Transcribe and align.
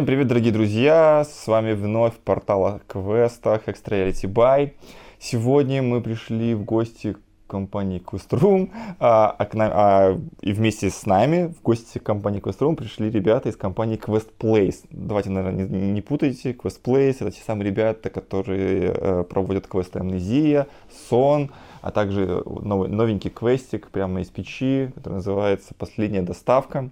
Всем 0.00 0.06
привет, 0.06 0.28
дорогие 0.28 0.50
друзья! 0.50 1.26
С 1.30 1.46
вами 1.46 1.74
вновь 1.74 2.14
портал 2.14 2.64
о 2.64 2.80
квестах 2.86 3.68
Extra 3.68 4.08
Reality 4.08 4.32
Buy. 4.32 4.72
Сегодня 5.18 5.82
мы 5.82 6.00
пришли 6.00 6.54
в 6.54 6.64
гости 6.64 7.12
к 7.12 7.18
компании 7.46 8.00
Questroom, 8.02 8.70
а, 8.98 9.36
а, 9.38 9.44
к 9.44 9.52
нам, 9.52 9.70
а, 9.74 10.18
и 10.40 10.52
вместе 10.54 10.88
с 10.88 11.04
нами 11.04 11.52
в 11.52 11.60
гости 11.60 11.98
к 11.98 12.02
компании 12.02 12.40
Questroom 12.40 12.76
пришли 12.76 13.10
ребята 13.10 13.50
из 13.50 13.56
компании 13.56 13.98
Quest 13.98 14.28
Place. 14.38 14.86
Давайте, 14.88 15.28
наверное, 15.28 15.66
не, 15.66 15.90
не 15.90 16.00
путайте. 16.00 16.52
Quest 16.52 16.80
Place 16.82 17.16
это 17.20 17.30
те 17.30 17.42
самые 17.42 17.68
ребята, 17.68 18.08
которые 18.08 18.94
э, 18.94 19.24
проводят 19.24 19.66
квесты 19.66 19.98
Амнезия, 19.98 20.66
Сон, 21.10 21.50
а 21.82 21.90
также 21.90 22.42
новый, 22.46 22.88
новенький 22.88 23.28
квестик 23.28 23.90
прямо 23.90 24.22
из 24.22 24.28
печи, 24.28 24.90
который 24.94 25.16
называется 25.16 25.74
«Последняя 25.74 26.22
доставка». 26.22 26.88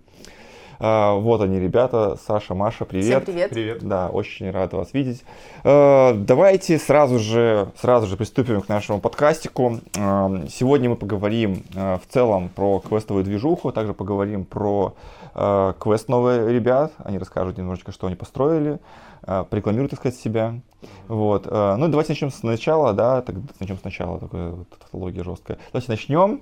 А, 0.80 1.14
вот 1.14 1.40
они, 1.40 1.58
ребята. 1.58 2.16
Саша, 2.26 2.54
Маша, 2.54 2.84
привет. 2.84 3.06
Всем 3.06 3.22
привет. 3.22 3.50
Привет. 3.50 3.82
Да, 3.82 4.08
очень 4.08 4.50
рад 4.50 4.72
вас 4.72 4.94
видеть. 4.94 5.24
А, 5.64 6.14
давайте 6.14 6.78
сразу 6.78 7.18
же, 7.18 7.68
сразу 7.80 8.06
же 8.06 8.16
приступим 8.16 8.60
к 8.60 8.68
нашему 8.68 9.00
подкастику. 9.00 9.80
А, 9.98 10.30
сегодня 10.48 10.90
мы 10.90 10.96
поговорим 10.96 11.64
в 11.74 12.02
целом 12.08 12.48
про 12.48 12.80
квестовую 12.80 13.24
движуху, 13.24 13.72
также 13.72 13.94
поговорим 13.94 14.44
про 14.44 14.94
квест 15.34 16.08
новые 16.08 16.52
ребят. 16.52 16.92
Они 16.98 17.18
расскажут 17.18 17.58
немножечко, 17.58 17.92
что 17.92 18.06
они 18.06 18.16
построили, 18.16 18.78
порекламируют, 19.22 19.90
так 19.90 20.00
сказать, 20.00 20.18
себя. 20.18 20.60
Вот. 21.08 21.46
Ну, 21.46 21.88
давайте 21.88 22.12
начнем 22.12 22.30
сначала, 22.30 22.92
да, 22.92 23.22
так, 23.22 23.34
начнем 23.58 23.78
сначала, 23.78 24.20
такая 24.20 24.50
вот 24.50 24.68
тавтология 24.68 25.24
жесткая. 25.24 25.58
Давайте 25.72 25.90
начнем. 25.90 26.40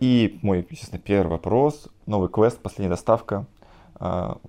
И 0.00 0.38
мой, 0.42 0.66
естественно, 0.68 1.00
первый 1.00 1.30
вопрос. 1.30 1.88
Новый 2.06 2.28
квест, 2.28 2.58
последняя 2.60 2.90
доставка. 2.90 3.46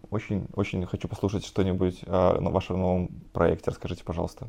Очень, 0.09 0.47
очень 0.55 0.85
хочу 0.87 1.07
послушать 1.07 1.45
что-нибудь 1.45 2.03
о 2.07 2.39
вашем 2.49 2.79
новом 2.79 3.09
проекте. 3.31 3.69
Расскажите, 3.69 4.03
пожалуйста. 4.03 4.47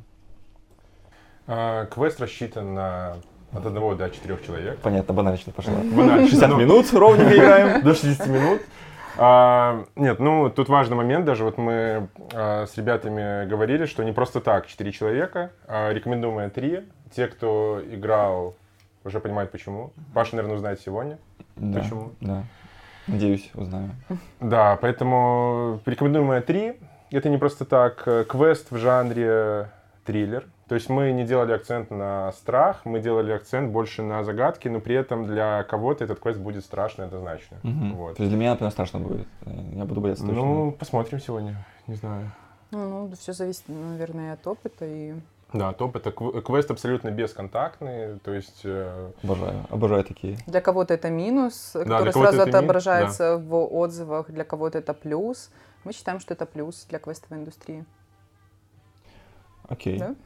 Квест 1.47 2.19
рассчитан 2.21 2.75
на 2.75 3.17
от 3.53 3.65
одного 3.65 3.95
до 3.95 4.11
четырех 4.11 4.45
человек. 4.45 4.81
Понятно, 4.81 5.15
банально 5.15 5.39
пошла. 5.55 5.75
Банально. 5.75 6.27
60 6.29 6.59
минут 6.59 6.93
ровненько 6.93 7.37
играем. 7.37 7.83
До 7.85 7.95
60 7.95 8.27
минут. 8.27 8.61
А, 9.19 9.85
нет, 9.95 10.19
ну 10.19 10.51
тут 10.51 10.69
важный 10.69 10.97
момент, 10.97 11.25
даже 11.25 11.45
вот 11.45 11.57
мы 11.59 12.09
а, 12.35 12.67
с 12.67 12.77
ребятами 12.77 13.47
говорили, 13.47 13.87
что 13.87 14.05
не 14.05 14.13
просто 14.13 14.41
так 14.41 14.67
4 14.67 14.93
человека, 14.93 15.53
а 15.67 15.93
рекомендуемые 15.93 16.51
3. 16.51 16.85
Те, 17.15 17.29
кто 17.29 17.81
играл, 17.91 18.57
уже 19.05 19.21
понимают 19.21 19.51
почему. 19.51 19.93
Паша, 20.13 20.37
наверное, 20.37 20.57
узнает 20.57 20.81
сегодня. 20.81 21.19
Да, 21.57 21.81
почему. 21.81 22.13
Да. 22.21 22.43
Надеюсь, 23.07 23.51
узнаю. 23.55 23.91
Да, 24.41 24.77
поэтому 24.81 25.81
рекомендуемые 25.87 26.41
3. 26.41 26.77
Это 27.13 27.29
не 27.29 27.39
просто 27.39 27.65
так. 27.65 28.03
Квест 28.29 28.71
в 28.71 28.77
жанре 28.77 29.71
триллер. 30.05 30.45
То 30.69 30.75
есть 30.75 30.89
мы 30.89 31.13
не 31.13 31.25
делали 31.25 31.53
акцент 31.53 31.91
на 31.91 32.33
страх, 32.33 32.85
мы 32.85 32.99
делали 32.99 33.31
акцент 33.31 33.71
больше 33.71 34.03
на 34.03 34.25
загадки, 34.25 34.67
но 34.67 34.81
при 34.81 34.97
этом 34.97 35.25
для 35.25 35.63
кого-то 35.63 36.03
этот 36.03 36.19
квест 36.19 36.41
будет 36.41 36.65
страшный 36.65 37.07
однозначно. 37.07 37.59
Угу. 37.63 37.97
Вот. 37.97 38.17
То 38.17 38.23
есть 38.23 38.31
для 38.31 38.39
меня, 38.39 38.51
например, 38.51 38.73
страшно 38.73 38.99
будет. 38.99 39.29
Я 39.45 39.85
буду 39.85 40.01
бояться 40.01 40.25
точно. 40.25 40.43
Ну, 40.43 40.73
посмотрим 40.73 41.21
сегодня, 41.21 41.65
не 41.87 41.95
знаю. 41.95 42.33
Ну, 42.73 43.13
все 43.17 43.33
зависит, 43.33 43.63
наверное, 43.69 44.33
от 44.33 44.45
опыта 44.47 44.85
и... 44.85 45.15
Да, 45.53 45.73
топ 45.73 45.95
это 45.95 46.11
квест 46.11 46.69
абсолютно 46.73 47.13
бесконтактный, 47.13 48.19
то 48.19 48.35
есть... 48.35 48.63
Э... 48.65 49.13
Обожаю, 49.23 49.65
обожаю 49.71 50.03
такие. 50.03 50.39
Для 50.49 50.61
кого-то 50.61 50.93
это 50.93 51.09
минус, 51.09 51.71
да, 51.75 51.85
который 51.85 52.13
сразу 52.13 52.43
отображается 52.43 53.37
мин... 53.37 53.49
в 53.49 53.73
отзывах, 53.73 54.29
для 54.33 54.43
кого-то 54.43 54.79
это 54.79 54.93
плюс. 54.93 55.51
Мы 55.85 55.93
считаем, 55.93 56.19
что 56.19 56.35
это 56.35 56.45
плюс 56.47 56.85
для 56.91 56.99
квестовой 56.99 57.39
индустрии. 57.39 57.85
Окей. 59.69 60.01
Да? 60.01 60.17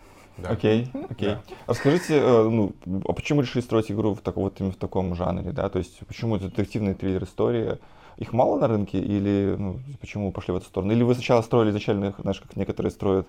Да. 0.42 0.50
Окей, 0.50 0.88
окей. 1.08 1.28
Да. 1.28 1.42
Расскажите, 1.66 2.18
э, 2.18 2.48
ну, 2.48 2.72
а 3.06 3.12
почему 3.12 3.42
решили 3.42 3.62
строить 3.62 3.90
игру 3.90 4.14
в, 4.14 4.20
так, 4.20 4.36
вот, 4.36 4.60
именно 4.60 4.72
в 4.72 4.76
таком 4.76 5.14
жанре, 5.14 5.52
да? 5.52 5.68
То 5.68 5.78
есть 5.78 5.98
почему 6.06 6.36
это 6.36 6.48
детективный 6.48 6.94
триллер 6.94 7.24
история? 7.24 7.78
Их 8.16 8.32
мало 8.32 8.58
на 8.58 8.68
рынке 8.68 8.98
или 8.98 9.56
ну, 9.58 9.80
почему 10.00 10.30
пошли 10.32 10.52
в 10.52 10.56
эту 10.56 10.66
сторону? 10.66 10.92
Или 10.92 11.02
вы 11.02 11.14
сначала 11.14 11.42
строили 11.42 11.70
изначально, 11.70 12.14
знаешь, 12.18 12.40
как 12.40 12.56
некоторые 12.56 12.90
строят, 12.90 13.26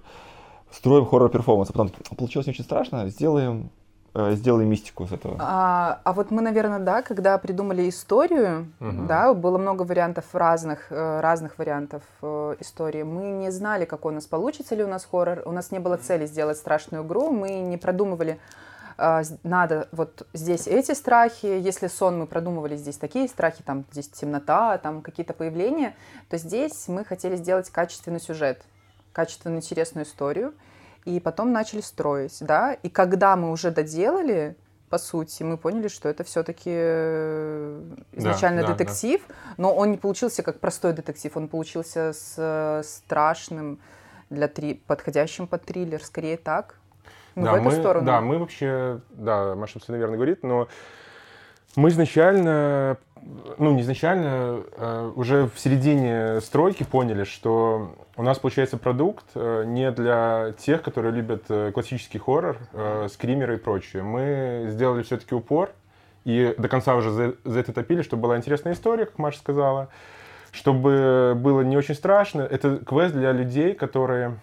строим 0.71 1.05
хоррор-перформанс, 1.05 1.69
а 1.69 1.73
потом 1.73 1.91
получилось 2.17 2.47
не 2.47 2.51
очень 2.51 2.63
страшно, 2.63 3.07
сделаем 3.09 3.69
сделай 4.13 4.65
мистику 4.65 5.07
с 5.07 5.11
этого. 5.11 5.37
А, 5.39 6.01
а 6.03 6.13
вот 6.13 6.31
мы, 6.31 6.41
наверное, 6.41 6.79
да, 6.79 7.01
когда 7.01 7.37
придумали 7.37 7.87
историю, 7.87 8.67
угу. 8.79 9.05
да, 9.07 9.33
было 9.33 9.57
много 9.57 9.83
вариантов 9.83 10.25
разных, 10.33 10.91
э, 10.91 11.19
разных 11.21 11.57
вариантов 11.57 12.03
э, 12.21 12.55
истории. 12.59 13.03
Мы 13.03 13.31
не 13.31 13.51
знали, 13.51 13.85
какой 13.85 14.11
у 14.11 14.15
нас 14.15 14.25
получится 14.25 14.75
ли 14.75 14.83
у 14.83 14.87
нас 14.87 15.07
хоррор. 15.09 15.43
У 15.45 15.51
нас 15.51 15.71
не 15.71 15.79
было 15.79 15.97
цели 15.97 16.25
сделать 16.25 16.57
страшную 16.57 17.05
игру. 17.05 17.31
Мы 17.31 17.59
не 17.61 17.77
продумывали, 17.77 18.39
надо 19.43 19.87
вот 19.91 20.27
здесь 20.33 20.67
эти 20.67 20.91
страхи. 20.91 21.45
Если 21.45 21.87
сон, 21.87 22.19
мы 22.19 22.27
продумывали 22.27 22.75
здесь 22.75 22.97
такие 22.97 23.27
страхи, 23.27 23.63
там 23.63 23.85
здесь 23.91 24.09
темнота, 24.09 24.77
там 24.77 25.01
какие-то 25.01 25.33
появления, 25.33 25.95
то 26.29 26.37
здесь 26.37 26.87
мы 26.87 27.03
хотели 27.03 27.35
сделать 27.35 27.69
качественный 27.69 28.19
сюжет, 28.19 28.61
качественную 29.13 29.59
интересную 29.59 30.05
историю 30.05 30.53
и 31.05 31.19
потом 31.19 31.51
начали 31.51 31.81
строить, 31.81 32.37
да, 32.41 32.73
и 32.73 32.89
когда 32.89 33.35
мы 33.35 33.51
уже 33.51 33.71
доделали, 33.71 34.55
по 34.89 34.97
сути, 34.97 35.43
мы 35.43 35.57
поняли, 35.57 35.87
что 35.87 36.09
это 36.09 36.23
все-таки 36.23 36.69
э, 36.73 37.81
изначально 38.11 38.61
да, 38.61 38.73
детектив, 38.73 39.21
да. 39.27 39.35
но 39.57 39.73
он 39.73 39.91
не 39.91 39.97
получился 39.97 40.43
как 40.43 40.59
простой 40.59 40.93
детектив, 40.93 41.35
он 41.37 41.47
получился 41.47 42.11
с 42.13 42.35
э, 42.37 42.83
страшным 42.85 43.79
для 44.29 44.47
три, 44.47 44.75
подходящим 44.75 45.47
под 45.47 45.63
триллер, 45.63 46.03
скорее 46.03 46.37
так. 46.37 46.75
Ну, 47.35 47.45
да, 47.45 47.53
в 47.53 47.55
эту 47.55 47.63
мы, 47.63 47.71
сторону. 47.71 48.05
Да, 48.05 48.21
мы 48.21 48.37
вообще, 48.37 48.99
да, 49.11 49.55
Маша 49.55 49.79
все 49.79 49.93
наверное 49.93 50.17
говорит, 50.17 50.43
но 50.43 50.67
мы 51.77 51.89
изначально, 51.89 52.97
ну 53.57 53.71
не 53.73 53.81
изначально, 53.81 54.63
а 54.77 55.11
уже 55.15 55.47
в 55.53 55.59
середине 55.59 56.41
стройки 56.41 56.83
поняли, 56.83 57.23
что 57.23 57.95
у 58.17 58.23
нас 58.23 58.39
получается 58.39 58.77
продукт 58.77 59.25
э, 59.35 59.63
не 59.65 59.91
для 59.91 60.53
тех, 60.57 60.81
которые 60.81 61.13
любят 61.13 61.43
э, 61.49 61.71
классический 61.73 62.19
хоррор, 62.19 62.57
э, 62.73 63.07
скримеры 63.11 63.55
и 63.55 63.57
прочее. 63.57 64.03
Мы 64.03 64.67
сделали 64.69 65.03
все-таки 65.03 65.33
упор 65.35 65.71
и 66.25 66.53
до 66.57 66.67
конца 66.67 66.95
уже 66.95 67.11
за, 67.11 67.35
за 67.43 67.59
это 67.59 67.73
топили, 67.73 68.01
чтобы 68.01 68.23
была 68.23 68.37
интересная 68.37 68.73
история, 68.73 69.05
как 69.05 69.17
Маша 69.17 69.39
сказала, 69.39 69.89
чтобы 70.51 71.33
было 71.35 71.61
не 71.61 71.77
очень 71.77 71.95
страшно. 71.95 72.41
Это 72.41 72.77
квест 72.77 73.13
для 73.13 73.31
людей, 73.31 73.73
которые 73.73 74.39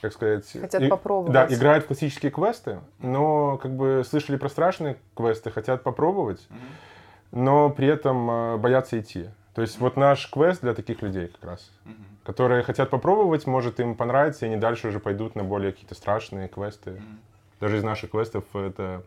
как 0.00 0.12
сказать... 0.14 0.50
Хотят 0.58 0.80
и, 0.80 0.88
попробовать. 0.88 1.32
Да, 1.32 1.46
играют 1.54 1.84
в 1.84 1.88
классические 1.88 2.32
квесты, 2.32 2.80
но 3.00 3.58
как 3.58 3.72
бы 3.72 4.02
слышали 4.08 4.36
про 4.36 4.48
страшные 4.48 4.96
квесты, 5.14 5.50
хотят 5.50 5.82
попробовать, 5.82 6.46
mm-hmm. 6.48 6.89
Но 7.32 7.70
при 7.70 7.88
этом 7.88 8.60
боятся 8.60 8.98
идти. 9.00 9.28
То 9.54 9.62
есть 9.62 9.78
вот 9.80 9.96
наш 9.96 10.30
квест 10.30 10.60
для 10.62 10.74
таких 10.74 11.02
людей 11.02 11.28
как 11.28 11.44
раз. 11.44 11.70
Mm-hmm 11.84 12.10
которые 12.24 12.62
хотят 12.62 12.90
попробовать, 12.90 13.46
может 13.46 13.80
им 13.80 13.94
понравится, 13.94 14.46
и 14.46 14.48
они 14.48 14.56
дальше 14.56 14.88
уже 14.88 15.00
пойдут 15.00 15.34
на 15.34 15.42
более 15.42 15.72
какие-то 15.72 15.94
страшные 15.94 16.48
квесты. 16.48 16.90
Mm-hmm. 16.90 17.18
Даже 17.60 17.78
из 17.78 17.82
наших 17.82 18.10
квестов 18.10 18.44
это 18.54 19.02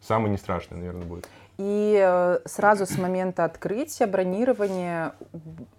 самый 0.00 0.30
не 0.30 0.38
страшный, 0.38 0.78
наверное, 0.78 1.06
будет. 1.06 1.28
И 1.58 1.96
э, 2.02 2.38
сразу 2.46 2.86
с 2.86 2.98
момента 2.98 3.44
открытия 3.44 4.06
бронирования 4.06 5.14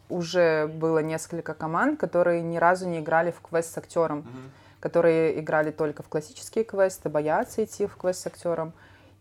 уже 0.09 0.67
было 0.67 0.99
несколько 0.99 1.53
команд, 1.53 1.99
которые 1.99 2.41
ни 2.41 2.57
разу 2.57 2.87
не 2.87 2.99
играли 2.99 3.31
в 3.31 3.41
квест 3.41 3.73
с 3.73 3.77
актером, 3.77 4.19
mm-hmm. 4.19 4.79
которые 4.79 5.39
играли 5.39 5.71
только 5.71 6.03
в 6.03 6.07
классические 6.07 6.63
квесты, 6.63 7.09
боятся 7.09 7.63
идти 7.63 7.87
в 7.87 7.97
квест 7.97 8.21
с 8.21 8.27
актером. 8.27 8.73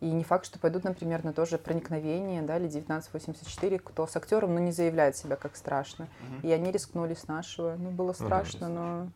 И 0.03 0.07
не 0.07 0.25
факт, 0.25 0.47
что 0.47 0.59
пойдут, 0.59 0.83
например, 0.83 1.23
на 1.23 1.33
то 1.33 1.47
же 1.47 1.59
проникновение, 1.59 2.43
да, 2.43 2.57
или 2.57 2.67
1984, 2.67 3.79
кто 3.79 4.09
с 4.09 4.17
актером, 4.17 4.53
но 4.55 4.59
не 4.59 4.73
заявляет 4.73 5.17
себя 5.17 5.37
как 5.37 5.55
страшно. 5.55 6.09
Угу. 6.21 6.49
И 6.49 6.51
они 6.51 6.73
рискнули 6.73 7.15
с 7.15 7.29
нашего. 7.29 7.77
Ну, 7.79 7.91
было 7.91 8.13
страшно, 8.13 8.69
но... 8.69 9.09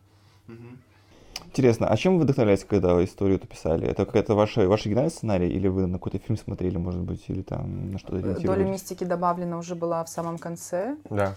Интересно, 1.47 1.88
а 1.88 1.97
чем 1.97 2.19
вы 2.19 2.23
вдохновлялись, 2.23 2.65
когда 2.65 3.03
историю 3.05 3.38
эту 3.38 3.49
писали? 3.49 3.85
Это 3.87 4.06
какая-то 4.06 4.37
ваша, 4.37 4.69
ваш 4.69 4.83
оригинальный 4.83 5.11
сценарий, 5.11 5.49
или 5.49 5.67
вы 5.67 5.88
на 5.88 5.99
какой-то 5.99 6.19
фильм 6.19 6.38
смотрели, 6.38 6.77
может 6.77 7.00
быть, 7.00 7.25
или 7.29 7.43
там 7.43 7.91
на 7.91 7.99
что-то 7.99 8.41
Доля 8.41 8.65
мистики 8.65 9.03
добавлена 9.03 9.59
уже 9.59 9.75
была 9.75 10.05
в 10.05 10.09
самом 10.09 10.39
конце. 10.39 10.97
Да. 11.11 11.35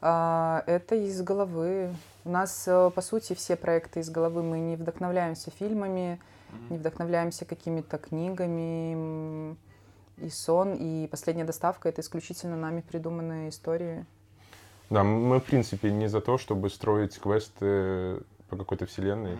А, 0.00 0.62
это 0.66 0.94
из 0.94 1.20
головы. 1.22 1.90
У 2.24 2.30
нас, 2.30 2.64
э, 2.68 2.90
по 2.94 3.00
сути, 3.00 3.34
все 3.34 3.56
проекты 3.56 4.00
из 4.00 4.10
головы. 4.10 4.42
Мы 4.44 4.60
не 4.60 4.76
вдохновляемся 4.76 5.50
фильмами, 5.50 6.20
не 6.70 6.78
вдохновляемся 6.78 7.44
какими-то 7.44 7.98
книгами. 7.98 9.56
И 10.18 10.30
сон, 10.30 10.74
и 10.74 11.06
последняя 11.08 11.44
доставка— 11.44 11.88
это 11.90 12.00
исключительно 12.00 12.56
нами 12.56 12.80
придуманные 12.80 13.50
истории. 13.50 14.06
Да, 14.88 15.04
мы, 15.04 15.40
в 15.40 15.44
принципе, 15.44 15.90
не 15.90 16.08
за 16.08 16.20
то, 16.20 16.38
чтобы 16.38 16.70
строить 16.70 17.18
квесты 17.18 18.20
по 18.48 18.56
какой-то 18.56 18.86
вселенной. 18.86 19.36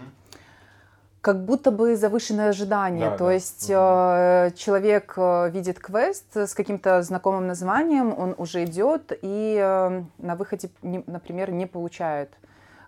Как 1.21 1.45
будто 1.45 1.71
бы 1.71 1.97
завышенное 1.97 2.51
ожидание. 2.51 3.11
Да, 3.11 3.17
То 3.17 3.25
да. 3.25 3.33
есть 3.33 3.67
э, 3.69 4.51
человек 4.57 5.15
э, 5.17 5.51
видит 5.51 5.79
квест 5.79 6.37
с 6.37 6.55
каким-то 6.55 7.03
знакомым 7.03 7.47
названием, 7.47 8.17
он 8.17 8.35
уже 8.39 8.65
идет 8.65 9.13
и 9.23 9.59
э, 9.61 10.03
на 10.19 10.37
выходе, 10.37 10.71
не, 10.83 11.03
например, 11.07 11.51
не 11.51 11.67
получает 11.67 12.31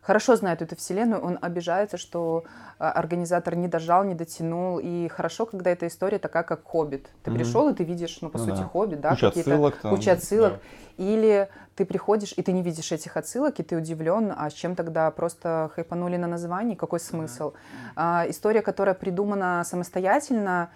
хорошо 0.08 0.37
знает 0.37 0.62
эту 0.62 0.75
вселенную, 0.75 1.20
он 1.20 1.38
обижается, 1.43 1.99
что 1.99 2.44
а, 2.78 2.90
организатор 2.93 3.55
не 3.55 3.69
дожал, 3.69 4.05
не 4.05 4.14
дотянул. 4.14 4.78
И 4.78 5.06
хорошо, 5.08 5.44
когда 5.44 5.70
эта 5.70 5.87
история 5.87 6.19
такая, 6.19 6.44
как 6.44 6.64
«Хоббит». 6.64 7.10
Ты 7.22 7.31
mm-hmm. 7.31 7.34
пришел, 7.34 7.69
и 7.69 7.75
ты 7.75 7.84
видишь, 7.84 8.19
ну, 8.22 8.31
по 8.31 8.38
ну, 8.38 8.44
сути, 8.46 8.60
да. 8.60 8.64
«Хоббит», 8.64 9.00
да, 9.02 9.10
куча 9.10 9.28
какие-то... 9.28 9.50
Отсылок, 9.50 9.76
там. 9.82 9.94
Куча 9.94 10.12
отсылок. 10.12 10.52
Да. 10.52 11.05
Или 11.05 11.49
ты 11.75 11.84
приходишь, 11.84 12.32
и 12.34 12.43
ты 12.43 12.52
не 12.52 12.62
видишь 12.62 12.90
этих 12.90 13.19
отсылок, 13.19 13.60
и 13.60 13.62
ты 13.62 13.76
удивлен, 13.76 14.32
а 14.34 14.49
с 14.49 14.55
чем 14.55 14.75
тогда 14.76 15.10
просто 15.10 15.70
хайпанули 15.75 16.16
на 16.16 16.26
названии, 16.26 16.75
какой 16.75 17.00
смысл? 17.00 17.50
Mm-hmm. 17.50 17.93
А, 17.96 18.25
история, 18.28 18.62
которая 18.62 18.94
придумана 18.94 19.62
самостоятельно, 19.66 20.70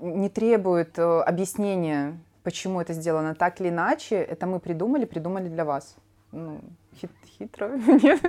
не 0.00 0.28
требует 0.28 0.98
э, 0.98 1.20
объяснения, 1.20 2.18
почему 2.42 2.80
это 2.80 2.94
сделано 2.94 3.36
так 3.36 3.60
или 3.60 3.68
иначе. 3.68 4.16
Это 4.16 4.46
мы 4.46 4.58
придумали, 4.58 5.04
придумали 5.04 5.48
для 5.48 5.64
вас. 5.64 5.94
Ну, 6.32 6.60
хит, 7.00 7.10
хитро, 7.38 7.68
нет? 8.02 8.20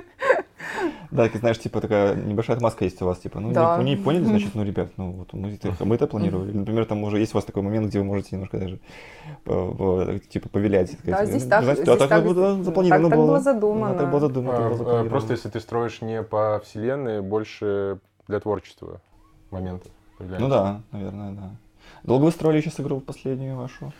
Да, 1.10 1.28
ты 1.28 1.38
знаешь, 1.38 1.58
типа 1.58 1.80
такая 1.80 2.14
небольшая 2.14 2.56
отмазка 2.56 2.84
есть 2.84 3.00
у 3.02 3.06
вас, 3.06 3.18
типа, 3.18 3.40
ну, 3.40 3.52
да. 3.52 3.78
не, 3.78 3.94
не 3.94 3.96
поняли, 3.96 4.24
значит, 4.30 4.54
ну, 4.54 4.64
ребят, 4.64 4.90
ну, 4.96 5.12
вот 5.12 5.32
мы, 5.32 5.54
это, 5.54 5.84
мы 5.84 5.94
это 5.94 6.06
планировали. 6.06 6.52
Например, 6.52 6.84
там 6.84 7.02
уже 7.04 7.18
есть 7.18 7.34
у 7.34 7.38
вас 7.38 7.44
такой 7.44 7.62
момент, 7.62 7.88
где 7.88 7.98
вы 7.98 8.04
можете 8.04 8.30
немножко 8.32 8.58
даже, 8.58 8.78
типа, 10.28 10.48
повилять. 10.48 10.96
Да, 11.04 11.24
здесь 11.24 11.46
так, 11.46 11.62
Знаете, 11.62 11.82
здесь 11.82 11.94
а 11.94 11.98
так, 11.98 12.08
так 12.08 12.24
запланировано 12.64 13.08
так, 13.08 13.18
было. 13.18 13.26
Так 13.26 13.26
было 13.26 13.40
задумано. 13.40 13.92
Да, 13.94 13.98
так 14.00 14.10
было 14.10 14.20
задумано. 14.20 14.58
А, 14.58 15.00
а, 15.00 15.04
просто 15.04 15.32
если 15.32 15.48
ты 15.48 15.60
строишь 15.60 16.02
не 16.02 16.22
по 16.22 16.60
вселенной, 16.64 17.22
больше 17.22 18.00
для 18.26 18.40
творчества 18.40 19.00
моментов. 19.50 19.90
Ну 20.18 20.48
да, 20.48 20.82
наверное, 20.92 21.32
да. 21.32 21.50
Долго 22.02 22.24
вы 22.24 22.30
строили 22.30 22.60
сейчас 22.60 22.80
игру 22.80 23.00
последнюю 23.00 23.56
вашу? 23.56 23.92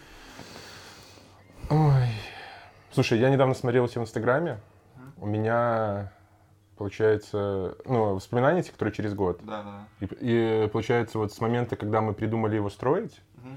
Ой. 1.70 2.08
Слушай, 2.98 3.20
я 3.20 3.30
недавно 3.30 3.54
смотрел 3.54 3.86
все 3.86 4.00
в 4.00 4.02
Инстаграме. 4.02 4.58
У 5.20 5.26
меня 5.26 6.10
получается, 6.76 7.76
ну, 7.84 8.14
воспоминания 8.14 8.58
эти, 8.58 8.72
которые 8.72 8.92
через 8.92 9.14
год. 9.14 9.38
Да, 9.44 9.62
да. 9.62 10.06
И, 10.20 10.64
и 10.64 10.66
получается, 10.66 11.18
вот 11.18 11.32
с 11.32 11.40
момента, 11.40 11.76
когда 11.76 12.00
мы 12.00 12.12
придумали 12.12 12.56
его 12.56 12.68
строить 12.70 13.22
угу. 13.36 13.50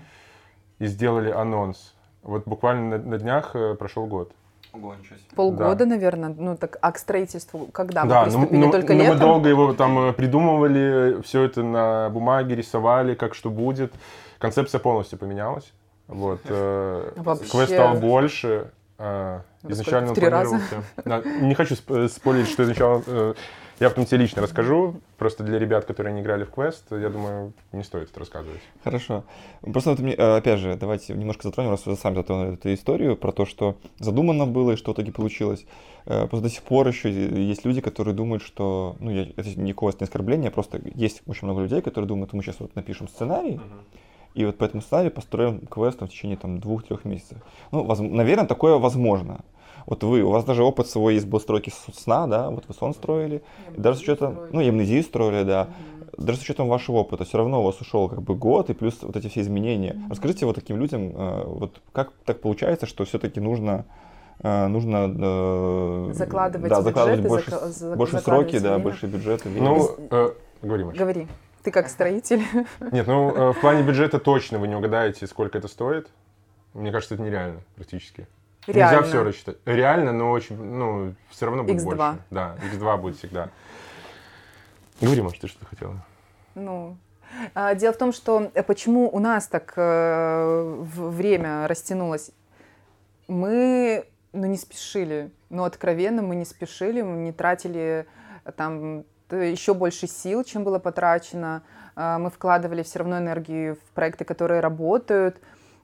и 0.78 0.86
сделали 0.86 1.32
анонс, 1.32 1.96
вот 2.22 2.46
буквально 2.46 3.00
на, 3.00 3.04
на 3.04 3.18
днях 3.18 3.56
э, 3.56 3.74
прошел 3.74 4.06
год. 4.06 4.32
Ого, 4.74 4.94
Полгода, 5.36 5.86
да. 5.86 5.86
наверное. 5.88 6.36
Ну 6.38 6.56
так, 6.56 6.78
а 6.80 6.92
к 6.92 7.00
строительству 7.00 7.68
когда 7.72 8.06
да, 8.06 8.20
вы 8.20 8.26
приступили? 8.26 8.60
Ну, 8.64 8.72
Только 8.72 8.94
ну, 8.94 9.00
летом? 9.00 9.16
мы 9.16 9.20
долго 9.26 9.50
его 9.50 9.74
там 9.74 10.00
э, 10.10 10.14
придумывали, 10.14 11.20
все 11.24 11.46
это 11.46 11.64
на 11.64 12.12
бумаге 12.12 12.56
рисовали, 12.56 13.16
как 13.16 13.34
что 13.34 13.50
будет. 13.50 13.92
Концепция 14.38 14.78
полностью 14.78 15.18
поменялась. 15.18 15.74
Вот. 16.08 16.42
Э, 16.46 17.12
Вообще... 17.16 17.50
Квест 17.50 17.74
стал 17.74 17.96
больше. 17.96 18.70
А, 19.04 19.42
изначально 19.64 20.10
он 20.10 20.16
планировался... 20.16 20.84
Да, 21.06 21.24
не 21.24 21.56
хочу 21.56 21.76
спорить, 21.76 22.48
что 22.48 22.64
изначально... 22.64 23.04
Э, 23.08 23.34
я 23.80 23.90
потом 23.90 24.06
тебе 24.06 24.20
лично 24.20 24.44
расскажу. 24.44 25.02
Просто 25.18 25.44
для 25.44 25.58
ребят, 25.58 25.86
которые 25.86 26.14
не 26.14 26.22
играли 26.22 26.44
в 26.44 26.52
квест, 26.52 26.86
я 26.92 27.10
думаю, 27.10 27.52
не 27.72 27.84
стоит 27.84 28.12
это 28.12 28.20
рассказывать. 28.20 28.62
Хорошо. 28.84 29.24
Просто, 29.62 29.96
вот, 29.96 30.00
э, 30.02 30.38
опять 30.38 30.60
же, 30.60 30.76
давайте 30.76 31.16
немножко 31.16 31.48
затронем, 31.48 31.72
раз 31.72 31.84
вы 31.88 31.96
сами 31.96 32.14
затронули 32.14 32.54
эту 32.54 32.72
историю, 32.76 33.18
про 33.18 33.32
то, 33.32 33.48
что 33.48 33.76
задумано 33.98 34.46
было 34.46 34.74
и 34.74 34.76
что 34.76 34.92
в 34.92 34.96
итоге 34.96 35.12
получилось. 35.12 35.66
Просто 36.06 36.42
до 36.42 36.50
сих 36.50 36.62
пор 36.62 36.88
еще 36.88 37.12
есть 37.12 37.66
люди, 37.66 37.82
которые 37.82 38.14
думают, 38.14 38.44
что... 38.44 38.98
Ну, 39.00 39.10
я, 39.10 39.24
это 39.36 39.60
не 39.60 39.74
квест, 39.74 40.00
не 40.00 40.06
оскорбление, 40.06 40.52
просто 40.52 40.80
есть 40.94 41.24
очень 41.26 41.48
много 41.48 41.62
людей, 41.62 41.82
которые 41.82 42.08
думают, 42.08 42.34
мы 42.34 42.44
сейчас 42.44 42.60
вот 42.60 42.76
напишем 42.76 43.08
сценарий, 43.08 43.56
uh-huh 43.56 44.00
и 44.34 44.46
вот 44.46 44.58
по 44.58 44.64
этому 44.64 44.82
сценарию 44.82 45.12
построим 45.12 45.60
квест 45.68 46.02
в 46.02 46.08
течение 46.08 46.38
там 46.38 46.60
двух-трех 46.60 47.06
месяцев. 47.06 47.38
Ну, 47.72 47.84
воз, 47.84 48.00
наверное, 48.00 48.48
такое 48.48 48.78
возможно. 48.78 49.42
Вот 49.86 50.04
вы, 50.04 50.22
у 50.22 50.30
вас 50.30 50.46
даже 50.46 50.64
опыт 50.64 50.88
свой 50.88 51.16
есть 51.16 51.28
был 51.28 51.40
стройки 51.40 51.72
сна, 51.94 52.28
да, 52.28 52.50
вот 52.50 52.66
вы 52.68 52.74
сон 52.74 52.94
строили, 52.94 53.42
и 53.76 53.80
даже 53.80 54.00
с 54.00 54.02
учетом, 54.02 54.34
строили. 54.34 54.54
ну, 54.54 54.62
и 54.62 54.70
амнезию 54.70 55.04
строили, 55.04 55.44
да, 55.44 55.70
угу. 56.18 56.24
даже 56.24 56.40
с 56.40 56.42
учетом 56.42 56.68
вашего 56.68 56.98
опыта, 56.98 57.26
все 57.26 57.38
равно 57.38 57.62
у 57.62 57.64
вас 57.64 57.82
ушел 57.82 58.08
как 58.08 58.22
бы 58.22 58.36
год, 58.36 58.70
и 58.70 58.74
плюс 58.74 59.02
вот 59.02 59.16
эти 59.16 59.28
все 59.28 59.42
изменения. 59.42 59.94
Угу. 59.94 60.10
Расскажите 60.12 60.46
вот 60.46 60.56
таким 60.56 60.78
людям, 60.78 61.14
э, 61.16 61.44
вот 61.46 61.82
как 61.94 62.12
так 62.26 62.42
получается, 62.42 62.86
что 62.86 63.06
все-таки 63.06 63.40
нужно 63.40 63.86
э, 64.44 64.68
нужно 64.68 65.14
э, 65.18 66.12
закладывать, 66.14 66.70
да, 66.70 66.82
закладывать 66.82 67.28
больше, 67.28 67.52
зак- 67.52 67.96
больше 67.96 68.20
сроки, 68.20 68.52
время. 68.52 68.70
да, 68.70 68.80
больше 68.80 69.08
бюджета. 69.08 69.50
Ну, 69.50 69.90
э, 70.12 70.30
говори, 70.62 70.84
Маша. 70.84 70.98
Говори. 70.98 71.28
Ты 71.64 71.72
как 71.72 71.90
строитель. 71.90 72.44
Нет, 72.92 73.08
ну 73.08 73.36
э, 73.36 73.54
в 73.54 73.60
плане 73.60 73.84
бюджета 73.84 74.20
точно 74.20 74.60
вы 74.60 74.68
не 74.68 74.76
угадаете, 74.76 75.28
сколько 75.28 75.58
это 75.58 75.68
стоит. 75.68 76.10
Мне 76.74 76.92
кажется, 76.92 77.16
это 77.16 77.24
нереально 77.24 77.62
практически. 77.76 78.28
Реально. 78.68 78.98
Нельзя 78.98 79.08
все 79.08 79.24
рассчитать. 79.24 79.58
Реально, 79.66 80.14
но 80.14 80.32
очень, 80.32 80.56
ну, 80.56 81.16
все 81.30 81.46
равно 81.46 81.64
будет 81.64 81.82
X2. 81.82 81.84
больше. 81.84 82.18
Да, 82.30 82.58
X2 82.72 82.98
будет 82.98 83.18
всегда. 83.18 83.50
Говори, 85.02 85.22
может, 85.22 85.42
ты 85.42 85.48
что 85.48 85.66
хотела? 85.66 86.06
Ну, 86.54 86.98
а, 87.54 87.76
дело 87.76 87.94
в 87.94 87.98
том, 87.98 88.14
что 88.14 88.52
э, 88.54 88.64
почему 88.64 89.10
у 89.10 89.20
нас 89.20 89.48
так 89.48 89.74
э, 89.76 90.76
время 90.86 91.68
растянулось. 91.68 92.32
Мы, 93.28 94.06
ну, 94.34 94.46
не 94.46 94.58
спешили. 94.58 95.32
Ну, 95.50 95.64
откровенно, 95.64 96.22
мы 96.22 96.36
не 96.36 96.46
спешили, 96.46 97.02
мы 97.02 97.18
не 97.18 97.32
тратили 97.32 98.06
там 98.56 99.06
еще 99.36 99.74
больше 99.74 100.08
сил, 100.08 100.44
чем 100.44 100.64
было 100.64 100.80
потрачено. 100.80 101.64
А, 101.96 102.20
мы 102.20 102.30
вкладывали 102.30 102.84
все 102.84 103.00
равно 103.00 103.18
энергию 103.18 103.76
в 103.76 103.94
проекты, 103.94 104.26
которые 104.26 104.60
работают, 104.62 105.38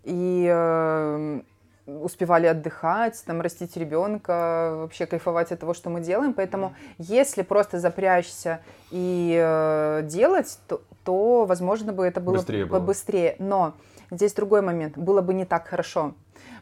и 0.04 0.48
э, 0.50 1.42
успевали 1.86 2.48
отдыхать, 2.48 3.24
там, 3.26 3.42
растить 3.42 3.76
ребенка, 3.78 4.74
вообще 4.78 5.06
кайфовать 5.06 5.52
от 5.52 5.60
того, 5.60 5.74
что 5.74 5.90
мы 5.90 6.02
делаем. 6.02 6.34
Поэтому 6.34 6.76
если 6.98 7.42
просто 7.42 7.80
запрячься 7.80 8.62
и 8.92 9.38
э, 9.38 10.02
делать, 10.04 10.60
то, 10.68 10.82
то, 11.04 11.46
возможно, 11.46 11.94
бы 11.94 12.06
это 12.06 12.22
было 12.22 12.36
быстрее, 12.36 12.66
было. 12.66 12.80
быстрее. 12.80 13.36
Но 13.40 13.74
здесь 14.12 14.34
другой 14.34 14.62
момент. 14.62 14.98
Было 14.98 15.22
бы 15.22 15.34
не 15.34 15.46
так 15.46 15.68
хорошо 15.68 16.14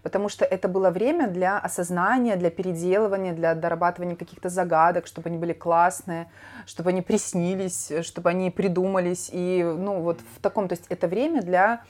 потому 0.05 0.29
что 0.29 0.45
это 0.45 0.67
было 0.67 0.91
время 0.91 1.27
для 1.27 1.57
осознания, 1.57 2.35
для 2.35 2.51
переделывания, 2.51 3.33
для 3.33 3.55
дорабатывания 3.55 4.15
каких-то 4.15 4.49
загадок, 4.49 5.07
чтобы 5.07 5.29
они 5.29 5.39
были 5.39 5.51
классные, 5.51 6.27
чтобы 6.67 6.91
они 6.91 7.01
приснились, 7.01 7.91
чтобы 8.03 8.29
они 8.29 8.51
придумались. 8.51 9.31
И, 9.33 9.63
ну, 9.63 10.01
вот 10.01 10.19
в 10.35 10.41
таком, 10.41 10.67
то 10.67 10.73
есть 10.73 10.85
это 10.89 11.07
время 11.07 11.41
для 11.41 11.81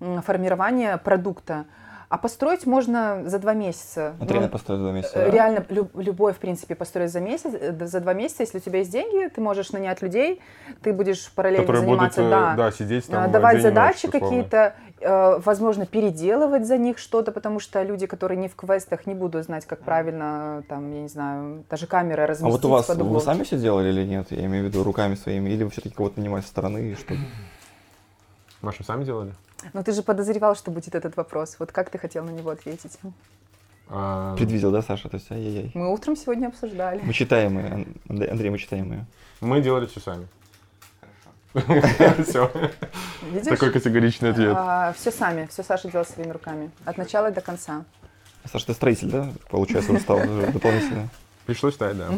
формирования 0.00 0.96
продукта. 0.96 1.66
А 2.10 2.18
построить 2.18 2.66
можно 2.66 3.22
за 3.24 3.38
два 3.38 3.54
месяца. 3.54 4.14
Это 4.16 4.24
ну, 4.24 4.30
реально 4.32 4.48
построить 4.48 4.80
за 4.80 4.86
два 4.86 4.92
месяца? 4.92 5.14
Да? 5.14 5.30
Реально 5.30 5.64
люб, 5.68 5.92
любой, 5.94 6.32
в 6.32 6.38
принципе, 6.38 6.74
построить 6.74 7.12
за 7.12 7.20
месяц, 7.20 7.54
э, 7.54 7.86
за 7.86 8.00
два 8.00 8.14
месяца. 8.14 8.42
Если 8.42 8.58
у 8.58 8.60
тебя 8.60 8.80
есть 8.80 8.90
деньги, 8.90 9.28
ты 9.28 9.40
можешь 9.40 9.70
нанять 9.70 10.02
людей, 10.02 10.40
ты 10.82 10.92
будешь 10.92 11.30
параллельно 11.30 11.66
Которые 11.66 11.84
заниматься, 11.84 12.20
будут, 12.20 12.32
да, 12.32 12.54
да, 12.56 12.72
сидеть 12.72 13.06
там 13.06 13.30
давать 13.30 13.62
задачи 13.62 14.08
какие-то, 14.10 14.74
э, 14.98 15.38
возможно, 15.44 15.86
переделывать 15.86 16.66
за 16.66 16.78
них 16.78 16.98
что-то, 16.98 17.30
потому 17.30 17.60
что 17.60 17.80
люди, 17.84 18.06
которые 18.06 18.38
не 18.38 18.48
в 18.48 18.56
квестах, 18.56 19.06
не 19.06 19.14
будут 19.14 19.44
знать, 19.44 19.64
как 19.64 19.78
правильно, 19.82 20.64
там, 20.68 20.92
я 20.92 21.02
не 21.02 21.08
знаю, 21.08 21.62
даже 21.70 21.86
камеры 21.86 22.26
разместить. 22.26 22.48
А 22.48 22.50
вот 22.50 22.64
у 22.64 22.70
вас, 22.70 22.88
вы 22.88 23.20
сами 23.20 23.44
все 23.44 23.56
делали 23.56 23.88
или 23.88 24.04
нет? 24.04 24.32
Я 24.32 24.46
имею 24.46 24.64
в 24.64 24.66
виду 24.66 24.82
руками 24.82 25.14
своими, 25.14 25.50
или 25.50 25.62
вы 25.62 25.70
все-таки 25.70 25.94
кого-то 25.94 26.18
нанимаете 26.18 26.46
со 26.46 26.50
стороны? 26.50 26.96
Что... 26.96 27.14
Машу 28.62 28.82
сами 28.82 29.04
делали? 29.04 29.32
Но 29.72 29.82
ты 29.82 29.92
же 29.92 30.02
подозревал, 30.02 30.56
что 30.56 30.70
будет 30.70 30.94
этот 30.94 31.16
вопрос. 31.16 31.56
Вот 31.58 31.72
как 31.72 31.90
ты 31.90 31.98
хотел 31.98 32.24
на 32.24 32.30
него 32.30 32.50
ответить? 32.50 32.98
А... 33.88 34.36
Предвидел, 34.36 34.70
да, 34.70 34.82
Саша? 34.82 35.08
То 35.08 35.16
есть, 35.16 35.30
ай-яй-яй. 35.30 35.72
Мы 35.74 35.92
утром 35.92 36.16
сегодня 36.16 36.46
обсуждали. 36.48 37.00
Мы 37.02 37.12
читаемые, 37.12 37.86
Андрей, 38.08 38.50
мы 38.50 38.58
читаемые. 38.58 39.06
Мы 39.40 39.60
делали 39.60 39.86
все 39.86 40.00
сами. 40.00 40.28
Все. 42.22 42.48
Видишь? 43.32 43.48
Такой 43.48 43.72
категоричный 43.72 44.30
ответ. 44.30 44.54
А, 44.56 44.92
все 44.92 45.10
сами, 45.10 45.48
все 45.50 45.64
Саша 45.64 45.90
делал 45.90 46.04
своими 46.04 46.30
руками. 46.30 46.70
От 46.84 46.96
начала 46.96 47.32
до 47.32 47.40
конца. 47.40 47.84
Саша, 48.44 48.66
ты 48.66 48.74
строитель, 48.74 49.10
да? 49.10 49.32
Получается, 49.50 49.90
уже 49.90 50.00
стал 50.00 50.20
дополнительно. 50.20 51.08
Пришлось 51.46 51.74
стать, 51.74 51.98
да. 51.98 52.08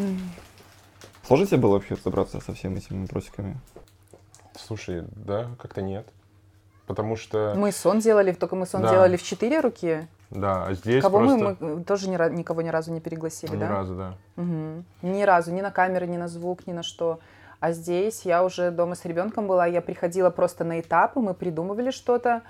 Сложно 1.26 1.46
тебе 1.46 1.56
было 1.56 1.72
вообще 1.72 1.94
разобраться 1.94 2.40
со 2.42 2.52
всеми 2.52 2.76
этими 2.76 3.00
вопросиками? 3.00 3.58
Слушай, 4.54 5.04
да, 5.16 5.49
как-то 5.58 5.80
нет 5.80 6.06
потому 6.86 7.16
что... 7.16 7.54
Мы 7.56 7.72
сон 7.72 7.98
делали, 8.00 8.32
только 8.32 8.56
мы 8.56 8.66
сон 8.66 8.82
да. 8.82 8.90
делали 8.90 9.16
в 9.16 9.22
четыре 9.22 9.60
руки. 9.60 10.06
Да, 10.30 10.66
а 10.66 10.74
здесь 10.74 11.02
Кого 11.02 11.18
просто... 11.18 11.38
мы, 11.38 11.56
мы 11.60 11.84
тоже 11.84 12.08
ни, 12.08 12.16
никого 12.34 12.62
ни 12.62 12.68
разу 12.68 12.92
не 12.92 13.00
пригласили, 13.00 13.54
ни 13.54 13.60
да? 13.60 13.66
Ни 13.66 13.70
разу, 13.70 13.94
да. 13.94 14.14
Угу. 14.36 14.84
Ни 15.02 15.22
разу, 15.22 15.52
ни 15.52 15.60
на 15.60 15.70
камеры, 15.70 16.06
ни 16.06 16.16
на 16.16 16.28
звук, 16.28 16.66
ни 16.66 16.72
на 16.72 16.82
что. 16.82 17.20
А 17.60 17.72
здесь 17.72 18.22
я 18.24 18.42
уже 18.42 18.70
дома 18.70 18.94
с 18.94 19.04
ребенком 19.04 19.46
была, 19.46 19.66
я 19.66 19.82
приходила 19.82 20.30
просто 20.30 20.64
на 20.64 20.80
этапы, 20.80 21.20
мы 21.20 21.34
придумывали 21.34 21.90
что-то, 21.90 22.42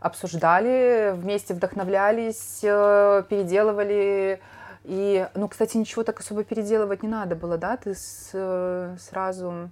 обсуждали, 0.00 1.12
вместе 1.14 1.54
вдохновлялись, 1.54 2.60
э, 2.62 3.22
переделывали. 3.28 4.40
И, 4.84 5.26
ну, 5.34 5.48
кстати, 5.48 5.76
ничего 5.76 6.02
так 6.02 6.20
особо 6.20 6.44
переделывать 6.44 7.02
не 7.02 7.08
надо 7.08 7.36
было, 7.36 7.56
да? 7.56 7.76
Ты 7.76 7.94
с, 7.94 8.30
э, 8.32 8.96
сразу 8.98 9.70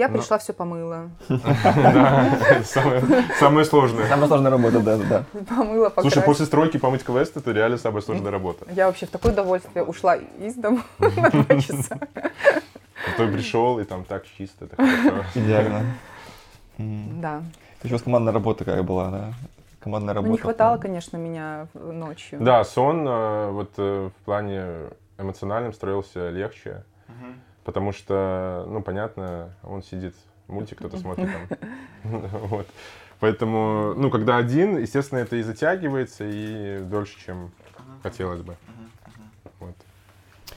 Я 0.00 0.08
Но... 0.08 0.16
пришла, 0.16 0.38
все 0.38 0.54
помыла. 0.54 1.10
Самое 2.64 3.66
сложное. 3.66 4.08
Самая 4.08 4.28
сложная 4.28 4.50
работа, 4.50 4.80
да, 4.80 4.96
да. 4.96 5.24
Помыла, 5.46 5.92
Слушай, 6.00 6.22
после 6.22 6.46
стройки 6.46 6.78
помыть 6.78 7.04
квест 7.04 7.36
это 7.36 7.52
реально 7.52 7.76
самая 7.76 8.00
сложная 8.00 8.32
работа. 8.32 8.64
Я 8.72 8.86
вообще 8.86 9.04
в 9.04 9.10
такое 9.10 9.32
удовольствие 9.32 9.84
ушла 9.84 10.16
из 10.16 10.54
дома 10.54 10.82
на 10.98 11.30
два 11.30 11.60
часа. 11.60 11.98
Потом 13.10 13.32
пришел, 13.34 13.78
и 13.78 13.84
там 13.84 14.04
так 14.04 14.24
чисто, 14.38 14.68
так 14.68 14.80
Идеально. 15.34 15.84
Да. 16.78 17.42
Еще 17.82 17.98
с 17.98 18.02
командной 18.02 18.32
работы 18.32 18.64
как 18.64 18.82
была, 18.82 19.10
да? 19.10 19.34
Командная 19.80 20.14
работа. 20.14 20.30
Ну, 20.30 20.32
не 20.32 20.40
хватало, 20.40 20.78
конечно, 20.78 21.18
меня 21.18 21.66
ночью. 21.74 22.40
Да, 22.40 22.64
сон 22.64 23.06
э, 23.06 23.50
вот 23.50 23.72
э, 23.76 24.08
в 24.08 24.24
плане 24.24 24.64
эмоциональном 25.18 25.74
строился 25.74 26.30
легче, 26.30 26.84
потому 27.64 27.92
что, 27.92 28.64
ну, 28.68 28.82
понятно, 28.82 29.54
он 29.62 29.82
сидит, 29.82 30.14
мультик 30.46 30.78
кто-то 30.78 30.98
смотрит 30.98 31.28
там. 31.30 31.58
Вот. 32.48 32.66
Поэтому, 33.20 33.94
ну, 33.94 34.10
когда 34.10 34.38
один, 34.38 34.78
естественно, 34.78 35.18
это 35.18 35.36
и 35.36 35.42
затягивается, 35.42 36.24
и 36.26 36.82
дольше, 36.84 37.18
чем 37.24 37.52
хотелось 38.02 38.40
бы. 38.40 38.56
Вот. 39.58 39.76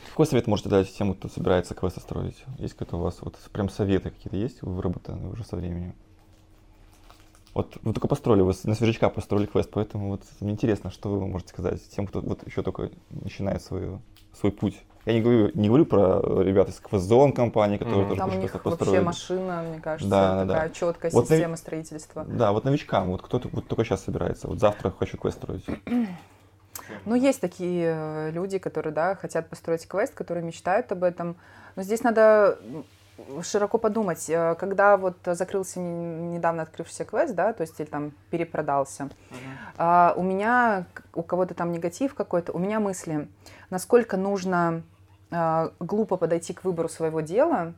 Какой 0.09 0.27
совет 0.27 0.47
можете 0.47 0.69
дать 0.69 0.95
тем, 0.95 1.13
кто 1.13 1.27
собирается 1.27 1.73
квесты 1.73 1.99
строить? 1.99 2.43
Есть 2.57 2.75
какой-то 2.75 2.97
у 2.97 3.01
вас 3.01 3.17
вот 3.21 3.35
прям 3.51 3.67
советы 3.67 4.11
какие-то 4.11 4.37
есть 4.37 4.61
выработанные 4.61 5.31
уже 5.31 5.43
со 5.43 5.57
временем? 5.57 5.93
Вот 7.53 7.77
вы 7.83 7.93
только 7.93 8.07
построили, 8.07 8.41
вы 8.41 8.53
на 8.63 8.75
свежачка 8.75 9.09
построили 9.09 9.45
квест, 9.45 9.69
поэтому 9.71 10.09
вот 10.09 10.23
мне 10.39 10.53
интересно, 10.53 10.89
что 10.89 11.09
вы 11.09 11.27
можете 11.27 11.49
сказать 11.49 11.81
тем, 11.89 12.07
кто 12.07 12.21
вот 12.21 12.45
еще 12.47 12.63
только 12.63 12.91
начинает 13.09 13.61
свою, 13.61 14.01
свой 14.39 14.51
путь. 14.51 14.79
Я 15.05 15.13
не 15.13 15.21
говорю, 15.21 15.51
не 15.53 15.67
говорю 15.67 15.85
про 15.85 16.21
ребят 16.43 16.69
из 16.69 16.79
квест-зон 16.79 17.33
компании, 17.33 17.77
которые 17.77 18.05
mm-hmm. 18.05 18.09
тоже 18.09 18.19
Там 18.19 18.29
у 18.29 18.41
них 18.41 18.65
вообще 18.65 19.01
машина, 19.01 19.63
мне 19.67 19.81
кажется, 19.81 20.09
да, 20.09 20.45
такая 20.45 20.69
да. 20.69 20.73
четкая 20.73 21.11
вот 21.11 21.27
система 21.27 21.51
на... 21.51 21.57
строительства. 21.57 22.23
Да, 22.25 22.53
вот 22.53 22.63
новичкам, 22.63 23.11
вот 23.11 23.21
кто-то 23.21 23.49
вот 23.51 23.67
только 23.67 23.83
сейчас 23.83 24.03
собирается, 24.03 24.47
вот 24.47 24.59
завтра 24.59 24.91
хочу 24.97 25.17
квест 25.17 25.37
строить. 25.37 25.65
Ну, 27.05 27.15
есть 27.15 27.39
такие 27.39 27.93
э, 27.95 28.31
люди, 28.31 28.57
которые, 28.57 28.93
да, 28.93 29.15
хотят 29.15 29.47
построить 29.47 29.87
квест, 29.87 30.13
которые 30.13 30.43
мечтают 30.43 30.91
об 30.91 31.03
этом. 31.03 31.35
Но 31.75 31.83
здесь 31.83 32.01
надо 32.01 32.57
широко 33.43 33.77
подумать, 33.77 34.27
э, 34.29 34.55
когда 34.55 34.97
вот 34.97 35.17
закрылся 35.23 35.79
недавно 35.79 36.63
открывшийся 36.63 37.05
квест, 37.05 37.35
да, 37.35 37.53
то 37.53 37.61
есть 37.61 37.79
или 37.79 37.87
там 37.87 38.11
перепродался, 38.31 39.09
uh-huh. 39.77 40.13
у 40.15 40.23
меня, 40.23 40.85
у 41.13 41.21
кого-то 41.21 41.53
там 41.53 41.71
негатив 41.71 42.15
какой-то, 42.15 42.51
у 42.53 42.59
меня 42.59 42.79
мысли, 42.79 43.27
насколько 43.69 44.17
нужно 44.17 44.83
глупо 45.79 46.17
подойти 46.17 46.53
к 46.53 46.63
выбору 46.63 46.89
своего 46.89 47.21
дела, 47.21 47.73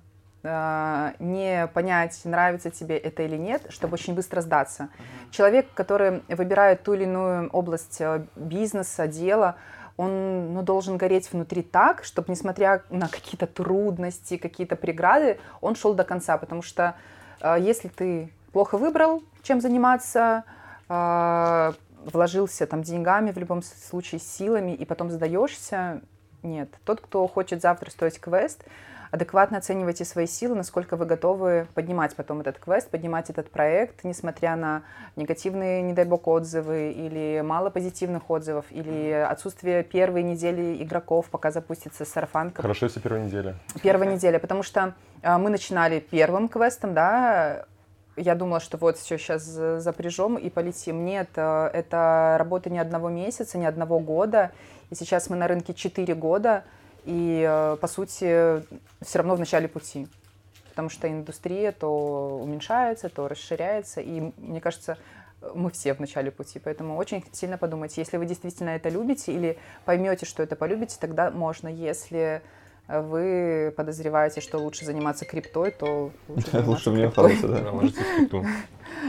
а, 0.48 1.14
не 1.20 1.68
понять, 1.68 2.22
нравится 2.24 2.70
тебе 2.70 2.98
это 2.98 3.24
или 3.24 3.36
нет, 3.36 3.64
чтобы 3.70 3.96
очень 3.96 4.14
быстро 4.14 4.42
сдаться. 4.42 4.84
Uh-huh. 4.84 5.32
Человек, 5.32 5.68
который 5.74 6.22
выбирает 6.28 6.84
ту 6.84 6.94
или 6.94 7.04
иную 7.04 7.50
область 7.50 8.00
э, 8.00 8.25
бизнеса, 8.36 9.08
дела, 9.08 9.56
он 9.98 10.54
ну, 10.54 10.62
должен 10.62 10.98
гореть 10.98 11.32
внутри 11.32 11.64
так, 11.64 12.04
чтобы, 12.04 12.30
несмотря 12.30 12.84
на 12.90 13.08
какие-то 13.08 13.48
трудности, 13.48 14.38
какие-то 14.38 14.75
преграды, 14.75 15.40
он 15.62 15.75
шел 15.75 15.94
до 15.94 16.04
конца. 16.04 16.38
Потому 16.38 16.62
что 16.62 16.96
э, 17.42 17.58
если 17.60 17.88
ты 17.88 18.30
плохо 18.52 18.78
выбрал, 18.78 19.24
чем 19.42 19.62
заниматься, 19.62 20.44
э, 20.90 21.74
вложился 22.06 22.68
там 22.68 22.84
деньгами, 22.84 23.32
в 23.32 23.38
любом 23.38 23.64
случае 23.64 24.20
силами, 24.20 24.74
и 24.74 24.86
потом 24.86 25.10
сдаешься, 25.10 26.02
нет. 26.46 26.70
Тот, 26.86 27.02
кто 27.02 27.28
хочет 27.28 27.62
завтра 27.62 27.90
строить 27.90 28.20
квест, 28.20 28.64
адекватно 29.12 29.58
оценивайте 29.58 30.06
свои 30.06 30.28
силы, 30.28 30.56
насколько 30.56 30.96
вы 30.96 31.06
готовы 31.06 31.68
поднимать 31.74 32.16
потом 32.16 32.42
этот 32.42 32.60
квест, 32.60 32.90
поднимать 32.90 33.30
этот 33.30 33.50
проект, 33.50 34.04
несмотря 34.04 34.56
на 34.56 34.84
негативные, 35.16 35.82
не 35.82 35.94
дай 35.94 36.06
бог, 36.06 36.28
отзывы 36.28 36.92
или 36.92 37.42
мало 37.44 37.70
позитивных 37.70 38.30
отзывов, 38.30 38.66
или 38.72 39.12
отсутствие 39.12 39.84
первой 39.84 40.24
недели 40.24 40.82
игроков, 40.84 41.28
пока 41.30 41.52
запустится 41.52 42.06
сарафанка. 42.06 42.62
Хорошо, 42.62 42.88
если 42.88 43.00
первая 43.00 43.24
неделя. 43.25 43.56
Первая 43.82 44.14
неделя, 44.14 44.40
потому 44.40 44.64
что 44.64 44.94
э, 45.22 45.38
мы 45.38 45.50
начинали 45.50 46.00
первым 46.00 46.48
квестом, 46.50 46.94
да, 46.94 47.66
я 48.18 48.36
думала, 48.36 48.60
что 48.60 48.78
вот 48.78 48.98
все 48.98 49.18
сейчас 49.18 49.44
запряжем 49.44 50.36
и 50.38 50.50
полетим. 50.50 51.06
Нет, 51.06 51.30
э, 51.36 51.70
это 51.74 52.36
работа 52.40 52.70
не 52.70 52.80
одного 52.80 53.10
месяца, 53.10 53.58
не 53.58 53.66
одного 53.66 54.00
года. 54.00 54.52
И 54.89 54.96
сейчас 54.96 55.30
мы 55.30 55.36
на 55.36 55.48
рынке 55.48 55.74
4 55.74 56.13
года. 56.15 56.63
И, 57.06 57.46
э, 57.48 57.77
по 57.80 57.88
сути, 57.88 58.63
все 59.01 59.18
равно 59.20 59.36
в 59.36 59.39
начале 59.39 59.68
пути. 59.68 60.08
Потому 60.70 60.89
что 60.89 61.10
индустрия 61.10 61.72
то 61.72 62.39
уменьшается, 62.42 63.10
то 63.10 63.27
расширяется. 63.27 64.01
И, 64.01 64.32
мне 64.38 64.60
кажется, 64.60 64.98
мы 65.54 65.70
все 65.72 65.94
в 65.94 66.00
начале 66.00 66.32
пути. 66.32 66.60
Поэтому 66.60 66.98
очень 66.98 67.24
сильно 67.32 67.58
подумайте, 67.58 68.01
если 68.01 68.18
вы 68.18 68.25
действительно 68.25 68.70
это 68.70 68.89
любите 68.89 69.32
или 69.32 69.58
поймете, 69.86 70.25
что 70.25 70.44
это 70.44 70.56
полюбите, 70.56 70.98
тогда 71.00 71.32
можно. 71.32 71.68
Если 71.68 72.42
вы 72.88 73.74
подозреваете, 73.75 74.42
что 74.42 74.60
лучше 74.60 74.86
заниматься 74.86 75.25
криптой, 75.25 75.72
то 75.72 76.12
лучше 76.27 76.62
Лучше 76.65 76.89
в 76.92 76.96
нее 76.96 77.12
да. 78.32 78.44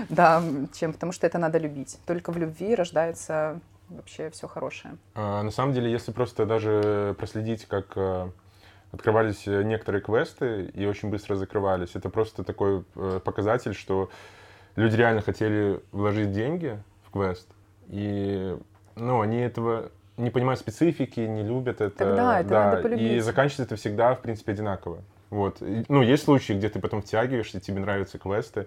Да, 0.09 0.43
чем 0.73 0.93
потому 0.93 1.13
что 1.13 1.27
это 1.27 1.39
надо 1.39 1.59
любить. 1.59 1.99
Только 2.07 2.33
в 2.33 2.39
любви 2.39 2.75
рождается 2.75 3.61
вообще 3.89 4.31
все 4.31 4.49
хорошее. 4.49 4.97
А, 5.15 5.43
на 5.43 5.51
самом 5.51 5.73
деле, 5.73 5.91
если 5.91 6.13
просто 6.13 6.47
даже 6.47 7.15
проследить, 7.19 7.67
как 7.67 7.97
э, 7.97 8.31
открывались 8.93 9.47
некоторые 9.47 10.03
квесты 10.03 10.67
и 10.75 10.87
очень 10.87 11.11
быстро 11.11 11.37
закрывались, 11.37 11.95
это 11.95 12.09
просто 12.11 12.45
такой 12.45 12.85
э, 12.95 13.21
показатель, 13.25 13.75
что 13.75 14.11
люди 14.77 14.97
реально 14.97 15.23
хотели 15.23 15.81
вложить 15.93 16.33
деньги 16.33 16.79
в 17.07 17.11
квест, 17.11 17.49
и 17.89 18.57
ну, 18.95 19.21
они 19.21 19.39
этого 19.39 19.91
не 20.17 20.31
понимают 20.31 20.61
специфики, 20.61 21.21
не 21.21 21.43
любят 21.43 21.81
это. 21.81 21.97
Тогда 21.97 22.41
это 22.41 22.49
да, 22.49 22.65
надо 22.71 22.83
полюбить. 22.83 23.13
И 23.13 23.21
заканчивается 23.21 23.63
это 23.65 23.77
всегда, 23.77 24.15
в 24.15 24.21
принципе, 24.21 24.53
одинаково. 24.53 25.03
Вот. 25.31 25.59
Ну, 25.61 26.03
есть 26.03 26.25
случаи, 26.25 26.55
где 26.55 26.69
ты 26.69 26.79
потом 26.79 27.03
втягиваешься, 27.03 27.61
тебе 27.61 27.81
нравятся 27.81 28.19
квесты, 28.19 28.67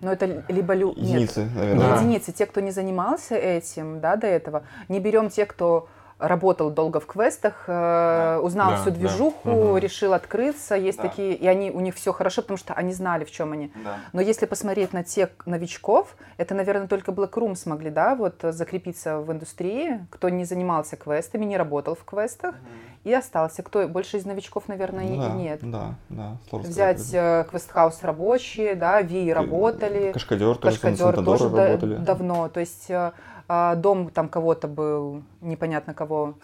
но 0.00 0.12
это 0.12 0.44
либо 0.48 0.74
лю... 0.74 0.92
единицы, 0.96 1.44
Нет, 1.44 1.54
наверное. 1.54 1.96
единицы. 1.96 2.32
Те, 2.32 2.46
кто 2.46 2.60
не 2.60 2.70
занимался 2.70 3.36
этим, 3.36 4.00
да, 4.00 4.16
до 4.16 4.26
этого. 4.26 4.64
Не 4.88 5.00
берем 5.00 5.30
тех, 5.30 5.48
кто 5.48 5.88
работал 6.18 6.70
долго 6.70 7.00
в 7.00 7.06
квестах, 7.06 7.64
э, 7.66 8.40
узнал 8.42 8.70
да, 8.70 8.76
всю 8.78 8.90
движуху, 8.90 9.74
да. 9.74 9.80
решил 9.80 10.12
открыться. 10.12 10.74
Есть 10.74 10.98
да. 10.98 11.08
такие, 11.08 11.34
и 11.34 11.46
они 11.46 11.70
у 11.70 11.80
них 11.80 11.94
все 11.94 12.12
хорошо, 12.12 12.42
потому 12.42 12.58
что 12.58 12.74
они 12.74 12.92
знали, 12.92 13.24
в 13.24 13.30
чем 13.30 13.52
они. 13.52 13.72
Да. 13.84 13.98
Но 14.12 14.20
если 14.20 14.46
посмотреть 14.46 14.92
на 14.92 15.04
тех 15.04 15.30
новичков, 15.46 16.16
это, 16.36 16.54
наверное, 16.54 16.88
только 16.88 17.12
Black 17.12 17.32
Room 17.32 17.54
смогли, 17.54 17.90
да, 17.90 18.14
вот 18.14 18.36
закрепиться 18.42 19.18
в 19.18 19.30
индустрии, 19.32 20.06
кто 20.10 20.28
не 20.28 20.44
занимался 20.44 20.96
квестами, 20.96 21.44
не 21.44 21.56
работал 21.56 21.94
в 21.94 22.04
квестах. 22.04 22.54
Угу 22.54 22.88
и 23.04 23.14
остался. 23.14 23.62
Кто 23.62 23.88
больше 23.88 24.18
из 24.18 24.24
новичков, 24.24 24.68
наверное, 24.68 25.08
да, 25.16 25.28
и 25.28 25.32
нет. 25.32 25.60
Да, 25.62 25.94
да. 26.08 26.36
Взять 26.52 27.08
э, 27.12 27.44
квестхаус 27.50 28.02
рабочие, 28.02 28.74
да, 28.74 29.00
Ви 29.02 29.32
работали. 29.32 30.12
Кашкадер 30.12 30.56
тоже, 30.56 30.78
Кашкадер 30.78 31.24
тоже 31.24 31.44
работали. 31.44 31.96
давно. 31.96 32.48
То 32.48 32.60
есть 32.60 32.90
э, 32.90 33.12
а, 33.48 33.74
дом 33.74 34.10
там 34.10 34.28
кого-то 34.28 34.68
был, 34.68 35.22
непонятно 35.40 35.94
кого. 35.94 36.34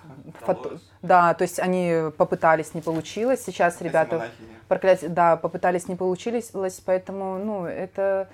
Фото... 0.40 0.80
Да, 1.02 1.34
то 1.34 1.42
есть 1.42 1.60
они 1.60 2.10
попытались, 2.16 2.72
не 2.72 2.80
получилось. 2.80 3.44
Сейчас 3.44 3.82
ребята 3.82 4.28
проклятие, 4.68 5.10
да, 5.10 5.36
попытались, 5.36 5.86
не 5.86 5.96
получилось, 5.96 6.50
поэтому, 6.84 7.38
ну, 7.38 7.66
это 7.66 8.28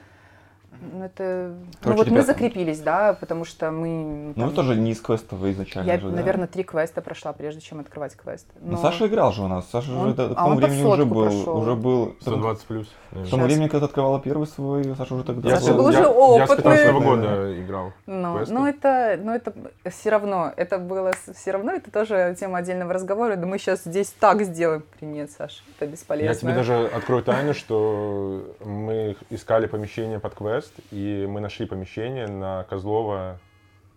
ну, 0.81 1.05
это... 1.05 1.55
ну, 1.85 1.93
вот 1.95 2.09
мы 2.11 2.23
закрепились, 2.23 2.81
да, 2.81 3.13
потому 3.13 3.45
что 3.45 3.71
мы... 3.71 4.33
Там... 4.35 4.47
Ну, 4.47 4.51
тоже 4.53 4.77
не 4.77 4.93
из 4.93 5.01
квестового 5.01 5.51
изначально 5.53 5.89
Я, 5.89 5.99
же, 5.99 6.09
наверное, 6.09 6.47
три 6.47 6.63
квеста 6.63 7.03
прошла, 7.03 7.33
прежде 7.33 7.61
чем 7.61 7.81
открывать 7.81 8.17
квест. 8.17 8.47
Но... 8.61 8.73
Но 8.73 8.79
Саша 8.79 9.07
играл 9.07 9.33
же 9.33 9.43
у 9.43 9.49
нас. 9.49 9.69
Саша 9.71 9.93
он... 9.93 10.11
же 10.11 10.15
к 10.15 10.21
а 10.21 10.35
тому 10.35 10.57
времени 10.57 10.85
уже 10.85 11.05
был, 11.05 11.23
прошел. 11.23 11.57
уже 11.59 11.75
был... 11.75 12.17
120 12.21 12.65
плюс. 12.67 12.89
К 13.11 13.29
тому 13.29 13.45
времени, 13.45 13.69
когда 13.69 13.87
открывала 13.87 14.21
первый 14.21 14.47
свой, 14.47 14.85
Саша 14.97 15.15
уже 15.15 15.25
тогда... 15.25 15.49
Я 15.49 15.61
Саша 15.61 15.75
был, 15.75 15.87
уже 15.87 16.07
опытный. 16.07 16.39
Я 16.39 16.47
с 16.47 16.57
15 16.57 16.93
года 16.93 17.61
играл. 17.61 17.93
Ну, 18.07 18.45
ну, 18.49 18.67
это, 18.67 19.19
ну, 19.23 19.33
это 19.33 19.53
все 19.91 20.11
равно, 20.11 20.53
это 20.57 20.79
было 20.79 21.13
все 21.35 21.51
равно, 21.51 21.73
это 21.73 21.91
тоже 21.91 22.37
тема 22.39 22.59
отдельного 22.59 22.93
разговора. 22.93 23.37
Да 23.37 23.47
мы 23.47 23.59
сейчас 23.59 23.83
здесь 23.85 24.15
так 24.19 24.43
сделаем. 24.43 24.85
Нет, 25.01 25.31
Саша, 25.31 25.63
это 25.77 25.91
бесполезно. 25.91 26.33
Я 26.33 26.35
тебе 26.35 26.55
даже 26.55 26.87
открою 26.87 27.23
тайну, 27.23 27.55
что 27.55 28.55
мы 28.65 29.17
искали 29.31 29.67
помещение 29.67 30.21
под 30.21 30.35
квест, 30.35 30.60
и 30.91 31.27
мы 31.29 31.41
нашли 31.41 31.67
помещение 31.67 32.27
на 32.27 32.65
Козлова, 32.65 33.39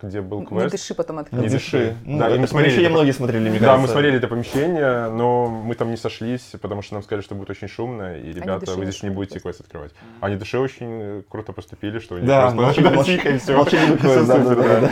где 0.02 0.22
был 0.22 0.44
квест. 0.44 0.66
Не 0.66 0.70
дыши 0.70 0.94
потом 0.94 1.20
открыл. 1.20 1.42
Не 1.42 1.50
дыши. 1.50 1.96
Ну, 2.06 2.20
да, 2.20 2.30
мы 2.30 2.48
смотрели 2.48 2.82
это... 2.82 2.90
многие 2.90 3.12
смотрели, 3.12 3.50
мне 3.50 3.60
Да, 3.60 3.66
кажется. 3.68 3.82
мы 3.82 3.88
смотрели 3.88 4.18
это 4.18 4.28
помещение, 4.28 5.10
но 5.10 5.48
мы 5.48 5.76
там 5.76 5.92
не 5.92 5.98
сошлись, 5.98 6.52
потому 6.62 6.82
что 6.82 6.96
нам 6.96 7.04
сказали, 7.04 7.24
что 7.24 7.36
будет 7.36 7.50
очень 7.50 7.68
шумно, 7.68 8.18
и 8.18 8.34
ребята, 8.34 8.74
вы 8.76 8.86
здесь 8.86 9.02
не 9.04 9.10
будете 9.10 9.40
квест 9.40 9.62
открывать. 9.62 9.92
А 10.20 10.30
не 10.30 10.36
дыши 10.36 10.60
очень 10.60 11.24
круто 11.30 11.54
поступили, 11.54 12.00
что 12.00 12.16
они 12.16 12.28
да, 12.28 12.52
просто 12.52 12.82
молчали, 12.82 13.36
и 13.36 13.38
все. 13.40 13.56
Молчали 13.56 13.98
квест, 13.98 14.28
да, 14.28 14.38
да, 14.38 14.56
да, 14.56 14.92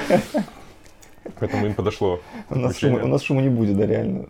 Поэтому 1.39 1.65
им 1.67 1.73
подошло. 1.75 2.19
У 2.49 2.55
нас, 2.55 2.77
шума, 2.77 3.03
у 3.03 3.07
нас 3.07 3.21
шума 3.21 3.41
не 3.41 3.49
будет, 3.49 3.77
да, 3.77 3.85
реально. 3.85 4.27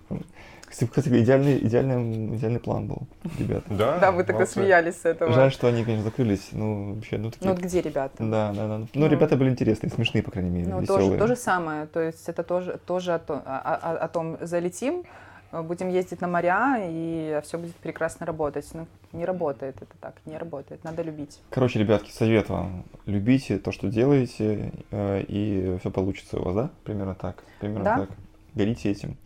Кстати, 0.71 1.09
идеальный, 1.09 1.57
идеальный, 1.57 2.35
идеальный 2.35 2.59
план 2.59 2.87
был, 2.87 3.03
ребята. 3.37 3.65
Да, 3.69 3.99
да, 3.99 4.11
вы 4.11 4.23
так 4.23 4.47
смеялись 4.47 5.01
с 5.01 5.05
этого. 5.05 5.33
Жаль, 5.33 5.51
что 5.51 5.67
они, 5.67 5.83
конечно, 5.83 6.05
закрылись. 6.05 6.49
Ну, 6.53 6.95
вообще, 6.95 7.17
ну, 7.17 7.29
такие... 7.29 7.47
ну 7.47 7.55
вот 7.55 7.63
где 7.63 7.81
ребята? 7.81 8.15
Да, 8.19 8.53
да, 8.53 8.67
да. 8.67 8.77
Ну, 8.79 8.87
ну, 8.93 9.07
ребята 9.07 9.35
были 9.35 9.49
интересные, 9.49 9.91
смешные, 9.91 10.23
по 10.23 10.31
крайней 10.31 10.49
мере, 10.49 10.69
ну, 10.69 10.79
веселые. 10.79 11.09
Тоже, 11.09 11.19
то 11.19 11.27
же 11.27 11.35
самое. 11.35 11.85
То 11.87 11.99
есть 11.99 12.27
это 12.29 12.43
тоже, 12.43 12.79
тоже 12.85 13.13
о, 13.13 13.19
том, 13.19 13.41
о, 13.45 13.59
о, 13.59 13.97
о 13.97 14.07
том, 14.07 14.37
залетим, 14.41 15.03
будем 15.51 15.89
ездить 15.89 16.21
на 16.21 16.27
моря, 16.27 16.77
и 16.79 17.41
все 17.43 17.57
будет 17.57 17.75
прекрасно 17.75 18.25
работать. 18.25 18.67
Ну, 18.73 18.87
не 19.11 19.25
работает 19.25 19.75
это 19.81 19.93
так, 19.99 20.15
не 20.25 20.37
работает. 20.37 20.83
Надо 20.83 21.01
любить. 21.01 21.39
Короче, 21.49 21.79
ребятки, 21.79 22.11
совет 22.11 22.49
вам. 22.49 22.85
Любите 23.05 23.57
то, 23.57 23.71
что 23.71 23.87
делаете, 23.87 24.71
э, 24.91 25.23
и 25.27 25.77
все 25.79 25.91
получится 25.91 26.39
у 26.39 26.43
вас, 26.43 26.55
да? 26.55 26.69
Примерно 26.83 27.15
так. 27.15 27.43
Примерно 27.59 27.83
да? 27.83 27.97
так. 27.97 28.09
Горите 28.55 28.91
этим. 28.91 29.17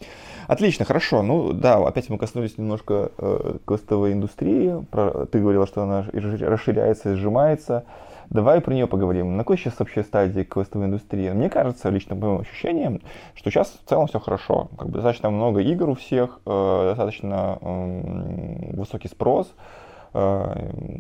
Отлично, 0.48 0.86
хорошо. 0.86 1.24
Ну 1.24 1.54
да, 1.54 1.78
опять 1.78 2.10
мы 2.10 2.18
коснулись 2.18 2.58
немножко 2.58 3.12
э, 3.18 3.58
квестовой 3.66 4.14
индустрии. 4.14 4.86
Про, 4.92 5.26
ты 5.26 5.40
говорила, 5.40 5.66
что 5.66 5.84
она 5.84 6.06
расширяется 6.14 7.16
сжимается. 7.16 7.86
Давай 8.30 8.62
про 8.62 8.74
нее 8.74 8.88
поговорим. 8.88 9.38
На 9.38 9.44
какой 9.44 9.58
сейчас 9.58 9.80
вообще 9.80 10.04
стадии 10.04 10.44
квестовой 10.44 10.88
индустрии? 10.88 11.30
Мне 11.30 11.50
кажется, 11.50 11.90
лично 11.90 12.16
по 12.16 12.26
моим 12.28 12.42
ощущениям, 12.42 13.02
что 13.36 13.50
сейчас 13.50 13.78
в 13.84 13.90
целом 13.90 14.08
все 14.08 14.20
хорошо. 14.20 14.70
Как 14.78 14.88
бы 14.88 14.94
достаточно 14.94 15.30
много 15.30 15.62
игр 15.62 15.90
у 15.90 15.96
всех, 15.96 16.40
э, 16.46 16.86
достаточно 16.90 17.58
э, 17.62 18.76
высокий 18.76 19.08
спрос. 19.08 19.54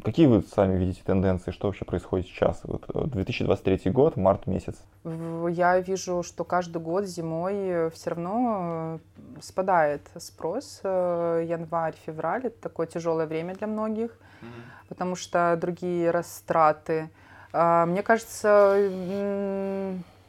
Какие 0.03 0.25
вы 0.27 0.41
сами 0.41 0.77
видите 0.77 1.01
тенденции, 1.05 1.51
что 1.51 1.67
вообще 1.67 1.85
происходит 1.85 2.27
сейчас? 2.27 2.59
Вот 2.63 2.85
2023 3.11 3.81
э, 3.85 3.89
год, 3.91 4.17
март 4.17 4.45
месяц. 4.45 4.75
Я 5.05 5.79
вижу, 5.79 6.21
что 6.21 6.43
каждый 6.43 6.81
год 6.81 7.05
зимой 7.05 7.89
все 7.91 8.09
равно 8.09 8.99
э, 9.37 9.41
спадает 9.41 10.01
спрос. 10.17 10.81
Январь, 10.83 11.95
февраль— 12.05 12.41
это 12.47 12.61
такое 12.61 12.87
тяжелое 12.87 13.25
время 13.25 13.55
для 13.55 13.67
многих, 13.67 14.11
mm-hmm. 14.11 14.87
потому 14.89 15.15
что 15.15 15.57
другие 15.61 16.11
растраты. 16.11 17.09
Мне 17.53 18.03
кажется, 18.03 18.75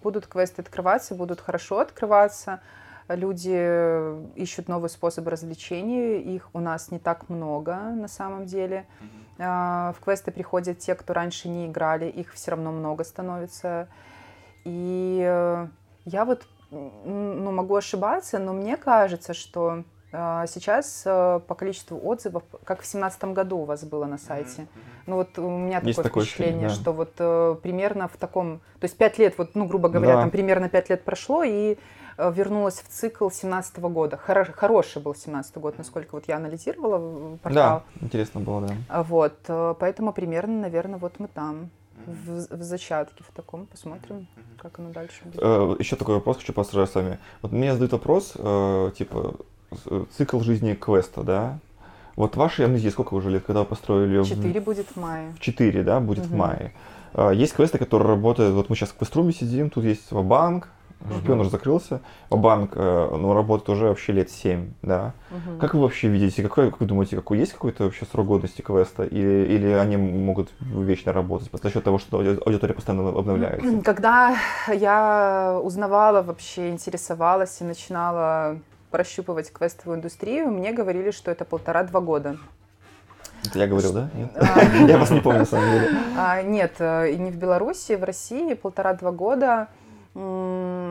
будут 0.04 0.28
квесты 0.28 0.62
открываться, 0.62 1.16
будут 1.16 1.40
хорошо 1.40 1.80
открываться 1.80 2.60
люди 3.08 4.34
ищут 4.34 4.68
новые 4.68 4.90
способы 4.90 5.30
развлечения, 5.30 6.20
их 6.20 6.48
у 6.52 6.60
нас 6.60 6.90
не 6.90 6.98
так 6.98 7.28
много 7.28 7.76
на 7.76 8.08
самом 8.08 8.46
деле. 8.46 8.86
Mm-hmm. 9.38 9.92
В 9.92 9.96
квесты 10.02 10.30
приходят 10.30 10.78
те, 10.78 10.94
кто 10.94 11.12
раньше 11.12 11.48
не 11.48 11.66
играли, 11.66 12.06
их 12.06 12.32
все 12.32 12.52
равно 12.52 12.72
много 12.72 13.04
становится. 13.04 13.88
И 14.64 15.22
э, 15.22 15.66
я 16.06 16.24
вот 16.24 16.46
ну, 16.70 17.52
могу 17.52 17.76
ошибаться, 17.76 18.38
но 18.38 18.52
мне 18.52 18.76
кажется, 18.76 19.34
что 19.34 19.84
а, 20.12 20.46
сейчас 20.46 21.02
э, 21.04 21.40
по 21.46 21.54
количеству 21.54 22.00
отзывов, 22.02 22.42
как 22.64 22.78
в 22.78 22.90
2017 22.90 23.24
году 23.26 23.58
у 23.58 23.64
вас 23.64 23.84
было 23.84 24.06
на 24.06 24.18
сайте. 24.18 24.62
Mm-hmm. 24.62 25.02
Ну 25.06 25.16
вот 25.16 25.38
у 25.38 25.50
меня 25.50 25.80
такое, 25.80 25.94
такое 26.02 26.24
впечатление, 26.24 26.68
да. 26.68 26.74
что 26.74 26.92
вот 26.92 27.12
э, 27.18 27.56
примерно 27.62 28.08
в 28.08 28.16
таком, 28.16 28.58
то 28.80 28.84
есть 28.84 28.96
пять 28.96 29.18
лет, 29.18 29.36
вот, 29.36 29.54
ну 29.54 29.66
грубо 29.66 29.88
говоря, 29.88 30.14
да. 30.14 30.20
там 30.22 30.30
примерно 30.30 30.68
пять 30.68 30.88
лет 30.88 31.04
прошло, 31.04 31.44
и 31.44 31.74
Э, 31.74 32.05
вернулась 32.18 32.76
в 32.76 32.88
цикл 32.88 33.28
17 33.30 33.78
года. 33.78 34.18
Хоро- 34.24 34.52
хороший 34.52 35.02
был 35.02 35.14
17 35.14 35.56
год, 35.56 35.78
насколько 35.78 36.14
вот 36.14 36.24
я 36.28 36.36
анализировала 36.36 37.36
портал. 37.42 37.82
Да, 38.00 38.04
интересно 38.04 38.40
было, 38.40 38.62
да. 38.62 38.74
А 38.88 39.02
вот, 39.02 39.34
э, 39.48 39.74
поэтому 39.78 40.12
примерно, 40.12 40.60
наверное, 40.60 40.98
вот 40.98 41.18
мы 41.18 41.28
там. 41.28 41.70
В, 42.04 42.58
в 42.58 42.62
зачатке 42.62 43.24
в 43.26 43.34
таком, 43.34 43.64
посмотрим, 43.66 44.26
как 44.58 44.78
оно 44.78 44.90
дальше 44.90 45.24
будет. 45.24 45.40
Э, 45.42 45.74
еще 45.78 45.96
такой 45.96 46.16
вопрос 46.16 46.36
хочу 46.36 46.52
поставить 46.52 46.90
с 46.90 46.94
вами. 46.94 47.18
Вот 47.40 47.52
меня 47.52 47.72
задают 47.72 47.92
вопрос, 47.92 48.34
э, 48.36 48.90
типа, 48.96 49.34
цикл 50.16 50.40
жизни 50.40 50.74
квеста, 50.74 51.22
да? 51.22 51.58
Вот 52.14 52.36
вашей 52.36 52.66
амнезии 52.66 52.90
сколько 52.90 53.14
уже 53.14 53.30
лет, 53.30 53.44
когда 53.46 53.60
вы 53.60 53.66
построили? 53.66 54.22
Четыре 54.24 54.60
в... 54.60 54.64
будет 54.64 54.86
в 54.88 54.96
мае. 54.96 55.34
Четыре, 55.40 55.82
да, 55.82 55.98
будет 55.98 56.26
угу. 56.26 56.34
в 56.34 56.36
мае. 56.36 56.74
Есть 57.32 57.54
квесты, 57.54 57.78
которые 57.78 58.08
работают, 58.10 58.54
вот 58.54 58.68
мы 58.68 58.76
сейчас 58.76 58.90
в 58.90 58.96
квеструме 58.98 59.32
сидим, 59.32 59.70
тут 59.70 59.84
есть 59.84 60.12
банк 60.12 60.68
Шпион 61.20 61.40
уже 61.40 61.50
закрылся, 61.50 62.00
а 62.30 62.36
банк 62.36 62.72
э, 62.74 63.08
ну, 63.12 63.32
работает 63.32 63.68
уже 63.68 63.88
вообще 63.88 64.12
лет 64.12 64.30
7, 64.30 64.72
да. 64.82 65.12
Угу. 65.30 65.58
Как 65.58 65.74
вы 65.74 65.82
вообще 65.82 66.08
видите, 66.08 66.42
какой, 66.42 66.70
как 66.70 66.80
вы 66.80 66.86
думаете, 66.86 67.16
какой 67.16 67.38
есть 67.38 67.52
какой-то 67.52 67.84
вообще 67.84 68.06
срок 68.06 68.26
годности 68.26 68.62
квеста, 68.62 69.04
или, 69.04 69.46
или 69.46 69.68
они 69.68 69.96
могут 69.96 70.50
вечно 70.60 71.12
работать 71.12 71.48
за 71.52 71.70
счет 71.70 71.84
того, 71.84 71.98
что 71.98 72.18
аудитория 72.18 72.74
постоянно 72.74 73.08
обновляется? 73.10 73.82
Когда 73.82 74.36
я 74.68 75.60
узнавала 75.62 76.22
вообще, 76.22 76.70
интересовалась 76.70 77.60
и 77.60 77.64
начинала 77.64 78.58
прощупывать 78.90 79.52
квестовую 79.52 79.98
индустрию, 79.98 80.50
мне 80.50 80.72
говорили, 80.72 81.10
что 81.10 81.30
это 81.30 81.44
полтора-два 81.44 82.00
года. 82.00 82.36
Это 83.44 83.58
я 83.58 83.66
говорил, 83.66 83.92
да? 83.92 84.10
А, 84.34 84.62
я 84.88 84.98
вас 84.98 85.10
не 85.10 85.20
помню, 85.20 85.40
на 85.40 85.44
самом 85.44 85.70
деле. 85.70 85.90
А, 86.16 86.42
нет, 86.42 86.74
э, 86.78 87.12
и 87.12 87.16
не 87.16 87.30
в 87.30 87.36
Беларуси, 87.36 87.92
в 87.92 88.02
России 88.02 88.54
полтора-два 88.54 89.12
года 89.12 89.68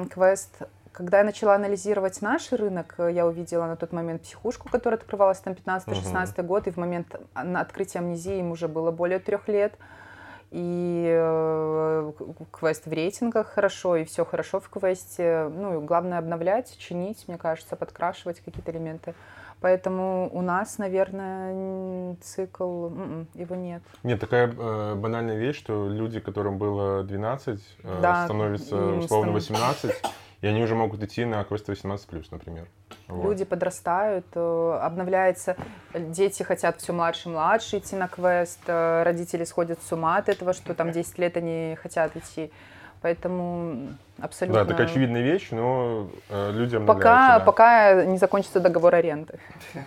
квест. 0.09 0.61
Когда 0.91 1.17
я 1.17 1.23
начала 1.25 1.55
анализировать 1.55 2.21
наш 2.21 2.51
рынок, 2.51 2.95
я 2.97 3.27
увидела 3.27 3.65
на 3.65 3.75
тот 3.75 3.91
момент 3.91 4.21
психушку, 4.21 4.69
которая 4.69 4.97
открывалась 4.97 5.39
там 5.39 5.53
15-16 5.53 5.85
uh-huh. 5.85 6.43
год, 6.43 6.67
и 6.67 6.71
в 6.71 6.77
момент 6.77 7.15
открытия 7.33 7.99
амнезии 7.99 8.39
им 8.39 8.51
уже 8.51 8.67
было 8.67 8.91
более 8.91 9.19
трех 9.19 9.49
лет. 9.49 9.73
И 10.58 11.06
э, 11.13 12.12
квест 12.50 12.86
в 12.86 12.94
рейтингах 12.94 13.48
хорошо, 13.48 13.98
и 13.98 14.06
все 14.06 14.24
хорошо 14.24 14.62
в 14.62 14.70
квесте. 14.70 15.50
Ну, 15.54 15.82
и 15.82 15.86
главное 15.86 16.18
обновлять, 16.18 16.78
чинить, 16.78 17.26
мне 17.28 17.38
кажется, 17.38 17.76
подкрашивать 17.76 18.39
какие-то 18.39 18.72
элементы. 18.72 19.15
Поэтому 19.60 20.30
у 20.32 20.41
нас, 20.41 20.78
наверное, 20.78 22.15
цикл, 22.22 22.88
м-м, 22.88 23.28
его 23.34 23.56
нет. 23.56 23.84
Нет, 24.04 24.22
такая 24.22 24.50
э, 24.50 24.96
банальная 24.96 25.38
вещь, 25.38 25.58
что 25.58 25.89
люди, 25.89 26.22
которым 26.22 26.58
было 26.58 27.04
12, 27.04 27.60
э, 27.84 28.00
да, 28.02 28.24
становятся 28.24 28.78
условно 28.78 29.34
18, 29.34 29.91
и 30.39 30.48
они 30.48 30.63
уже 30.63 30.76
могут 30.76 31.04
идти 31.04 31.26
на 31.26 31.44
квест 31.44 31.68
18+, 31.68 32.28
например. 32.32 32.70
Вот. 33.08 33.24
Люди 33.24 33.46
подрастают, 33.46 34.26
э, 34.34 34.80
обновляется, 34.82 35.56
дети 35.94 36.44
хотят 36.44 36.82
все 36.82 36.91
младше 36.91 37.30
и 37.30 37.32
младше 37.32 37.78
идти 37.78 37.96
на 37.96 38.08
квест, 38.08 38.60
э, 38.65 39.04
родители 39.04 39.44
сходят 39.44 39.80
с 39.84 39.91
ума 39.91 40.18
от 40.18 40.30
этого, 40.30 40.54
что 40.54 40.74
там 40.74 40.91
10 40.91 41.18
лет 41.20 41.38
они 41.38 41.78
хотят 41.82 42.15
идти. 42.15 42.52
Поэтому 43.06 43.89
абсолютно... 44.20 44.63
Да, 44.63 44.68
такая 44.68 44.88
очевидная 44.88 45.22
вещь, 45.22 45.50
но 45.52 46.10
э, 46.28 46.52
люди 46.54 46.80
пока, 46.80 47.38
да. 47.38 47.46
пока 47.46 48.04
не 48.04 48.18
закончится 48.18 48.60
договор 48.60 48.96
аренды. 48.96 49.38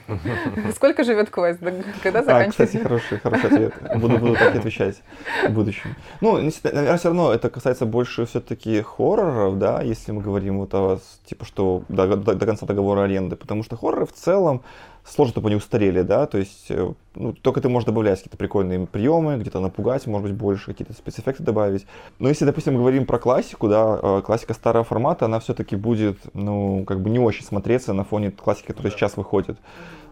Сколько 0.76 1.02
живет 1.02 1.28
квест? 1.28 1.58
Когда 2.00 2.22
заканчивается? 2.22 2.62
А, 2.62 2.66
кстати, 2.66 2.80
хороший, 2.80 3.18
хороший 3.18 3.46
ответ. 3.46 3.74
Буду, 3.96 4.18
буду 4.18 4.34
так 4.34 4.54
отвечать 4.54 5.02
в 5.48 5.50
будущем. 5.50 5.96
Ну, 6.20 6.36
наверное, 6.36 6.96
все 6.96 7.08
равно 7.08 7.32
это 7.32 7.50
касается 7.50 7.86
больше 7.86 8.24
все-таки 8.26 8.82
хорроров, 8.82 9.58
да, 9.58 9.82
если 9.82 10.12
мы 10.12 10.22
говорим 10.22 10.58
вот 10.58 10.72
о 10.74 10.80
вас, 10.80 11.20
типа, 11.24 11.44
что 11.44 11.82
до, 11.88 12.16
до, 12.16 12.34
до 12.34 12.46
конца 12.46 12.66
договора 12.66 13.02
аренды, 13.02 13.34
потому 13.34 13.64
что 13.64 13.76
хорроры 13.76 14.06
в 14.06 14.12
целом 14.12 14.62
сложно, 15.08 15.32
чтобы 15.32 15.48
они 15.48 15.56
устарели, 15.56 16.02
да, 16.02 16.26
то 16.26 16.38
есть 16.38 16.66
э, 16.70 16.92
ну, 17.14 17.32
только 17.32 17.60
ты 17.60 17.68
можешь 17.68 17.86
добавлять 17.86 18.18
какие-то 18.18 18.36
прикольные 18.36 18.86
приемы, 18.86 19.38
где-то 19.38 19.60
напугать, 19.60 20.06
может 20.06 20.28
быть, 20.28 20.36
больше, 20.36 20.66
какие-то 20.66 20.92
спецэффекты 20.92 21.42
добавить. 21.42 21.86
Но 22.18 22.28
если, 22.28 22.44
допустим, 22.44 22.74
мы 22.74 22.80
говорим 22.80 23.06
про 23.06 23.18
классику, 23.18 23.68
да, 23.68 23.98
э, 24.00 24.22
классика 24.24 24.54
старого 24.54 24.84
формата, 24.84 25.24
она 25.24 25.40
все-таки 25.40 25.76
будет, 25.76 26.18
ну, 26.34 26.84
как 26.84 27.00
бы 27.00 27.10
не 27.10 27.18
очень 27.18 27.44
смотреться 27.44 27.92
на 27.92 28.04
фоне 28.04 28.30
классики, 28.30 28.66
которая 28.66 28.92
сейчас 28.92 29.16
выходит. 29.16 29.58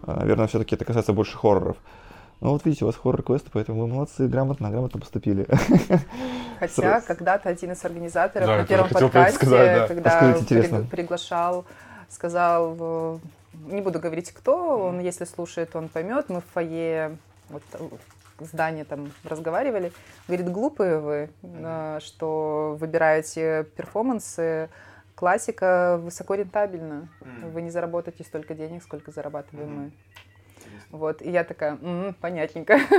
Э, 0.06 0.16
наверное, 0.20 0.46
все-таки 0.46 0.74
это 0.74 0.84
касается 0.84 1.12
больше 1.12 1.36
хорроров. 1.36 1.76
Ну 2.40 2.50
вот 2.50 2.64
видите, 2.66 2.84
у 2.84 2.88
вас 2.88 2.96
хоррор-квесты, 2.96 3.48
поэтому 3.50 3.80
вы 3.80 3.86
молодцы, 3.86 4.28
грамотно, 4.28 4.70
грамотно 4.70 5.00
поступили. 5.00 5.46
Хотя 6.60 7.00
когда-то 7.00 7.48
один 7.48 7.72
из 7.72 7.84
организаторов 7.84 8.46
да, 8.46 8.58
на 8.58 8.66
первом 8.66 8.90
подкасте, 8.90 9.36
сказать, 9.36 9.76
да. 9.80 9.88
когда 9.88 10.82
приглашал, 10.90 11.64
сказал, 12.10 13.20
не 13.66 13.80
буду 13.80 13.98
говорить 13.98 14.32
кто, 14.32 14.78
он, 14.78 15.00
если 15.00 15.24
слушает, 15.24 15.74
он 15.76 15.88
поймет. 15.88 16.28
Мы 16.28 16.40
в 16.40 16.44
фойе 16.52 17.18
вот, 17.48 17.62
здание 18.40 18.84
там 18.84 19.12
разговаривали. 19.24 19.92
Говорит, 20.28 20.50
глупые 20.50 20.98
вы, 20.98 21.30
mm 21.42 22.00
что 22.00 22.76
выбираете 22.78 23.66
перформансы. 23.76 24.68
Классика 25.14 25.98
высоко 26.02 26.34
рентабельна. 26.34 27.08
mm 27.20 27.50
Вы 27.50 27.62
не 27.62 27.70
заработаете 27.70 28.24
столько 28.24 28.54
денег, 28.54 28.82
сколько 28.82 29.10
зарабатываем 29.10 29.76
мы. 29.76 29.90
Вот, 30.90 31.22
и 31.22 31.30
я 31.30 31.44
такая, 31.44 31.78
м-м, 31.80 32.14
понятненько. 32.14 32.78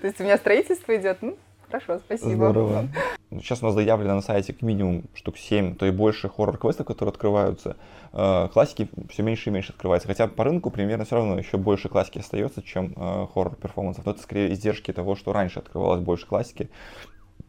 То 0.00 0.06
есть 0.06 0.20
у 0.20 0.24
меня 0.24 0.36
строительство 0.36 0.94
идет, 0.96 1.18
ну, 1.20 1.36
Хорошо, 1.66 1.98
спасибо. 1.98 2.50
Здорово. 2.50 2.88
Сейчас 3.30 3.62
у 3.62 3.66
нас 3.66 3.74
заявлено 3.74 4.14
на 4.16 4.22
сайте 4.22 4.52
к 4.52 4.62
минимум 4.62 5.04
штук 5.14 5.38
7, 5.38 5.74
то 5.74 5.86
и 5.86 5.90
больше 5.90 6.28
хоррор-квестов, 6.28 6.86
которые 6.86 7.10
открываются. 7.10 7.76
Э, 8.12 8.48
классики 8.52 8.88
все 9.10 9.22
меньше 9.22 9.50
и 9.50 9.52
меньше 9.52 9.72
открывается. 9.72 10.06
Хотя 10.06 10.28
по 10.28 10.44
рынку 10.44 10.70
примерно 10.70 11.04
все 11.04 11.16
равно 11.16 11.38
еще 11.38 11.56
больше 11.56 11.88
классики 11.88 12.18
остается, 12.18 12.62
чем 12.62 12.92
э, 12.96 13.26
хоррор-перформансов. 13.34 14.04
Но 14.04 14.12
это 14.12 14.22
скорее 14.22 14.52
издержки 14.52 14.92
того, 14.92 15.16
что 15.16 15.32
раньше 15.32 15.58
открывалось 15.58 16.00
больше 16.00 16.26
классики 16.26 16.70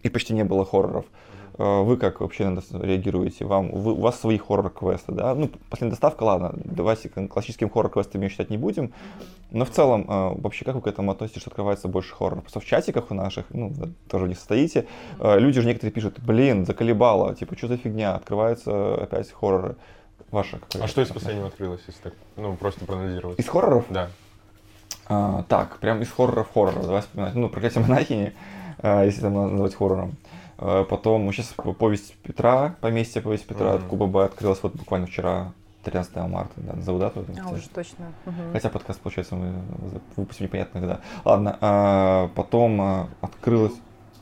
и 0.02 0.10
почти 0.10 0.34
не 0.34 0.44
было 0.44 0.66
хорроров. 0.66 1.06
Э, 1.58 1.82
вы 1.82 1.98
как 1.98 2.22
вообще 2.22 2.48
на 2.50 2.60
это 2.60 2.78
реагируете? 2.80 3.46
Вам, 3.46 3.72
вы, 3.72 3.94
у 3.94 4.00
вас 4.00 4.20
свои 4.20 4.38
хоррор-квесты, 4.38 5.12
да? 5.12 5.36
Ну, 5.36 5.50
последняя 5.70 5.92
доставка, 5.92 6.24
ладно, 6.24 6.54
давайте 6.56 7.10
классическим 7.10 7.70
хоррор-квестами 7.70 8.28
считать 8.28 8.50
не 8.50 8.58
будем. 8.58 8.94
Но 9.52 9.64
в 9.66 9.70
целом, 9.70 10.06
э, 10.10 10.42
вообще, 10.42 10.66
как 10.66 10.76
вы 10.76 10.82
к 10.82 10.88
этому 10.88 11.12
относитесь, 11.12 11.42
что 11.42 11.50
открывается 11.50 11.88
больше 11.88 12.14
хоррора? 12.14 12.42
Просто 12.42 12.60
в 12.60 12.66
чатиках 12.66 13.12
у 13.12 13.14
наших, 13.14 13.46
ну, 13.52 13.74
тоже 14.10 14.28
не 14.28 14.36
состоите, 14.36 14.88
э, 15.20 15.40
люди 15.40 15.62
же 15.62 15.68
некоторые 15.68 15.92
пишут, 15.92 16.20
блин, 16.20 16.66
заколебало, 16.66 17.36
типа, 17.36 17.58
что 17.58 17.68
за 17.68 17.78
фигня, 17.78 18.16
открываются 18.16 18.96
опять 18.96 19.32
хорроры. 19.32 19.76
Ваша 20.32 20.60
А 20.80 20.88
что 20.88 21.02
из 21.02 21.10
последнего 21.10 21.48
открылось, 21.48 21.82
если 21.88 22.02
так, 22.02 22.14
ну, 22.36 22.56
просто 22.56 22.86
проанализировать? 22.86 23.40
Из 23.40 23.48
хорроров? 23.48 23.86
Да. 23.90 24.10
А, 25.08 25.44
так, 25.44 25.78
прям 25.78 26.02
из 26.02 26.12
хорроров 26.12 26.52
хоррора. 26.54 26.82
Давай 26.82 27.02
вспоминать. 27.02 27.36
Ну, 27.36 27.50
проклятие 27.50 27.84
монахини, 27.84 28.34
а, 28.80 29.04
если 29.04 29.22
там 29.22 29.34
назвать 29.34 29.76
хоррором. 29.76 30.16
А, 30.58 30.84
потом, 30.84 31.26
ну, 31.26 31.32
сейчас 31.32 31.54
повесть 31.80 32.16
Петра, 32.18 32.76
поместье 32.82 33.22
повесть 33.22 33.46
Петра 33.46 33.72
mm-hmm. 33.72 33.76
от 33.76 33.84
Куба 33.84 34.08
Б 34.08 34.26
открылась 34.26 34.62
вот 34.64 34.74
буквально 34.74 35.08
вчера, 35.08 35.54
13 35.86 36.16
марта, 36.16 36.54
да, 36.58 36.74
назову 36.74 37.00
дату. 37.00 37.26
А, 37.44 37.50
уже 37.52 37.70
точно. 37.70 38.12
Угу. 38.26 38.54
Хотя 38.54 38.70
подкаст, 38.70 39.00
получается, 39.00 39.36
мы 39.36 39.54
выпустим 40.16 40.46
непонятно 40.46 40.80
когда. 40.80 41.00
Ладно, 41.24 41.58
а, 41.62 42.30
потом 42.36 42.82
а, 42.82 43.10
открылась... 43.22 43.74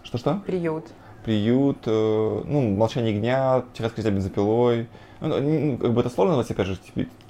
Что-что? 0.04 0.41
Приют. 0.46 0.86
Приют, 1.24 1.78
э, 1.86 2.41
ну, 2.46 2.76
«Молчание 2.76 3.15
огня», 3.15 3.63
«Техасская 3.74 4.12
бензопилой». 4.12 4.89
Ну, 5.22 5.39
ну, 5.39 5.78
как 5.78 5.93
бы 5.93 6.02
это 6.02 6.10
сложно 6.10 6.36
назвать, 6.36 6.52
опять 6.52 6.67
же, 6.67 6.78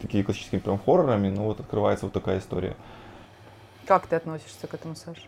такие 0.02 0.24
классическими 0.24 0.60
прям 0.60 0.80
хоррорами, 0.80 1.30
но 1.30 1.44
вот 1.44 1.60
открывается 1.60 2.08
вот 2.08 2.13
такая 2.13 2.39
история. 2.39 2.76
Как 3.86 4.08
ты 4.08 4.16
относишься 4.16 4.66
к 4.66 4.74
этому, 4.74 4.96
Саша? 4.96 5.22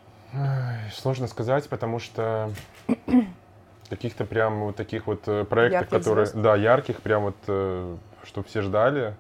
Сложно 0.96 1.28
сказать, 1.28 1.70
потому 1.70 2.00
что 2.00 2.50
каких-то 3.90 4.26
прям 4.26 4.66
вот 4.66 4.76
таких 4.76 5.08
вот 5.08 5.28
э, 5.28 5.46
проектов, 5.46 5.82
ярких 5.82 5.98
которые, 5.98 6.26
звезд. 6.26 6.42
да, 6.42 6.56
ярких, 6.56 7.02
прям 7.02 7.24
вот, 7.24 7.36
э, 7.48 7.96
чтобы 8.24 8.48
все 8.48 8.62
ждали, 8.62 9.16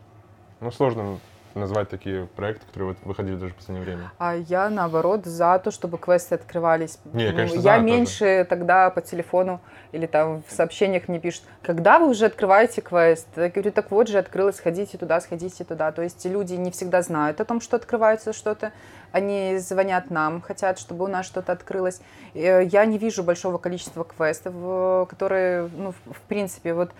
ну, 0.60 0.72
сложно 0.72 1.20
назвать 1.56 1.90
такие 1.90 2.28
проекты, 2.36 2.66
которые 2.68 2.90
вот 2.90 2.98
выходили 3.04 3.36
даже 3.36 3.54
в 3.54 3.56
последнее 3.56 3.86
время? 3.86 4.12
А 4.18 4.36
я, 4.36 4.70
наоборот, 4.70 5.26
за 5.26 5.60
то, 5.64 5.72
чтобы 5.72 5.98
квесты 5.98 6.36
открывались. 6.36 7.00
Не, 7.14 7.32
конечно, 7.32 7.60
я 7.60 7.78
меньше 7.78 8.20
тоже. 8.20 8.46
тогда 8.46 8.90
по 8.90 9.02
телефону 9.02 9.62
или 9.92 10.06
там 10.06 10.44
в 10.48 10.52
сообщениях 10.52 11.08
мне 11.08 11.20
пишут, 11.20 11.44
когда 11.62 12.00
вы 12.00 12.10
уже 12.10 12.26
открываете 12.26 12.82
квест? 12.82 13.28
Я 13.36 13.50
говорю, 13.50 13.72
так 13.72 13.92
вот 13.92 14.10
же 14.10 14.18
открылось, 14.18 14.58
сходите 14.58 14.98
туда, 14.98 15.22
сходите 15.22 15.64
туда. 15.64 15.92
То 15.92 16.02
есть 16.02 16.26
люди 16.26 16.54
не 16.56 16.72
всегда 16.72 17.02
знают 17.02 17.40
о 17.40 17.46
том, 17.46 17.62
что 17.62 17.78
открывается 17.78 18.34
что-то. 18.34 18.72
Они 19.16 19.60
звонят 19.60 20.12
нам, 20.12 20.42
хотят, 20.42 20.78
чтобы 20.78 21.06
у 21.06 21.08
нас 21.08 21.26
что-то 21.26 21.54
открылось. 21.54 22.02
Э, 22.34 22.66
я 22.66 22.84
не 22.84 22.98
вижу 22.98 23.24
большого 23.24 23.58
количества 23.58 24.04
квестов, 24.04 24.54
э, 24.58 25.06
которые, 25.08 25.70
ну, 25.74 25.94
в 25.94 26.20
принципе, 26.28 26.74
вот 26.74 26.92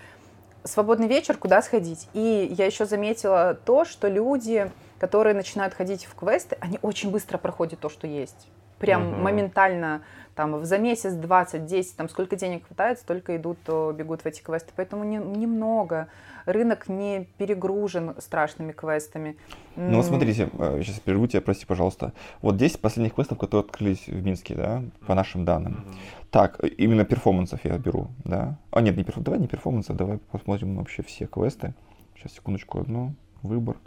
свободный 0.64 1.10
вечер, 1.10 1.36
куда 1.36 1.62
сходить. 1.62 2.08
И 2.14 2.56
я 2.58 2.68
еще 2.68 2.86
заметила 2.86 3.54
то, 3.66 3.84
что 3.84 4.08
люди, 4.08 4.72
которые 4.98 5.34
начинают 5.36 5.74
ходить 5.74 6.06
в 6.06 6.16
квесты, 6.16 6.56
они 6.62 6.80
очень 6.82 7.12
быстро 7.12 7.38
проходят 7.38 7.82
то, 7.82 7.90
что 7.90 8.08
есть. 8.08 8.48
Прям 8.80 9.14
угу. 9.14 9.22
моментально, 9.22 10.02
там, 10.36 10.66
за 10.66 10.78
месяц, 10.78 11.14
20, 11.14 11.66
10, 11.66 11.96
там, 11.96 12.10
сколько 12.10 12.36
денег 12.36 12.68
хватает, 12.68 13.00
столько 13.00 13.38
идут, 13.38 13.58
то 13.66 13.94
бегут 13.98 14.22
в 14.22 14.26
эти 14.26 14.42
квесты. 14.42 14.74
Поэтому 14.76 15.04
не, 15.04 15.18
немного. 15.18 16.08
Рынок 16.46 16.90
не 16.90 17.28
перегружен 17.38 18.16
страшными 18.20 18.72
квестами. 18.72 19.38
Ну, 19.76 19.98
вот 19.98 20.06
смотрите, 20.06 20.50
сейчас 20.54 20.98
э, 20.98 21.02
прерву 21.04 21.26
тебя, 21.28 21.42
прости, 21.42 21.66
пожалуйста. 21.66 22.14
Вот 22.42 22.58
10 22.58 22.82
последних 22.82 23.16
квестов, 23.16 23.38
которые 23.38 23.66
открылись 23.66 24.08
в 24.08 24.24
Минске, 24.24 24.56
да, 24.56 24.84
по 25.08 25.16
нашим 25.16 25.46
данным. 25.46 25.86
mm 25.88 25.96
так, 26.36 26.60
именно 26.78 27.06
перформансов 27.06 27.64
я 27.64 27.78
беру, 27.78 28.10
да. 28.26 28.58
А 28.72 28.82
нет, 28.82 28.98
не 28.98 29.06
перформанс, 29.06 29.24
давай 29.26 29.40
не 29.40 29.48
перформансов, 29.48 29.96
давай 29.96 30.18
посмотрим 30.18 30.76
вообще 30.76 31.02
все 31.02 31.28
квесты. 31.28 31.74
Сейчас, 32.14 32.34
секундочку, 32.34 32.82
одну, 32.82 33.16
выбор. 33.42 33.78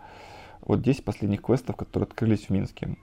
Вот 0.63 0.81
10 0.81 1.05
последних 1.05 1.43
квестов, 1.43 1.77
которые 1.77 2.07
открылись 2.07 2.47
в 2.47 2.51
Минске. 2.51 2.97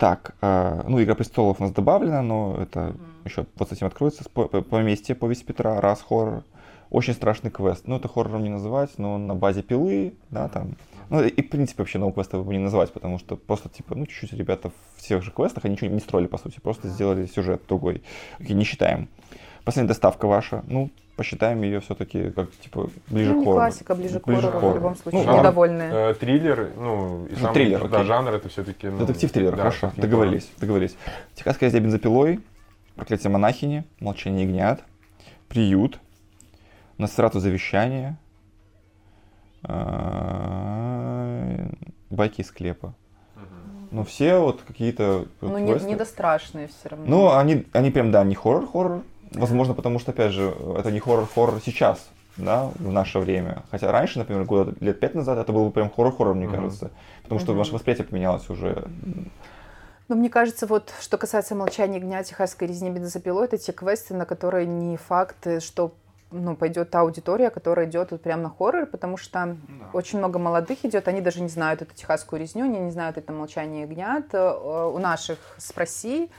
Так, 0.00 0.34
э, 0.40 0.82
ну, 0.88 1.02
Игра 1.02 1.14
престолов 1.14 1.60
у 1.60 1.64
нас 1.64 1.72
добавлена, 1.72 2.22
но 2.22 2.56
это 2.58 2.80
mm. 2.80 2.98
еще 3.26 3.46
вот 3.56 3.68
совсем 3.68 3.86
откроется. 3.86 4.24
По, 4.30 4.48
по, 4.48 4.62
поместье 4.62 5.14
повесть 5.14 5.44
Петра, 5.44 5.78
раз 5.78 6.00
хоррор. 6.00 6.42
Очень 6.88 7.12
страшный 7.12 7.50
квест. 7.50 7.82
Ну, 7.86 7.96
это 7.96 8.08
хоррором 8.08 8.42
не 8.42 8.48
называть, 8.48 8.96
но 8.96 9.16
он 9.16 9.26
на 9.26 9.34
базе 9.34 9.62
пилы, 9.62 10.14
да, 10.30 10.48
там. 10.48 10.76
Ну, 11.10 11.22
и, 11.22 11.42
в 11.42 11.50
принципе, 11.50 11.82
вообще 11.82 11.98
новый 11.98 12.14
квест 12.14 12.32
его 12.32 12.50
не 12.50 12.58
называть, 12.58 12.90
потому 12.94 13.18
что 13.18 13.36
просто, 13.36 13.68
типа, 13.68 13.94
ну, 13.94 14.06
чуть-чуть 14.06 14.32
ребята 14.32 14.70
в 14.96 15.02
тех 15.02 15.22
же 15.22 15.32
квестах, 15.32 15.66
они 15.66 15.74
ничего 15.74 15.90
не 15.90 16.00
строили, 16.00 16.28
по 16.28 16.38
сути, 16.38 16.60
просто 16.60 16.88
сделали 16.88 17.26
сюжет 17.26 17.60
другой. 17.68 18.02
Окей, 18.38 18.56
не 18.56 18.64
считаем. 18.64 19.06
Последняя 19.64 19.88
доставка 19.88 20.26
ваша, 20.26 20.62
ну, 20.66 20.90
посчитаем 21.16 21.62
ее 21.62 21.80
все-таки 21.80 22.30
как, 22.30 22.50
типа, 22.50 22.88
ближе 23.08 23.34
ну, 23.34 23.42
к 23.42 23.44
хоррору. 23.44 23.58
классика, 23.58 23.94
ближе, 23.94 24.20
ближе 24.24 24.48
к 24.48 24.52
хоррору, 24.52 24.72
в 24.72 24.74
любом 24.76 24.96
случае, 24.96 25.24
ну, 25.24 25.38
недовольные. 25.38 25.90
Э, 25.92 26.14
триллер, 26.14 26.72
ну, 26.76 27.26
и 27.26 27.32
ну, 27.32 27.38
сам 27.38 27.54
триллер, 27.54 27.88
да, 27.88 28.04
жанр 28.04 28.34
это 28.34 28.48
все-таки... 28.48 28.88
Ну, 28.88 28.98
Детектив-триллер, 28.98 29.52
да, 29.52 29.58
хорошо, 29.58 29.92
договорились, 29.96 30.50
договорились. 30.58 30.96
Техасская 31.34 31.68
езда 31.68 31.80
бензопилой, 31.80 32.40
проклятие 32.96 33.30
монахини, 33.30 33.84
молчание 34.00 34.46
ягнят, 34.46 34.82
приют, 35.48 35.98
Носферату 37.00 37.40
завещание, 37.40 38.18
а, 39.62 40.70
байки 42.10 42.42
из 42.42 42.48
склепа. 42.48 42.94
Ну, 43.90 44.04
все 44.04 44.38
вот 44.38 44.62
какие-то... 44.62 45.26
Ну, 45.40 45.58
не, 45.58 45.72
недострашные 45.72 46.68
все 46.68 46.90
равно. 46.90 47.06
Ну, 47.06 47.36
они, 47.36 47.66
они 47.72 47.90
прям, 47.90 48.12
да, 48.12 48.22
не 48.22 48.34
хоррор-хоррор. 48.34 49.02
Возможно, 49.32 49.74
потому 49.74 49.98
что, 49.98 50.10
опять 50.10 50.32
же, 50.32 50.54
это 50.76 50.90
не 50.90 50.98
хоррор-хоррор 50.98 51.60
сейчас, 51.64 52.08
да, 52.36 52.70
в 52.78 52.90
наше 52.90 53.18
время. 53.18 53.62
Хотя 53.70 53.92
раньше, 53.92 54.18
например, 54.18 54.44
года 54.44 54.74
лет 54.80 54.98
пять 55.00 55.14
назад 55.14 55.38
это 55.38 55.52
был 55.52 55.66
бы 55.66 55.70
прям 55.70 55.90
хоррор-хоррор, 55.90 56.34
мне 56.34 56.46
uh-huh. 56.46 56.56
кажется. 56.56 56.90
Потому 57.22 57.40
что 57.40 57.52
uh-huh. 57.52 57.58
наше 57.58 57.72
восприятие 57.72 58.06
поменялось 58.06 58.48
уже. 58.50 58.84
Ну, 60.08 60.16
мне 60.16 60.28
кажется, 60.28 60.66
вот 60.66 60.92
что 61.00 61.18
касается 61.18 61.54
молчания 61.54 61.98
огня, 61.98 62.24
техасской 62.24 62.66
резни 62.66 62.90
бензопилой, 62.90 63.44
это 63.44 63.58
те 63.58 63.72
квесты, 63.72 64.14
на 64.14 64.26
которые 64.26 64.66
не 64.66 64.96
факт, 64.96 65.62
что 65.62 65.94
ну, 66.32 66.56
пойдет 66.56 66.90
та 66.90 67.00
аудитория, 67.00 67.50
которая 67.50 67.86
идет 67.86 68.10
вот 68.10 68.22
прямо 68.22 68.44
на 68.44 68.50
хоррор, 68.50 68.86
потому 68.86 69.16
что 69.16 69.30
да. 69.32 69.56
очень 69.92 70.18
много 70.18 70.38
молодых 70.38 70.84
идет, 70.84 71.08
они 71.08 71.20
даже 71.20 71.40
не 71.40 71.48
знают 71.48 71.82
эту 71.82 71.94
техасскую 71.94 72.40
резню, 72.40 72.64
они 72.64 72.78
не 72.78 72.90
знают 72.90 73.18
это 73.18 73.32
молчание 73.32 73.82
ягнят. 73.82 74.26
Э, 74.32 74.90
у 74.92 74.98
наших 74.98 75.38
спроси, 75.58 76.30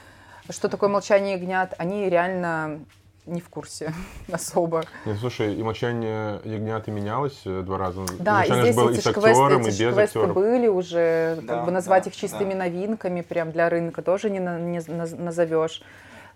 что 0.50 0.70
такое 0.70 0.90
молчание 0.90 1.34
ягнят, 1.34 1.74
они 1.78 2.10
реально 2.10 2.80
не 3.26 3.42
в 3.42 3.50
курсе 3.50 3.94
особо. 4.32 4.84
Нет, 5.06 5.18
слушай, 5.20 5.54
и 5.54 5.64
молчание 5.64 6.42
ягнят 6.44 6.88
и 6.88 6.92
менялось 6.92 7.42
э, 7.46 7.62
два 7.62 7.78
раза. 7.78 8.02
Да, 8.20 8.44
и 8.44 8.48
здесь 8.48 8.76
эти 8.78 9.10
и 9.10 9.14
квесты, 9.14 9.70
эти 9.70 9.82
и 9.82 9.86
без 9.86 9.94
квесты 9.94 10.28
были 10.28 10.68
уже, 10.68 11.40
да, 11.44 11.56
как 11.56 11.66
бы 11.66 11.72
назвать 11.72 12.06
да, 12.06 12.10
их 12.10 12.16
чистыми 12.16 12.54
да. 12.54 12.60
новинками 12.60 13.22
прям 13.22 13.52
для 13.52 13.70
рынка 13.70 14.02
тоже 14.02 14.30
не, 14.30 14.40
не 14.40 14.82
назовешь. 15.18 15.84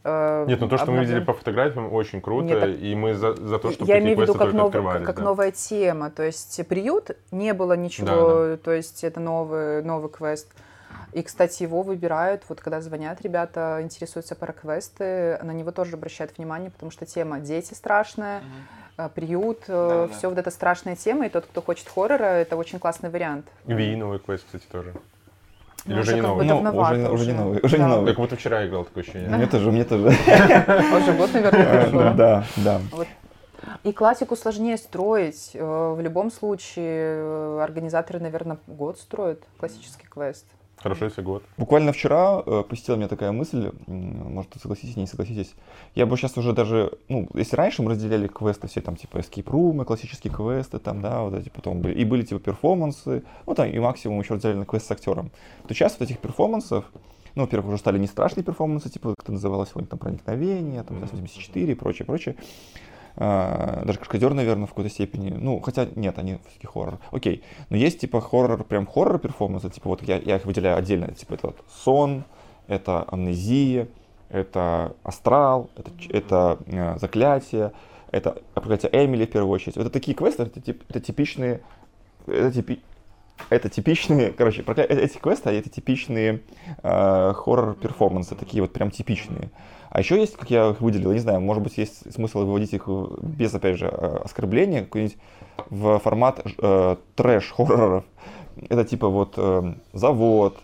Э, 0.03 0.45
Нет, 0.47 0.61
ну 0.61 0.69
то, 0.69 0.77
что 0.77 0.83
обновлен... 0.83 1.01
мы 1.01 1.07
видели 1.07 1.25
по 1.25 1.33
фотографиям, 1.33 1.91
очень 1.91 2.21
круто, 2.21 2.45
Нет, 2.45 2.59
так... 2.59 2.69
и 2.69 2.93
мы 2.93 3.15
за, 3.15 3.33
за 3.33 3.57
то, 3.57 3.71
что 3.71 3.85
Я 3.85 3.99
имею 3.99 4.15
в 4.15 4.21
виду 4.21 4.35
как, 4.35 4.53
нов... 4.53 4.71
как 4.71 5.15
да. 5.15 5.23
новая 5.23 5.51
тема, 5.51 6.11
то 6.11 6.21
есть 6.21 6.61
приют, 6.67 7.09
не 7.31 7.53
было 7.55 7.73
ничего, 7.73 8.05
да, 8.05 8.45
да. 8.49 8.57
то 8.57 8.71
есть 8.71 9.03
это 9.03 9.19
новый, 9.19 9.81
новый 9.81 10.11
квест. 10.11 10.47
И, 11.13 11.21
кстати, 11.23 11.63
его 11.63 11.81
выбирают, 11.81 12.43
вот 12.49 12.59
когда 12.59 12.81
звонят 12.81 13.21
ребята, 13.21 13.79
интересуются 13.81 14.35
про 14.35 14.51
квесты, 14.51 15.39
на 15.41 15.51
него 15.51 15.71
тоже 15.71 15.93
обращают 15.93 16.37
внимание, 16.37 16.69
потому 16.69 16.91
что 16.91 17.05
тема 17.05 17.39
«Дети 17.39 17.73
страшная», 17.73 18.41
угу. 18.97 19.09
приют, 19.15 19.63
э, 19.67 20.07
да, 20.09 20.13
все 20.13 20.23
да. 20.23 20.29
вот 20.29 20.37
эта 20.37 20.51
страшная 20.51 20.97
тема, 20.97 21.27
и 21.27 21.29
тот, 21.29 21.45
кто 21.45 21.61
хочет 21.61 21.87
хоррора, 21.87 22.25
это 22.25 22.57
очень 22.57 22.79
классный 22.79 23.09
вариант. 23.09 23.45
Ви 23.65 23.95
новый 23.95 24.19
квест, 24.19 24.43
кстати, 24.45 24.65
тоже. 24.69 24.93
Или 25.85 25.99
уже, 25.99 26.15
не 26.15 26.21
новый? 26.21 26.45
Ну, 26.45 26.59
уже, 26.59 27.09
уже 27.09 27.25
не 27.27 27.33
новый. 27.33 27.59
Уже 27.61 27.77
не 27.77 27.85
новый. 27.85 28.07
Как 28.07 28.17
будто 28.17 28.35
вчера 28.35 28.65
играл 28.65 28.85
такое 28.85 29.03
ощущение. 29.03 29.29
Мне 29.29 29.47
тоже, 29.47 29.71
мне 29.71 29.83
тоже. 29.85 30.07
Уже 30.07 31.13
год, 31.13 31.33
наверное, 31.33 32.13
Да, 32.13 32.45
да. 32.57 32.81
И 33.83 33.93
классику 33.93 34.35
сложнее 34.35 34.77
строить. 34.77 35.51
Э, 35.53 35.93
в 35.95 36.01
любом 36.01 36.31
случае, 36.31 37.17
э, 37.17 37.59
организаторы, 37.63 38.19
наверное, 38.19 38.57
год 38.67 38.99
строят 38.99 39.43
классический 39.59 40.07
квест. 40.07 40.45
Хорошо, 40.85 41.05
если 41.05 41.23
год. 41.23 41.41
Буквально 41.57 41.91
вчера 41.93 42.43
э, 42.45 42.63
посетила 42.69 42.95
меня 42.95 43.07
такая 43.07 43.31
мысль, 43.31 43.71
может, 43.87 44.51
согласитесь, 44.61 44.95
не 44.95 45.07
согласитесь. 45.07 45.55
Я 45.95 46.05
бы 46.05 46.15
сейчас 46.15 46.37
уже 46.37 46.53
даже, 46.53 46.91
ну, 47.09 47.27
если 47.33 47.55
раньше 47.55 47.81
мы 47.81 47.89
разделяли 47.89 48.27
квесты 48.27 48.67
все 48.67 48.81
там, 48.81 48.95
типа, 48.95 49.17
escape 49.17 49.45
room, 49.45 49.83
классические 49.83 50.31
квесты, 50.31 50.77
там, 50.77 51.01
да, 51.01 51.23
вот 51.23 51.33
эти 51.33 51.49
потом 51.49 51.81
были, 51.81 51.99
и 51.99 52.05
были, 52.05 52.21
типа, 52.21 52.39
перформансы, 52.39 53.23
ну, 53.47 53.55
там, 53.55 53.67
и 53.67 53.79
максимум 53.79 54.19
еще 54.19 54.35
разделяли 54.35 54.59
на 54.59 54.65
квест 54.65 54.85
с 54.85 54.91
актером, 54.91 55.31
то 55.67 55.73
сейчас 55.73 55.97
вот 55.97 56.07
этих 56.07 56.19
перформансов, 56.19 56.85
ну, 57.33 57.41
во-первых, 57.41 57.69
уже 57.69 57.77
стали 57.79 57.97
не 57.97 58.05
страшные 58.05 58.43
перформансы, 58.43 58.87
типа, 58.87 59.15
как 59.15 59.23
это 59.23 59.31
называлось 59.31 59.69
сегодня, 59.69 59.87
там, 59.87 59.97
проникновение, 59.97 60.83
там, 60.83 60.99
84 60.99 61.71
и 61.71 61.75
прочее, 61.75 62.05
прочее. 62.05 62.35
А, 63.17 63.83
даже 63.85 63.99
каскадер, 63.99 64.33
наверное, 64.33 64.65
в 64.65 64.69
какой-то 64.69 64.89
степени. 64.89 65.29
Ну, 65.29 65.59
хотя 65.61 65.87
нет, 65.95 66.17
они 66.19 66.39
все-таки 66.47 66.67
хоррор. 66.67 66.99
Окей. 67.11 67.43
Но 67.69 67.77
есть 67.77 67.99
типа 67.99 68.21
хоррор, 68.21 68.63
прям 68.63 68.85
хоррор 68.85 69.19
перформансы, 69.19 69.69
типа 69.69 69.89
вот 69.89 70.03
я, 70.03 70.17
я 70.17 70.37
их 70.37 70.45
выделяю 70.45 70.77
отдельно. 70.77 71.13
Типа 71.13 71.35
это 71.35 71.47
вот 71.47 71.57
сон, 71.83 72.25
это 72.67 73.05
амнезия, 73.07 73.87
это 74.29 74.95
астрал, 75.03 75.69
это, 75.77 75.91
это 76.09 76.59
э, 76.65 76.97
заклятие, 76.99 77.71
это 78.11 78.41
проклятие 78.53 78.91
Эмили 78.91 79.25
в 79.25 79.31
первую 79.31 79.51
очередь. 79.51 79.77
Это 79.77 79.89
такие 79.89 80.15
квесты, 80.15 80.43
это, 80.43 80.59
тип, 80.59 80.83
это 80.89 80.99
типичные, 80.99 81.61
это, 82.27 82.51
типи, 82.51 82.81
это 83.49 83.69
типичные, 83.69 84.31
короче, 84.31 84.63
прокля... 84.63 84.85
Эти 84.85 85.17
квесты, 85.17 85.49
это 85.49 85.69
типичные 85.69 86.41
э, 86.83 87.33
хоррор-перформансы, 87.33 88.35
такие 88.35 88.61
вот 88.61 88.73
прям 88.73 88.91
типичные. 88.91 89.49
А 89.89 89.99
еще 89.99 90.19
есть, 90.19 90.35
как 90.35 90.49
я 90.49 90.71
их 90.71 90.81
выделил, 90.81 91.13
не 91.13 91.19
знаю, 91.19 91.39
может 91.41 91.63
быть, 91.63 91.77
есть 91.77 92.11
смысл 92.13 92.39
выводить 92.39 92.73
их 92.73 92.87
без, 93.21 93.53
опять 93.53 93.77
же, 93.77 93.87
э, 93.87 94.19
оскорбления, 94.23 94.83
какой-нибудь 94.83 95.17
в 95.69 95.99
формат 95.99 96.41
э, 96.45 96.95
трэш-хорроров. 97.15 98.03
Это 98.69 98.83
типа 98.83 99.07
вот 99.07 99.35
э, 99.37 99.73
завод, 99.93 100.57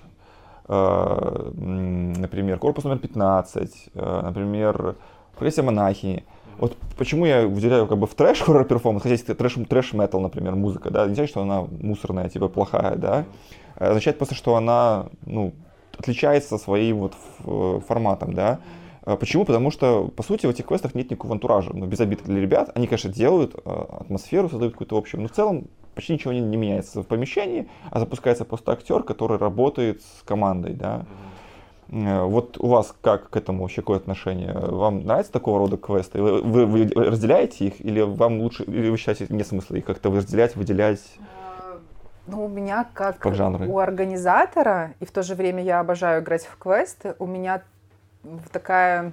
э, 0.68 1.52
например, 1.54 2.58
корпус 2.58 2.84
номер 2.84 3.00
15, 3.00 3.90
э, 3.94 4.22
например, 4.24 4.96
профессия 5.38 5.62
монахини. 5.62 6.26
Вот 6.58 6.78
почему 6.98 7.26
я 7.26 7.48
выделяю 7.48 7.88
как 7.88 7.98
бы 7.98 8.08
в 8.08 8.14
трэш 8.14 8.40
хоррор 8.42 8.66
перформанс, 8.66 9.04
хотя 9.04 9.14
есть 9.14 9.26
трэш, 9.26 9.56
трэш 9.68 9.94
метал, 9.94 10.22
например, 10.22 10.56
музыка, 10.56 10.90
да, 10.90 11.08
не 11.08 11.16
значит, 11.16 11.32
что 11.32 11.42
она 11.42 11.62
мусорная, 11.62 12.30
типа 12.30 12.48
плохая, 12.48 12.96
да, 12.96 13.26
а 13.76 13.90
означает 13.90 14.18
просто, 14.18 14.36
что 14.36 14.56
она, 14.56 15.08
ну, 15.26 15.54
отличается 15.98 16.58
своим 16.58 17.00
вот 17.00 17.84
форматом, 17.88 18.34
да. 18.34 18.60
А 19.04 19.16
почему? 19.16 19.46
Потому 19.46 19.72
что, 19.72 20.10
по 20.16 20.22
сути, 20.22 20.46
в 20.46 20.50
этих 20.50 20.68
квестах 20.68 20.94
нет 20.94 21.10
никакого 21.10 21.34
антуража. 21.34 21.72
Ну, 21.74 21.88
без 21.88 22.00
обид 22.00 22.24
для 22.24 22.40
ребят. 22.40 22.70
Они, 22.76 22.86
конечно, 22.86 23.12
делают 23.12 23.56
атмосферу, 23.66 24.48
создают 24.48 24.74
какую-то 24.74 24.96
общую, 24.96 25.22
но 25.22 25.28
в 25.28 25.32
целом 25.32 25.68
почти 25.96 26.14
ничего 26.14 26.34
не, 26.34 26.40
не 26.40 26.58
меняется 26.58 27.02
в 27.02 27.08
помещении, 27.08 27.68
а 27.90 28.00
запускается 28.00 28.46
просто 28.46 28.72
актер, 28.72 29.04
который 29.04 29.38
работает 29.38 30.02
с 30.02 30.24
командой, 30.24 30.74
да. 30.74 31.06
Э, 31.06 31.31
вот 31.92 32.58
у 32.58 32.68
вас 32.68 32.96
как 33.02 33.30
к 33.30 33.36
этому 33.36 33.64
вообще 33.64 33.82
какое 33.82 33.98
отношение? 33.98 34.54
Вам 34.54 35.04
нравится 35.04 35.32
такого 35.32 35.60
рода 35.60 35.78
квесты? 35.78 36.22
Вы, 36.22 36.42
вы, 36.42 36.66
вы 36.66 36.90
разделяете 36.96 37.68
их 37.68 37.82
или 37.84 38.00
вам 38.00 38.40
лучше, 38.40 38.64
или 38.64 38.90
вы 38.90 38.98
считаете 38.98 39.28
нет 39.30 39.46
смысла 39.46 39.76
их 39.76 39.86
как-то 39.86 40.10
разделять, 40.10 40.56
выделять? 40.56 41.02
Э, 41.20 41.78
ну, 42.28 42.46
у 42.46 42.48
меня 42.48 42.88
как 42.94 43.18
жанры. 43.36 43.68
у 43.68 43.78
организатора, 43.80 44.94
и 45.02 45.06
в 45.06 45.12
то 45.12 45.22
же 45.22 45.36
время 45.36 45.62
я 45.64 45.82
обожаю 45.82 46.24
играть 46.24 46.46
в 46.46 46.58
квесты, 46.58 47.16
у 47.20 47.26
меня 47.26 47.62
такая 48.54 49.12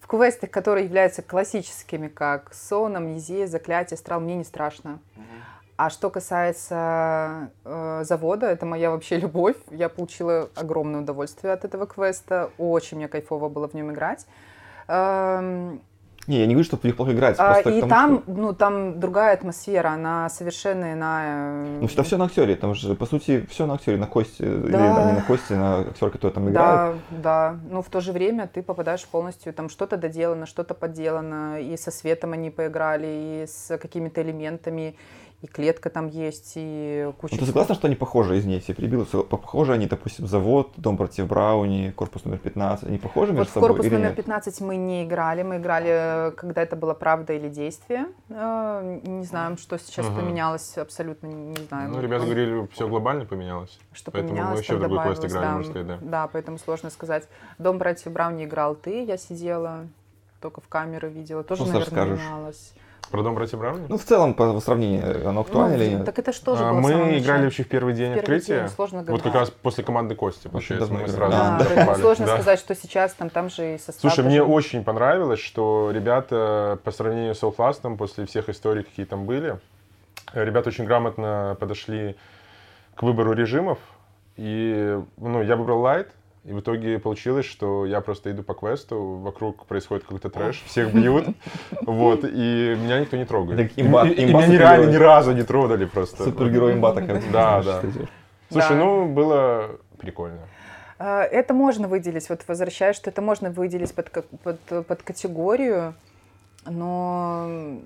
в 0.00 0.06
квесты, 0.06 0.46
которые 0.46 0.84
являются 0.84 1.22
классическими, 1.22 2.06
как 2.06 2.54
сон, 2.54 2.96
амнезия, 2.96 3.48
заклятие, 3.48 3.96
астрал, 3.96 4.20
мне 4.20 4.36
не 4.36 4.44
страшно. 4.44 5.00
Uh-huh. 5.16 5.57
А 5.78 5.90
что 5.90 6.10
касается 6.10 7.50
э, 7.64 8.02
завода, 8.02 8.46
это 8.46 8.66
моя 8.66 8.90
вообще 8.90 9.16
любовь. 9.16 9.54
Я 9.70 9.88
получила 9.88 10.50
огромное 10.56 11.02
удовольствие 11.02 11.52
от 11.52 11.64
этого 11.64 11.86
квеста. 11.86 12.50
Очень 12.58 12.96
мне 12.96 13.06
кайфово 13.06 13.48
было 13.48 13.68
в 13.68 13.74
нем 13.74 13.92
играть. 13.92 14.26
Эм, 14.88 15.80
не, 16.28 16.40
я 16.40 16.46
не 16.46 16.54
говорю, 16.54 16.64
что 16.64 16.76
в 16.76 16.84
них 16.84 16.94
плохо 16.94 17.12
играть. 17.12 17.36
А, 17.38 17.60
и 17.60 17.62
тому, 17.62 17.88
там, 17.88 18.22
что... 18.22 18.32
ну, 18.32 18.52
там 18.52 19.00
другая 19.00 19.32
атмосфера, 19.32 19.90
она 19.90 20.28
совершенно 20.28 20.92
иная. 20.92 21.64
Ну, 21.80 21.86
это 21.86 22.02
все 22.02 22.18
на 22.18 22.24
актере, 22.24 22.54
там 22.56 22.74
же, 22.74 22.94
по 22.94 23.06
сути, 23.06 23.46
все 23.48 23.64
на 23.64 23.74
актере, 23.74 23.96
на 23.96 24.06
кости, 24.06 24.42
да. 24.42 24.46
или 24.46 24.72
да, 24.72 25.04
не 25.04 25.12
на 25.12 25.22
кости, 25.22 25.52
на 25.52 25.80
актер, 25.80 26.10
который 26.10 26.32
там 26.32 26.50
играет. 26.50 26.96
Да, 27.10 27.18
да. 27.22 27.58
Но 27.70 27.82
в 27.82 27.88
то 27.88 28.00
же 28.00 28.12
время 28.12 28.46
ты 28.52 28.62
попадаешь 28.62 29.06
полностью, 29.06 29.54
там 29.54 29.70
что-то 29.70 29.96
доделано, 29.96 30.44
что-то 30.44 30.74
подделано, 30.74 31.60
и 31.60 31.76
со 31.78 31.90
светом 31.90 32.32
они 32.32 32.50
поиграли, 32.50 33.06
и 33.06 33.46
с 33.46 33.78
какими-то 33.78 34.20
элементами, 34.20 34.96
и 35.40 35.46
клетка 35.46 35.88
там 35.88 36.08
есть, 36.08 36.54
и 36.56 37.12
куча... 37.20 37.34
Ну, 37.34 37.40
ты 37.40 37.46
согласна, 37.46 37.76
что 37.76 37.86
они 37.86 37.94
похожи, 37.94 38.36
извини, 38.38 38.58
все 38.58 38.74
перебил, 38.74 39.04
похожи 39.04 39.72
они, 39.72 39.86
допустим, 39.86 40.26
завод, 40.26 40.72
дом 40.76 40.96
против 40.96 41.28
Брауни, 41.28 41.92
корпус 41.94 42.24
номер 42.24 42.38
15, 42.38 42.88
они 42.88 42.98
похожи 42.98 43.32
между 43.32 43.44
вот 43.44 43.54
собой 43.54 43.68
корпус 43.68 43.86
номер 43.86 44.08
нет? 44.08 44.16
15 44.16 44.60
мы 44.62 44.76
не 44.76 45.04
играли, 45.04 45.44
мы 45.44 45.58
играли, 45.58 46.34
когда 46.34 46.62
это 46.62 46.74
было 46.74 46.92
правда 46.92 47.34
или 47.34 47.48
действие, 47.48 48.06
э, 48.30 49.00
не 49.04 49.24
знаем, 49.24 49.58
что 49.58 49.78
сейчас 49.78 50.06
угу. 50.06 50.16
поменялось, 50.16 50.76
абсолютно 50.76 51.28
не 51.28 51.56
знаем. 51.68 51.92
Ну, 51.92 52.00
ребята 52.00 52.24
говорили, 52.24 52.66
все 52.72 52.88
глобально 52.88 53.24
поменялось, 53.24 53.78
что 53.92 54.10
поэтому 54.10 54.34
поменялось, 54.34 54.58
мы 54.58 54.62
еще 54.64 54.76
в 54.76 54.80
другой 54.80 55.04
квест 55.04 55.24
играли, 55.24 55.44
да, 55.44 55.52
можно 55.52 55.70
сказать, 55.70 55.86
да. 55.86 55.98
Да, 56.02 56.28
поэтому 56.32 56.58
сложно 56.58 56.90
сказать. 56.90 57.28
Дом 57.58 57.78
братьев 57.78 58.12
Брауни 58.12 58.44
играл 58.44 58.74
ты, 58.74 59.04
я 59.04 59.16
сидела, 59.16 59.86
только 60.40 60.60
в 60.60 60.66
камеру 60.66 61.08
видела, 61.08 61.44
тоже, 61.44 61.62
ну, 61.62 61.68
наверное, 61.68 61.86
скажешь? 61.86 62.18
менялось. 62.18 62.72
Про 63.10 63.22
дом 63.22 63.34
братьев 63.34 63.58
Брауни? 63.58 63.86
Ну, 63.88 63.96
в 63.96 64.04
целом, 64.04 64.34
по 64.34 64.60
сравнению, 64.60 65.28
оно 65.28 65.40
актуально 65.40 65.76
ну, 65.76 65.82
или 65.82 65.90
нет? 65.94 66.04
Так 66.04 66.18
это 66.18 66.32
что 66.32 66.56
же 66.56 66.64
а, 66.64 66.72
Мы 66.72 67.18
играли 67.18 67.44
вообще 67.44 67.62
в 67.62 67.68
первый 67.68 67.94
день 67.94 68.12
в 68.12 68.14
первый 68.14 68.20
открытия. 68.20 68.60
День, 68.60 68.68
сложно 68.68 69.02
говорить. 69.02 69.24
Вот 69.24 69.32
как 69.32 69.40
раз 69.40 69.50
после 69.50 69.84
команды 69.84 70.14
Кости, 70.14 70.48
получается, 70.48 70.92
мы 70.92 71.08
сразу 71.08 71.32
да, 71.32 71.58
да. 71.58 71.94
Сложно 71.96 72.26
да. 72.26 72.34
сказать, 72.34 72.58
что 72.58 72.74
сейчас 72.74 73.14
там, 73.14 73.30
там 73.30 73.48
же 73.48 73.74
и 73.74 73.78
состав. 73.78 74.00
Слушай, 74.00 74.24
мне 74.24 74.42
очень 74.42 74.84
понравилось, 74.84 75.40
что 75.40 75.90
ребята 75.92 76.78
по 76.84 76.90
сравнению 76.90 77.34
с 77.34 77.42
Outlast, 77.42 77.96
после 77.96 78.26
всех 78.26 78.48
историй, 78.48 78.84
какие 78.84 79.06
там 79.06 79.24
были, 79.24 79.58
ребята 80.34 80.68
очень 80.68 80.84
грамотно 80.84 81.56
подошли 81.58 82.16
к 82.94 83.02
выбору 83.02 83.32
режимов. 83.32 83.78
И 84.36 84.98
ну, 85.16 85.42
я 85.42 85.56
выбрал 85.56 85.84
Light, 85.84 86.08
и 86.48 86.52
в 86.52 86.60
итоге 86.60 86.98
получилось, 86.98 87.44
что 87.44 87.84
я 87.84 88.00
просто 88.00 88.30
иду 88.30 88.42
по 88.42 88.54
квесту, 88.54 89.18
вокруг 89.22 89.66
происходит 89.66 90.04
какой-то 90.04 90.30
трэш, 90.30 90.62
всех 90.66 90.94
бьют, 90.94 91.26
вот, 91.82 92.24
и 92.24 92.74
меня 92.74 93.00
никто 93.00 93.18
не 93.18 93.26
трогает. 93.26 93.68
Так 93.68 93.78
имба, 93.84 94.08
и, 94.08 94.12
имба 94.12 94.22
и 94.22 94.26
меня 94.26 94.46
нереально 94.46 94.90
ни 94.90 94.96
разу 94.96 95.32
не 95.32 95.42
трогали 95.42 95.84
просто. 95.84 96.24
Супергерой 96.24 96.72
имба 96.72 96.94
такая. 96.94 97.22
Да, 97.30 97.62
да. 97.62 97.82
Слушай, 98.50 98.76
ну, 98.76 99.06
было 99.06 99.72
прикольно. 99.98 100.40
А, 100.98 101.22
это 101.22 101.52
можно 101.52 101.86
выделить, 101.86 102.30
вот 102.30 102.40
возвращаясь, 102.48 102.96
что 102.96 103.10
это 103.10 103.20
можно 103.20 103.50
выделить 103.50 103.94
под, 103.94 104.10
под, 104.10 104.60
под 104.86 105.02
категорию, 105.02 105.92
но 106.64 107.78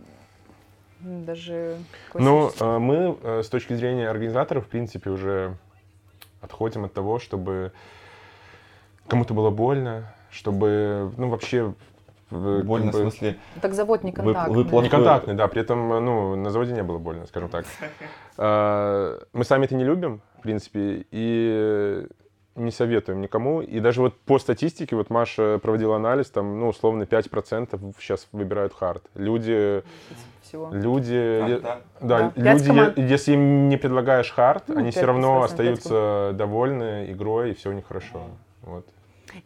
даже... 1.00 1.78
Ну, 2.14 2.52
а, 2.60 2.78
мы 2.78 3.18
э, 3.22 3.42
с 3.42 3.48
точки 3.48 3.74
зрения 3.74 4.08
организаторов, 4.08 4.66
в 4.66 4.68
принципе, 4.68 5.10
уже 5.10 5.56
отходим 6.40 6.84
от 6.84 6.92
того, 6.92 7.18
чтобы 7.18 7.72
кому-то 9.12 9.34
было 9.34 9.50
больно, 9.50 10.14
чтобы, 10.30 11.12
ну, 11.18 11.28
вообще... 11.28 11.74
Больно 12.30 12.90
бы, 12.90 12.98
в 12.98 13.02
смысле? 13.02 13.36
Так 13.60 13.74
завод 13.74 14.04
не 14.04 14.12
контактный. 14.12 14.54
Вы, 14.54 14.64
вы, 14.64 14.82
не 14.82 14.88
контактный, 14.88 15.34
да, 15.34 15.48
при 15.48 15.60
этом, 15.60 15.86
ну, 16.02 16.34
на 16.34 16.48
заводе 16.48 16.72
не 16.72 16.82
было 16.82 16.96
больно, 16.96 17.26
скажем 17.26 17.50
так. 17.50 17.66
А, 18.38 19.20
мы 19.34 19.44
сами 19.44 19.66
это 19.66 19.74
не 19.74 19.84
любим, 19.84 20.22
в 20.38 20.40
принципе, 20.40 21.04
и 21.10 22.06
не 22.54 22.70
советуем 22.70 23.20
никому. 23.20 23.60
И 23.60 23.80
даже 23.80 24.00
вот 24.00 24.18
по 24.20 24.38
статистике, 24.38 24.96
вот 24.96 25.10
Маша 25.10 25.60
проводила 25.62 25.96
анализ, 25.96 26.30
там, 26.30 26.58
ну, 26.58 26.68
условно, 26.68 27.02
5% 27.02 27.94
сейчас 28.00 28.26
выбирают 28.32 28.72
хард. 28.72 29.02
Люди... 29.14 29.82
Всего. 30.40 30.70
Люди, 30.72 31.60
а, 31.62 31.82
да, 32.00 32.32
да 32.34 32.54
люди, 32.54 32.66
команд. 32.66 32.98
если 32.98 33.32
им 33.34 33.68
не 33.68 33.76
предлагаешь 33.76 34.32
хард, 34.32 34.64
ну, 34.68 34.78
они 34.78 34.90
все 34.90 35.04
равно 35.04 35.42
остаются 35.42 36.32
довольны 36.32 37.12
игрой, 37.12 37.50
и 37.50 37.54
все 37.54 37.68
у 37.68 37.72
них 37.74 37.86
хорошо. 37.86 38.22
Вот. 38.62 38.86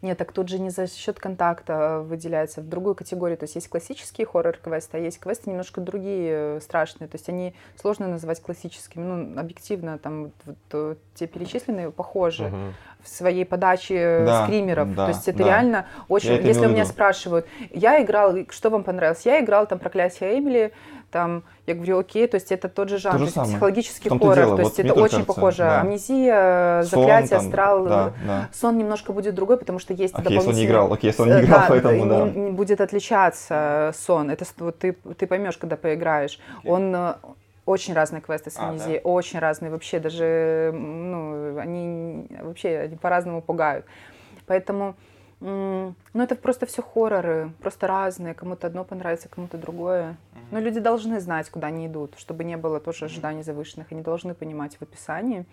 Нет, 0.01 0.17
так 0.17 0.31
тут 0.31 0.49
же 0.49 0.59
не 0.59 0.69
за 0.69 0.87
счет 0.87 1.19
контакта 1.19 1.99
выделяется 1.99 2.61
в 2.61 2.69
другую 2.69 2.95
категорию. 2.95 3.37
То 3.37 3.43
есть 3.45 3.55
есть 3.55 3.69
классические 3.69 4.27
хоррор-квесты, 4.27 4.97
а 4.97 4.99
есть 4.99 5.19
квесты 5.19 5.49
немножко 5.49 5.81
другие, 5.81 6.57
э, 6.57 6.59
страшные. 6.61 7.07
То 7.07 7.15
есть 7.15 7.29
они 7.29 7.53
сложно 7.79 8.07
называть 8.07 8.41
классическими. 8.41 9.03
Ну, 9.03 9.39
объективно, 9.39 9.97
там 9.97 10.31
вот, 10.45 10.57
э, 10.71 10.95
те 11.15 11.27
перечисленные 11.27 11.91
похожи 11.91 12.45
угу. 12.45 12.57
в 13.01 13.07
своей 13.07 13.45
подаче 13.45 14.23
да, 14.25 14.45
скримеров. 14.45 14.93
Да, 14.95 15.05
То 15.05 15.11
есть 15.11 15.27
это 15.27 15.39
да. 15.39 15.45
реально 15.45 15.85
очень... 16.07 16.35
Если 16.45 16.65
у 16.65 16.69
меня 16.69 16.85
спрашивают, 16.85 17.47
я 17.71 18.01
играл, 18.03 18.35
что 18.49 18.69
вам 18.69 18.83
понравилось? 18.83 19.25
Я 19.25 19.39
играл 19.43 19.67
там 19.67 19.79
«Проклятие 19.79 20.37
Эмили», 20.37 20.71
там, 21.11 21.43
я 21.65 21.73
говорю, 21.73 21.99
окей, 21.99 22.27
то 22.27 22.35
есть 22.35 22.51
это 22.51 22.67
тот 22.67 22.89
же 22.89 22.97
жанр, 22.97 23.19
то, 23.19 23.25
же 23.25 23.25
есть 23.25 23.41
психологический 23.41 24.09
хоррор, 24.09 24.35
дело. 24.35 24.55
то 24.57 24.61
есть 24.63 24.77
вот 24.77 24.85
это 24.85 24.93
очень 24.93 25.01
кажется, 25.01 25.33
похоже. 25.33 25.57
Да. 25.57 25.81
Амнезия, 25.81 26.83
сон, 26.83 27.01
заклятие, 27.01 27.29
там, 27.29 27.45
астрал. 27.45 27.85
Да, 27.85 28.13
да. 28.25 28.49
Сон 28.53 28.77
немножко 28.77 29.13
будет 29.13 29.33
другой, 29.33 29.57
потому 29.57 29.79
что 29.79 29.93
есть 29.93 30.13
окей, 30.13 30.23
дополнительный... 30.23 30.49
Если 30.49 30.49
он 30.49 30.55
не 30.55 30.65
играл, 30.65 30.93
окей, 30.93 31.07
если 31.07 31.21
он 31.21 31.29
не 31.29 31.45
играл, 31.45 31.59
да, 31.59 31.65
поэтому 31.69 32.05
да. 32.05 32.29
Не, 32.29 32.41
не 32.41 32.51
будет 32.51 32.81
отличаться 32.81 33.93
сон. 33.95 34.29
Это 34.29 34.45
вот 34.57 34.79
ты, 34.79 34.93
ты 34.93 35.27
поймешь, 35.27 35.57
когда 35.57 35.77
поиграешь. 35.77 36.39
Okay. 36.63 36.69
Он 36.69 36.95
э, 36.95 37.13
очень 37.65 37.93
разные 37.93 38.21
квесты 38.21 38.51
с 38.51 38.57
амнезией, 38.57 38.97
а, 38.97 39.03
да? 39.03 39.09
очень 39.09 39.39
разные 39.39 39.71
вообще, 39.71 39.99
даже, 39.99 40.71
ну, 40.73 41.57
они 41.57 42.27
вообще 42.41 42.79
они 42.79 42.97
по-разному 42.97 43.41
пугают. 43.41 43.85
Поэтому 44.45 44.95
ну, 45.39 45.93
это 46.13 46.35
просто 46.35 46.65
все 46.65 46.81
хорроры, 46.81 47.51
просто 47.61 47.85
разные. 47.87 48.33
Кому-то 48.33 48.67
одно 48.67 48.83
понравится, 48.83 49.29
кому-то 49.29 49.57
другое. 49.57 50.17
Но 50.51 50.59
люди 50.59 50.79
должны 50.79 51.19
знать, 51.19 51.49
куда 51.49 51.67
они 51.67 51.87
идут, 51.87 52.15
чтобы 52.17 52.43
не 52.43 52.57
было 52.57 52.79
тоже 52.79 53.05
ожиданий 53.05 53.43
завышенных. 53.43 53.87
Они 53.91 54.01
должны 54.01 54.33
понимать 54.33 54.77
в 54.77 54.81
описании, 54.81 55.45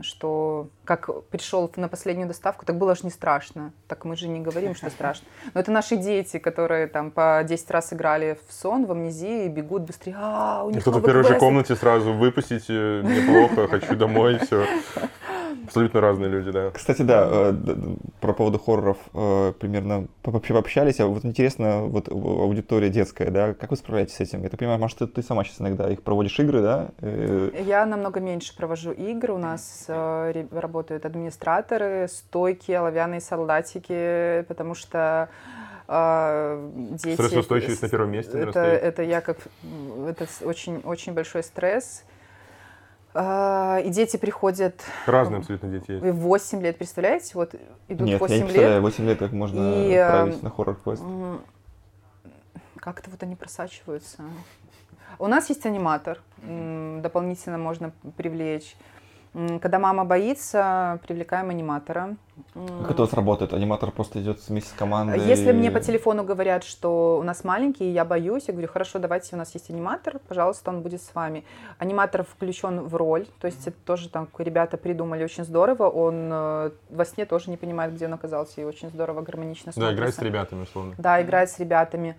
что 0.00 0.68
как 0.84 1.24
пришел 1.26 1.70
на 1.76 1.88
последнюю 1.88 2.26
доставку, 2.26 2.64
так 2.64 2.78
было 2.78 2.94
же 2.94 3.02
не 3.04 3.10
страшно. 3.10 3.72
Так 3.88 4.04
мы 4.04 4.16
же 4.16 4.28
не 4.28 4.40
говорим, 4.40 4.74
что 4.74 4.90
страшно. 4.90 5.26
Но 5.54 5.60
это 5.60 5.70
наши 5.70 5.96
дети, 5.96 6.38
которые 6.38 6.86
там 6.86 7.10
по 7.10 7.44
10 7.46 7.70
раз 7.70 7.92
играли 7.92 8.38
в 8.48 8.52
сон, 8.52 8.86
в 8.86 8.92
амнезии, 8.92 9.46
и 9.46 9.48
бегут 9.48 9.82
быстрее. 9.82 10.16
А, 10.18 10.64
у 10.64 10.70
них 10.70 10.80
Кто-то 10.80 10.98
в 10.98 11.04
первой 11.04 11.24
же 11.24 11.38
комнате 11.38 11.76
сразу 11.76 12.12
выпустите, 12.12 13.02
мне 13.04 13.22
плохо, 13.22 13.68
хочу 13.68 13.94
домой, 13.94 14.38
все. 14.38 14.66
абсолютно 15.64 16.00
разные 16.00 16.30
люди, 16.30 16.50
да. 16.50 16.70
Кстати, 16.70 17.02
да, 17.02 17.28
э, 17.30 17.54
про 18.20 18.32
поводу 18.32 18.58
хорроров 18.58 18.98
э, 19.14 19.52
примерно 19.58 20.06
пообщались. 20.22 21.00
А 21.00 21.06
вот 21.06 21.24
интересно, 21.24 21.82
вот 21.82 22.08
аудитория 22.08 22.90
детская, 22.90 23.30
да, 23.30 23.54
как 23.54 23.70
вы 23.70 23.76
справляетесь 23.76 24.16
с 24.16 24.20
этим? 24.20 24.42
Я 24.42 24.48
так 24.48 24.58
понимаю, 24.58 24.78
может, 24.78 24.98
ты, 24.98 25.06
ты 25.06 25.22
сама 25.22 25.44
сейчас 25.44 25.60
иногда 25.60 25.90
их 25.90 26.02
проводишь 26.02 26.38
игры, 26.40 26.62
да? 26.62 26.90
Я 27.00 27.86
намного 27.86 28.20
меньше 28.20 28.56
провожу 28.56 28.92
игр. 28.92 29.32
У 29.32 29.38
нас 29.38 29.86
работают 29.88 31.06
администраторы, 31.06 32.08
стойки, 32.08 32.72
оловянные 32.72 33.20
солдатики, 33.20 34.44
потому 34.48 34.74
что 34.74 35.28
дети... 35.88 37.14
Стрессоустойчивость 37.14 37.82
на 37.82 37.88
первом 37.88 38.10
месте, 38.10 38.38
это, 38.38 38.60
это 38.60 39.02
я 39.02 39.20
как... 39.20 39.38
Это 40.08 40.26
очень, 40.42 40.80
очень 40.84 41.12
большой 41.12 41.42
стресс. 41.42 42.04
А, 43.14 43.78
и 43.84 43.90
дети 43.90 44.16
приходят... 44.16 44.82
Разные 45.06 45.38
абсолютно 45.38 45.68
дети 45.68 45.92
есть. 45.92 46.04
8 46.04 46.62
лет, 46.62 46.78
представляете? 46.78 47.32
Вот 47.34 47.54
идут 47.88 48.06
Нет, 48.06 48.20
8 48.20 48.34
я 48.34 48.40
не 48.40 48.44
представляю, 48.44 48.82
8 48.82 49.04
лет 49.06 49.18
как 49.18 49.32
можно 49.32 49.74
и, 49.84 49.94
отправить 49.94 50.36
э, 50.36 50.42
на 50.42 50.50
хоррор-квест. 50.50 51.02
Как-то 52.76 53.10
вот 53.10 53.22
они 53.22 53.36
просачиваются. 53.36 54.22
У 55.18 55.26
нас 55.26 55.48
есть 55.50 55.66
аниматор, 55.66 56.20
дополнительно 56.38 57.58
можно 57.58 57.92
привлечь. 58.16 58.76
Когда 59.34 59.78
мама 59.78 60.04
боится, 60.04 61.00
привлекаем 61.06 61.48
аниматора. 61.48 62.16
Как 62.54 62.90
это 62.90 63.02
у 63.02 63.06
вас 63.06 63.14
работает? 63.14 63.54
Аниматор 63.54 63.90
просто 63.90 64.20
идет 64.20 64.46
вместе 64.46 64.68
с 64.68 64.72
командой? 64.74 65.20
Если 65.20 65.52
мне 65.52 65.70
по 65.70 65.80
телефону 65.80 66.22
говорят, 66.22 66.64
что 66.64 67.18
у 67.18 67.22
нас 67.22 67.42
маленький, 67.42 67.90
я 67.90 68.04
боюсь, 68.04 68.44
я 68.48 68.52
говорю, 68.52 68.68
хорошо, 68.68 68.98
давайте, 68.98 69.34
у 69.34 69.38
нас 69.38 69.54
есть 69.54 69.70
аниматор, 69.70 70.18
пожалуйста, 70.28 70.70
он 70.70 70.82
будет 70.82 71.00
с 71.00 71.14
вами. 71.14 71.44
Аниматор 71.78 72.24
включен 72.24 72.80
в 72.80 72.94
роль, 72.94 73.26
то 73.40 73.46
есть 73.46 73.66
это 73.66 73.76
тоже 73.86 74.10
там 74.10 74.28
ребята 74.36 74.76
придумали 74.76 75.24
очень 75.24 75.44
здорово, 75.44 75.88
он 75.88 76.28
э, 76.30 76.70
во 76.90 77.04
сне 77.06 77.24
тоже 77.24 77.48
не 77.48 77.56
понимает, 77.56 77.94
где 77.94 78.06
он 78.06 78.14
оказался, 78.14 78.60
и 78.60 78.64
очень 78.64 78.90
здорово, 78.90 79.22
гармонично 79.22 79.72
смотрится. 79.72 79.90
Да, 79.90 79.94
играет 79.94 80.14
с 80.14 80.18
ребятами, 80.18 80.62
условно. 80.64 80.94
Да, 80.98 81.22
играет 81.22 81.50
с 81.50 81.58
ребятами. 81.58 82.16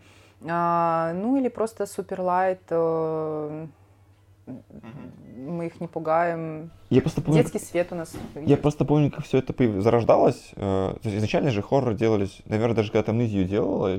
А, 0.50 1.14
ну 1.14 1.38
или 1.38 1.48
просто 1.48 1.86
суперлайт, 1.86 2.62
э, 2.70 3.68
мы 4.46 5.68
их 5.68 5.80
не 5.80 5.88
пугаем. 5.88 6.72
Я 6.90 7.02
просто 7.02 7.22
помню, 7.22 7.42
Детский 7.42 7.60
свет 7.60 7.92
у 7.92 7.96
нас. 7.96 8.14
Я 8.36 8.58
просто 8.58 8.86
помню, 8.86 9.12
как 9.12 9.26
все 9.26 9.40
это 9.40 9.82
зарождалось. 9.82 10.52
Э, 10.56 10.94
то 10.94 11.02
есть 11.04 11.18
изначально 11.18 11.52
же 11.52 11.62
хоррор 11.62 11.94
делались, 11.94 12.42
наверное, 12.46 12.76
даже 12.76 12.92
когда 12.92 13.12
Амнезию 13.12 13.46
делала, 13.46 13.98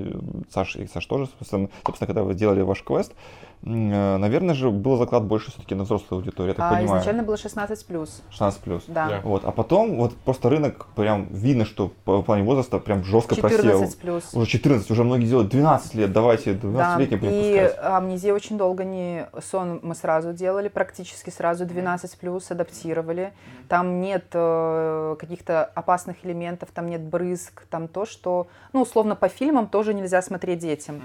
Саша 0.50 0.82
и 0.82 0.86
Саш 0.86 1.06
тоже, 1.06 1.28
собственно, 1.38 1.68
когда 1.82 2.22
вы 2.22 2.34
делали 2.34 2.62
ваш 2.62 2.82
квест, 2.82 3.12
Э, 3.12 3.53
наверное 3.62 4.54
же, 4.54 4.70
был 4.70 4.96
заклад 4.96 5.24
больше 5.24 5.50
все-таки 5.50 5.74
на 5.74 5.84
взрослую 5.84 6.20
аудиторию, 6.20 6.48
я 6.50 6.54
так 6.54 6.72
а, 6.72 6.76
понимаю. 6.76 6.98
Изначально 6.98 7.22
было 7.22 7.36
16 7.36 7.86
плюс. 7.86 8.22
16 8.30 8.60
плюс. 8.60 8.84
Да. 8.88 9.08
Yeah. 9.08 9.20
Вот. 9.22 9.44
А 9.44 9.52
потом 9.52 9.96
вот 9.96 10.14
просто 10.16 10.50
рынок 10.50 10.86
прям 10.94 11.26
видно, 11.30 11.64
что 11.64 11.92
по 12.04 12.22
плане 12.22 12.44
возраста 12.44 12.78
прям 12.78 13.04
жестко 13.04 13.34
14 13.36 13.60
просел. 13.60 13.80
14 13.80 13.98
плюс. 14.00 14.34
Уже 14.34 14.46
14, 14.46 14.90
уже 14.90 15.04
многие 15.04 15.26
делают 15.26 15.50
12 15.50 15.94
лет, 15.94 16.12
давайте 16.12 16.54
12 16.54 16.98
летним 17.00 17.20
да. 17.20 17.30
И 17.30 17.56
амнезия 17.82 18.34
очень 18.34 18.58
долго 18.58 18.84
не... 18.84 19.26
Сон 19.42 19.80
мы 19.82 19.94
сразу 19.94 20.32
делали, 20.32 20.68
практически 20.68 21.30
сразу 21.30 21.64
12 21.64 22.18
плюс 22.18 22.50
адаптировали. 22.50 23.32
Там 23.68 24.00
нет 24.00 24.26
э, 24.32 25.16
каких-то 25.18 25.64
опасных 25.64 26.24
элементов, 26.24 26.68
там 26.72 26.88
нет 26.88 27.02
брызг, 27.02 27.66
там 27.70 27.88
то, 27.88 28.04
что, 28.06 28.46
ну, 28.72 28.82
условно, 28.82 29.16
по 29.16 29.28
фильмам 29.28 29.68
тоже 29.68 29.94
нельзя 29.94 30.20
смотреть 30.22 30.58
детям. 30.58 31.02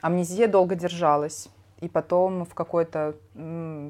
Амнезия 0.00 0.48
долго 0.48 0.74
держалась. 0.74 1.48
И 1.80 1.88
потом 1.88 2.44
в 2.44 2.54
какой-то, 2.54 3.14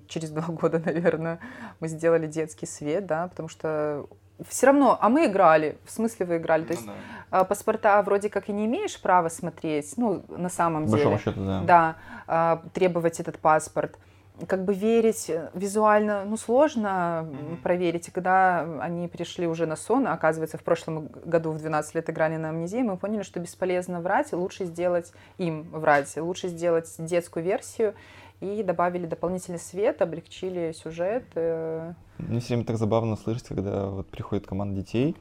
через 0.06 0.30
два 0.30 0.46
года, 0.48 0.78
наверное, 0.84 1.40
мы 1.80 1.88
сделали 1.88 2.26
детский 2.26 2.66
свет, 2.66 3.06
да, 3.06 3.28
потому 3.28 3.48
что 3.48 4.06
все 4.48 4.66
равно, 4.66 4.96
а 5.00 5.08
мы 5.08 5.26
играли, 5.26 5.76
в 5.84 5.90
смысле 5.90 6.26
вы 6.26 6.36
играли, 6.38 6.62
то 6.62 6.72
ну 6.72 6.74
есть 6.74 6.88
да. 7.30 7.44
паспорта 7.44 8.00
вроде 8.02 8.30
как 8.30 8.48
и 8.48 8.52
не 8.52 8.66
имеешь 8.66 9.00
права 9.00 9.28
смотреть, 9.28 9.94
ну, 9.96 10.24
на 10.28 10.48
самом 10.48 10.86
деле. 10.86 11.18
счету, 11.18 11.44
да. 11.44 11.60
Да, 11.62 11.96
а, 12.26 12.62
требовать 12.72 13.20
этот 13.20 13.38
паспорт 13.38 13.98
как 14.46 14.64
бы 14.64 14.74
верить 14.74 15.28
э, 15.28 15.50
визуально, 15.54 16.24
ну, 16.24 16.36
сложно 16.36 17.28
mm-hmm. 17.28 17.62
проверить. 17.62 18.08
И 18.08 18.10
когда 18.10 18.60
они 18.80 19.08
пришли 19.08 19.46
уже 19.46 19.66
на 19.66 19.76
сон, 19.76 20.06
а 20.06 20.12
оказывается, 20.12 20.58
в 20.58 20.62
прошлом 20.62 21.08
году 21.24 21.52
в 21.52 21.58
12 21.58 21.94
лет 21.94 22.10
играли 22.10 22.36
на 22.36 22.50
амнезии, 22.50 22.82
мы 22.82 22.96
поняли, 22.96 23.22
что 23.22 23.40
бесполезно 23.40 24.00
врать, 24.00 24.32
лучше 24.32 24.64
сделать 24.64 25.12
им 25.38 25.70
врать, 25.70 26.16
лучше 26.16 26.48
сделать 26.48 26.92
детскую 26.98 27.44
версию, 27.44 27.94
и 28.40 28.62
добавили 28.62 29.06
дополнительный 29.06 29.58
свет, 29.58 30.00
облегчили 30.00 30.72
сюжет. 30.72 31.24
Э. 31.34 31.92
Мне 32.18 32.40
все 32.40 32.48
время 32.54 32.64
так 32.64 32.78
забавно 32.78 33.16
слышать, 33.16 33.48
когда 33.48 33.86
вот 33.86 34.06
приходит 34.08 34.46
команда 34.46 34.76
детей, 34.76 35.16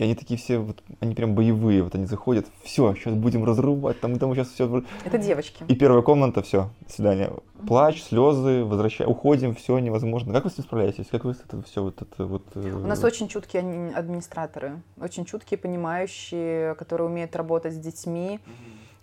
и 0.00 0.02
они 0.02 0.14
такие 0.14 0.40
все, 0.40 0.58
вот, 0.58 0.82
они 1.00 1.14
прям 1.14 1.34
боевые, 1.34 1.82
вот 1.82 1.94
они 1.94 2.06
заходят, 2.06 2.46
все, 2.62 2.94
сейчас 2.94 3.12
будем 3.12 3.44
разрывать, 3.44 4.00
там, 4.00 4.18
там 4.18 4.34
сейчас 4.34 4.48
все. 4.48 4.82
Это 5.04 5.18
девочки. 5.18 5.62
И 5.68 5.74
первая 5.74 6.00
комната, 6.00 6.40
все, 6.40 6.70
до 6.80 6.90
свидания. 6.90 7.30
Плач, 7.68 8.02
слезы, 8.02 8.64
возвращай, 8.64 9.06
уходим, 9.06 9.54
все 9.54 9.78
невозможно. 9.78 10.32
Как 10.32 10.44
вы 10.44 10.50
с 10.50 10.54
этим 10.54 10.62
справляетесь? 10.64 11.06
Как 11.10 11.24
вы 11.24 11.34
с 11.34 11.40
это 11.42 11.60
все 11.64 11.82
вот 11.82 12.00
это 12.00 12.24
вот? 12.24 12.44
Э, 12.54 12.60
У 12.60 12.86
нас 12.86 13.04
очень 13.04 13.28
чуткие 13.28 13.92
администраторы, 13.94 14.80
очень 14.98 15.26
чуткие, 15.26 15.58
понимающие, 15.58 16.74
которые 16.76 17.06
умеют 17.06 17.36
работать 17.36 17.74
с 17.74 17.76
детьми 17.76 18.40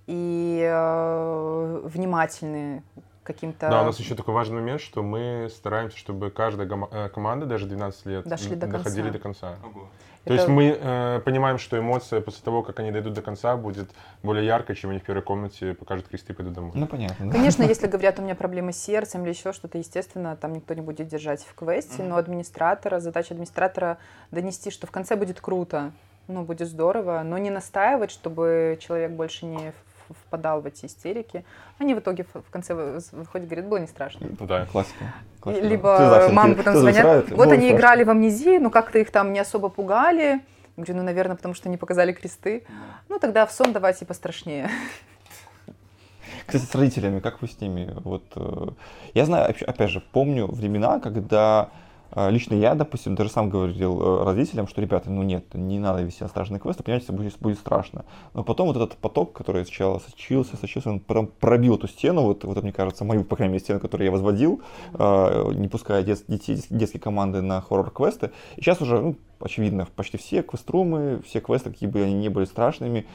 и 0.07 0.67
э, 0.67 1.81
внимательные 1.83 2.81
каким-то... 3.21 3.69
Да, 3.69 3.83
у 3.83 3.85
нас 3.85 3.99
еще 3.99 4.15
такой 4.15 4.33
важный 4.33 4.55
момент, 4.55 4.81
что 4.81 5.03
мы 5.03 5.49
стараемся, 5.51 5.97
чтобы 5.97 6.31
каждая 6.31 6.67
э, 6.67 7.09
команда, 7.09 7.45
даже 7.45 7.67
12 7.67 8.05
лет, 8.07 8.27
Дошли 8.27 8.55
до 8.55 8.65
доходили 8.65 9.11
конца. 9.11 9.11
до 9.11 9.19
конца. 9.19 9.55
Ого. 9.63 9.89
То 10.27 10.33
есть 10.33 10.47
мы 10.47 10.77
э, 10.79 11.21
понимаем, 11.25 11.57
что 11.57 11.77
эмоция 11.77 12.21
после 12.21 12.43
того, 12.43 12.63
как 12.63 12.79
они 12.79 12.91
дойдут 12.91 13.13
до 13.13 13.21
конца, 13.21 13.55
будет 13.55 13.89
более 14.23 14.45
яркой, 14.45 14.75
чем 14.75 14.91
они 14.91 14.99
в 14.99 15.03
первой 15.03 15.21
комнате 15.21 15.73
покажут 15.73 16.07
кресты 16.07 16.33
и 16.33 16.35
пойдут 16.35 16.53
домой. 16.53 16.71
Ну, 16.73 16.87
понятно. 16.87 17.31
Конечно, 17.31 17.63
если 17.67 17.87
говорят, 17.87 18.19
у 18.19 18.21
меня 18.21 18.35
проблемы 18.35 18.73
с 18.73 18.77
сердцем 18.77 19.23
или 19.23 19.29
еще 19.29 19.53
что-то, 19.53 19.77
естественно, 19.77 20.35
там 20.35 20.53
никто 20.53 20.73
не 20.73 20.81
будет 20.81 21.07
держать 21.07 21.41
в 21.43 21.55
квесте, 21.55 22.03
но 22.03 22.17
администратора, 22.17 22.99
задача 22.99 23.33
администратора 23.33 23.97
донести, 24.31 24.71
что 24.71 24.87
в 24.87 24.91
конце 24.91 25.15
будет 25.15 25.41
круто, 25.41 25.91
ну, 26.27 26.43
будет 26.43 26.67
здорово, 26.67 27.21
но 27.23 27.37
не 27.37 27.49
настаивать, 27.49 28.11
чтобы 28.11 28.77
человек 28.81 29.11
больше 29.11 29.45
не 29.45 29.73
впадал 30.09 30.61
в 30.61 30.65
эти 30.65 30.85
истерики. 30.85 31.43
Они 31.77 31.93
в 31.93 31.99
итоге 31.99 32.25
в 32.33 32.49
конце 32.49 32.73
выходят, 33.11 33.47
говорят, 33.47 33.67
было 33.67 33.77
не 33.77 33.87
страшно. 33.87 34.27
Да, 34.39 34.65
классика. 34.65 35.13
классика. 35.39 35.65
Либо 35.65 36.29
мамы 36.31 36.55
потом 36.55 36.77
звонят, 36.77 37.29
вот 37.31 37.51
они 37.51 37.71
играли 37.71 38.03
в 38.03 38.09
амнезии, 38.09 38.57
но 38.57 38.69
как-то 38.69 38.99
их 38.99 39.11
там 39.11 39.33
не 39.33 39.39
особо 39.39 39.69
пугали. 39.69 40.41
Я 40.77 40.83
говорю, 40.83 40.95
ну, 40.95 41.03
наверное, 41.03 41.35
потому 41.35 41.55
что 41.55 41.69
не 41.69 41.77
показали 41.77 42.11
кресты. 42.11 42.63
Ну, 43.09 43.17
тогда 43.17 43.47
в 43.47 43.51
сон 43.51 43.73
давайте 43.73 44.05
пострашнее. 44.05 44.69
Кстати, 46.45 46.65
с 46.65 46.75
родителями, 46.75 47.19
как 47.19 47.41
вы 47.41 47.47
с 47.47 47.59
ними? 47.59 47.93
Вот, 48.03 48.23
э, 48.35 48.67
я 49.15 49.25
знаю, 49.25 49.55
опять 49.65 49.89
же, 49.89 50.01
помню 50.11 50.45
времена, 50.45 50.99
когда 50.99 51.69
лично 52.15 52.55
я, 52.55 52.75
допустим, 52.75 53.15
даже 53.15 53.29
сам 53.29 53.49
говорил 53.49 54.01
э, 54.01 54.23
родителям, 54.23 54.67
что, 54.67 54.81
ребята, 54.81 55.09
ну 55.09 55.23
нет, 55.23 55.53
не 55.53 55.79
надо 55.79 56.01
вести 56.01 56.23
на 56.23 56.29
страшный 56.29 56.59
квест, 56.59 56.83
понимаете, 56.83 57.11
будет, 57.11 57.37
будет 57.39 57.59
страшно. 57.59 58.05
Но 58.33 58.43
потом 58.43 58.67
вот 58.67 58.75
этот 58.75 58.97
поток, 58.97 59.33
который 59.33 59.65
сначала 59.65 59.99
сочился, 59.99 60.57
сочился, 60.57 60.89
он 60.89 60.99
потом 60.99 61.27
пробил 61.27 61.75
эту 61.75 61.87
стену, 61.87 62.23
вот, 62.23 62.43
вот 62.43 62.61
мне 62.63 62.71
кажется, 62.71 63.03
мою, 63.03 63.23
по 63.23 63.35
крайней 63.35 63.53
мере, 63.53 63.63
стену, 63.63 63.79
которую 63.79 64.05
я 64.05 64.11
возводил, 64.11 64.61
э, 64.93 65.51
не 65.55 65.67
пуская 65.67 66.03
дет, 66.03 66.23
детей, 66.27 66.63
детские 66.69 67.01
команды 67.01 67.41
на 67.41 67.61
хоррор-квесты. 67.61 68.31
И 68.55 68.61
сейчас 68.61 68.81
уже, 68.81 68.99
ну, 68.99 69.15
очевидно, 69.39 69.87
почти 69.95 70.17
все 70.17 70.41
квеструмы, 70.41 71.21
все 71.25 71.41
квесты, 71.41 71.71
какие 71.71 71.89
бы 71.89 72.01
они 72.01 72.13
ни 72.13 72.29
были 72.29 72.45
страшными, 72.45 73.05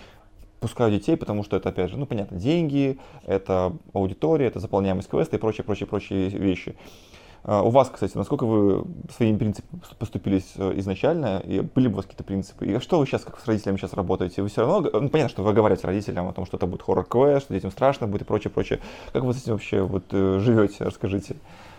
пускаю 0.61 0.92
детей, 0.92 1.16
потому 1.16 1.42
что 1.42 1.57
это, 1.57 1.70
опять 1.70 1.90
же, 1.90 1.98
ну, 1.98 2.07
понятно, 2.07 2.38
деньги, 2.38 2.98
это 3.26 3.72
аудитория, 3.92 4.46
это 4.46 4.61
заполняемость 4.61 5.09
квеста 5.09 5.37
и 5.37 5.38
прочие, 5.38 5.64
прочие, 5.64 5.87
прочие 5.87 6.28
вещи. 6.28 6.76
А, 7.44 7.62
у 7.62 7.70
вас, 7.70 7.90
кстати, 7.90 8.16
насколько 8.16 8.44
вы 8.44 8.85
своими 9.14 9.37
принципами 9.37 9.81
поступились 9.98 10.52
э, 10.57 10.72
изначально, 10.76 11.38
и 11.44 11.61
были 11.61 11.88
бы 11.88 11.94
у 11.94 11.96
вас 11.96 12.05
какие-то 12.05 12.24
принципы? 12.24 12.66
И 12.66 12.78
что 12.78 12.98
вы 12.98 13.07
сейчас, 13.07 13.22
как 13.22 13.40
с 13.40 13.46
родителями 13.46 13.78
сейчас 13.78 13.94
работаете? 13.94 14.42
Вы 14.42 14.48
все 14.48 14.61
равно, 14.61 14.88
ну, 14.92 15.09
понятно, 15.09 15.31
что 15.31 15.42
вы 15.42 15.52
говорите 15.52 15.87
родителям 15.87 16.28
о 16.28 16.33
том, 16.33 16.46
что 16.46 16.57
это 16.57 16.66
будет 16.66 16.83
хоррор-квест, 16.83 17.46
что 17.46 17.55
детям 17.55 17.72
страшно 17.72 18.07
будет 18.07 18.22
и 18.22 18.24
прочее, 18.24 18.50
прочее. 18.50 18.78
Как 19.12 19.24
вы 19.24 19.35
с 19.35 19.42
этим 19.42 19.52
вообще 19.52 19.83
вот 19.83 20.05
э, 20.12 20.38
живете? 20.38 20.85
Расскажите. 20.85 21.37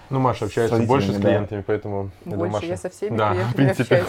Ну, 0.09 0.19
Маша 0.19 0.45
общается 0.45 0.75
с 0.75 0.85
больше 0.85 1.13
с 1.13 1.17
клиентами, 1.19 1.59
да. 1.59 1.63
поэтому... 1.65 2.03
Больше, 2.03 2.13
я, 2.25 2.31
думаю, 2.31 2.51
Маша... 2.51 2.65
я 2.65 2.77
со 2.77 2.89
всеми 2.89 3.17
да, 3.17 3.33
клиентами 3.53 3.81
общаюсь. 3.81 4.07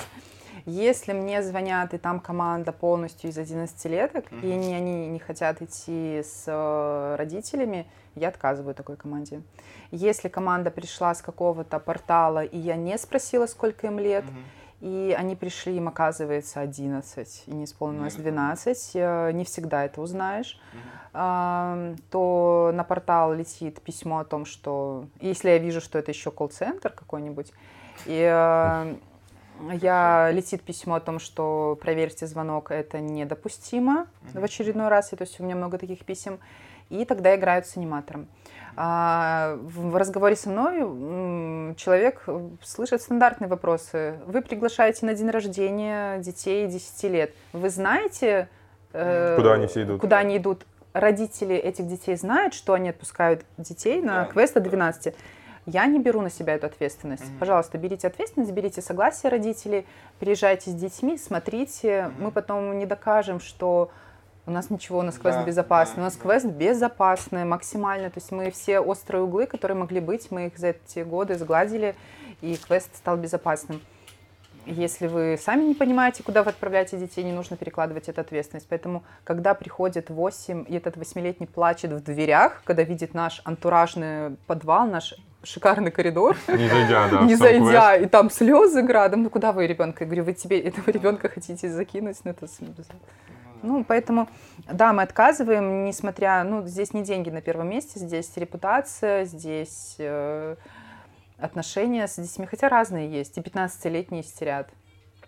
Если 0.66 1.12
мне 1.12 1.42
звонят, 1.42 1.92
и 1.92 1.98
там 1.98 2.20
команда 2.20 2.72
полностью 2.72 3.28
из 3.28 3.36
11-леток, 3.36 4.24
mm-hmm. 4.30 4.40
и 4.46 4.50
они, 4.50 4.74
они 4.74 5.08
не 5.08 5.18
хотят 5.18 5.60
идти 5.60 6.22
с 6.24 6.44
э, 6.46 7.16
родителями, 7.18 7.86
я 8.14 8.28
отказываю 8.28 8.74
такой 8.74 8.96
команде. 8.96 9.42
Если 9.90 10.28
команда 10.28 10.70
пришла 10.70 11.14
с 11.14 11.20
какого-то 11.20 11.78
портала, 11.78 12.42
и 12.42 12.56
я 12.56 12.76
не 12.76 12.96
спросила, 12.96 13.44
сколько 13.46 13.86
им 13.88 13.98
лет, 13.98 14.24
mm-hmm. 14.24 15.10
и 15.10 15.12
они 15.12 15.36
пришли, 15.36 15.76
им 15.76 15.88
оказывается 15.88 16.60
11, 16.60 17.44
и 17.46 17.50
не 17.50 17.64
исполнилось 17.64 18.14
12, 18.14 18.90
э, 18.94 19.32
не 19.32 19.44
всегда 19.44 19.84
это 19.84 20.00
узнаешь, 20.00 20.58
mm-hmm. 21.12 22.00
то 22.10 22.70
на 22.72 22.84
портал 22.84 23.34
летит 23.34 23.82
письмо 23.82 24.20
о 24.20 24.24
том, 24.24 24.46
что... 24.46 25.04
Если 25.20 25.50
я 25.50 25.58
вижу, 25.58 25.82
что 25.82 25.98
это 25.98 26.10
еще 26.10 26.30
колл-центр 26.30 26.90
какой-нибудь, 26.90 27.52
и... 28.06 28.96
я 29.80 30.30
летит 30.32 30.62
письмо 30.62 30.96
о 30.96 31.00
том, 31.00 31.18
что 31.18 31.78
проверьте 31.80 32.26
звонок, 32.26 32.70
это 32.70 33.00
недопустимо 33.00 34.06
mm-hmm. 34.34 34.40
в 34.40 34.44
очередной 34.44 34.88
раз, 34.88 35.12
и, 35.12 35.16
то 35.16 35.22
есть 35.22 35.40
у 35.40 35.44
меня 35.44 35.56
много 35.56 35.78
таких 35.78 36.04
писем, 36.04 36.38
и 36.90 37.04
тогда 37.04 37.34
играют 37.34 37.66
с 37.66 37.76
аниматором. 37.76 38.28
А 38.76 39.56
в 39.62 39.96
разговоре 39.96 40.34
со 40.34 40.50
мной 40.50 41.74
человек 41.76 42.24
слышит 42.62 43.02
стандартные 43.02 43.48
вопросы. 43.48 44.18
Вы 44.26 44.42
приглашаете 44.42 45.06
на 45.06 45.14
день 45.14 45.30
рождения 45.30 46.18
детей 46.18 46.66
10 46.66 47.04
лет. 47.04 47.34
Вы 47.52 47.70
знаете, 47.70 48.48
э, 48.92 49.36
куда 49.36 49.54
они 49.54 49.68
все 49.68 49.84
идут? 49.84 50.00
Куда 50.00 50.18
они 50.18 50.36
идут? 50.36 50.66
Родители 50.92 51.54
этих 51.56 51.86
детей 51.86 52.16
знают, 52.16 52.54
что 52.54 52.72
они 52.72 52.90
отпускают 52.90 53.44
детей 53.58 54.00
на 54.00 54.24
квест 54.26 54.54
до 54.54 54.60
12. 54.60 55.14
Я 55.66 55.86
не 55.86 55.98
беру 55.98 56.20
на 56.20 56.30
себя 56.30 56.54
эту 56.54 56.66
ответственность. 56.66 57.24
Mm-hmm. 57.24 57.38
Пожалуйста, 57.38 57.78
берите 57.78 58.06
ответственность, 58.06 58.52
берите 58.52 58.82
согласие 58.82 59.30
родителей, 59.30 59.86
приезжайте 60.18 60.70
с 60.70 60.74
детьми, 60.74 61.16
смотрите. 61.16 61.88
Mm-hmm. 61.88 62.12
Мы 62.18 62.30
потом 62.30 62.78
не 62.78 62.84
докажем, 62.84 63.40
что 63.40 63.90
у 64.46 64.50
нас 64.50 64.68
ничего, 64.68 64.98
у 64.98 65.02
нас 65.02 65.16
квест 65.16 65.38
да, 65.38 65.44
безопасный. 65.44 65.96
Да, 65.96 66.02
у 66.02 66.04
нас 66.04 66.16
да. 66.16 66.22
квест 66.22 66.46
безопасный 66.46 67.44
максимально. 67.44 68.10
То 68.10 68.18
есть 68.18 68.30
мы 68.30 68.50
все 68.50 68.78
острые 68.80 69.22
углы, 69.22 69.46
которые 69.46 69.76
могли 69.76 70.00
быть, 70.00 70.30
мы 70.30 70.48
их 70.48 70.58
за 70.58 70.68
эти 70.68 71.00
годы 71.00 71.36
сгладили, 71.36 71.94
и 72.42 72.56
квест 72.56 72.94
стал 72.94 73.16
безопасным. 73.16 73.80
Если 74.66 75.08
вы 75.08 75.38
сами 75.40 75.64
не 75.64 75.74
понимаете, 75.74 76.22
куда 76.22 76.42
вы 76.42 76.50
отправляете 76.50 76.96
детей, 76.96 77.22
не 77.22 77.32
нужно 77.32 77.56
перекладывать 77.56 78.08
эту 78.08 78.22
ответственность. 78.22 78.66
Поэтому, 78.68 79.02
когда 79.22 79.54
приходит 79.54 80.08
8, 80.08 80.64
и 80.68 80.74
этот 80.74 80.96
восьмилетний 80.96 81.46
плачет 81.46 81.92
в 81.92 82.02
дверях, 82.02 82.62
когда 82.64 82.82
видит 82.82 83.12
наш 83.12 83.42
антуражный 83.44 84.36
подвал, 84.46 84.86
наш 84.86 85.14
шикарный 85.44 85.90
коридор. 85.90 86.36
Не 86.48 86.68
зайдя, 86.68 87.08
да. 87.08 87.20
Не 87.24 87.34
зайдя, 87.34 87.96
и 87.96 88.06
там 88.06 88.30
слезы 88.30 88.82
градом. 88.82 89.22
Ну 89.22 89.30
куда 89.30 89.52
вы 89.52 89.66
ребенка? 89.66 90.04
Я 90.04 90.06
говорю, 90.06 90.24
вы 90.24 90.32
тебе 90.32 90.60
этого 90.60 90.90
ребенка 90.90 91.28
хотите 91.28 91.68
закинуть? 91.68 92.18
Ну 92.24 92.30
это 92.30 92.46
ну, 93.64 93.82
поэтому, 93.82 94.28
да, 94.70 94.92
мы 94.92 95.02
отказываем, 95.04 95.86
несмотря, 95.86 96.44
ну, 96.44 96.66
здесь 96.66 96.92
не 96.92 97.02
деньги 97.02 97.30
на 97.30 97.40
первом 97.40 97.70
месте, 97.70 97.98
здесь 97.98 98.30
репутация, 98.36 99.24
здесь 99.24 99.96
э, 99.98 100.56
отношения 101.38 102.06
с 102.06 102.16
детьми, 102.16 102.44
хотя 102.44 102.68
разные 102.68 103.10
есть, 103.10 103.38
и 103.38 103.40
15-летние 103.40 104.20
истерят. 104.20 104.68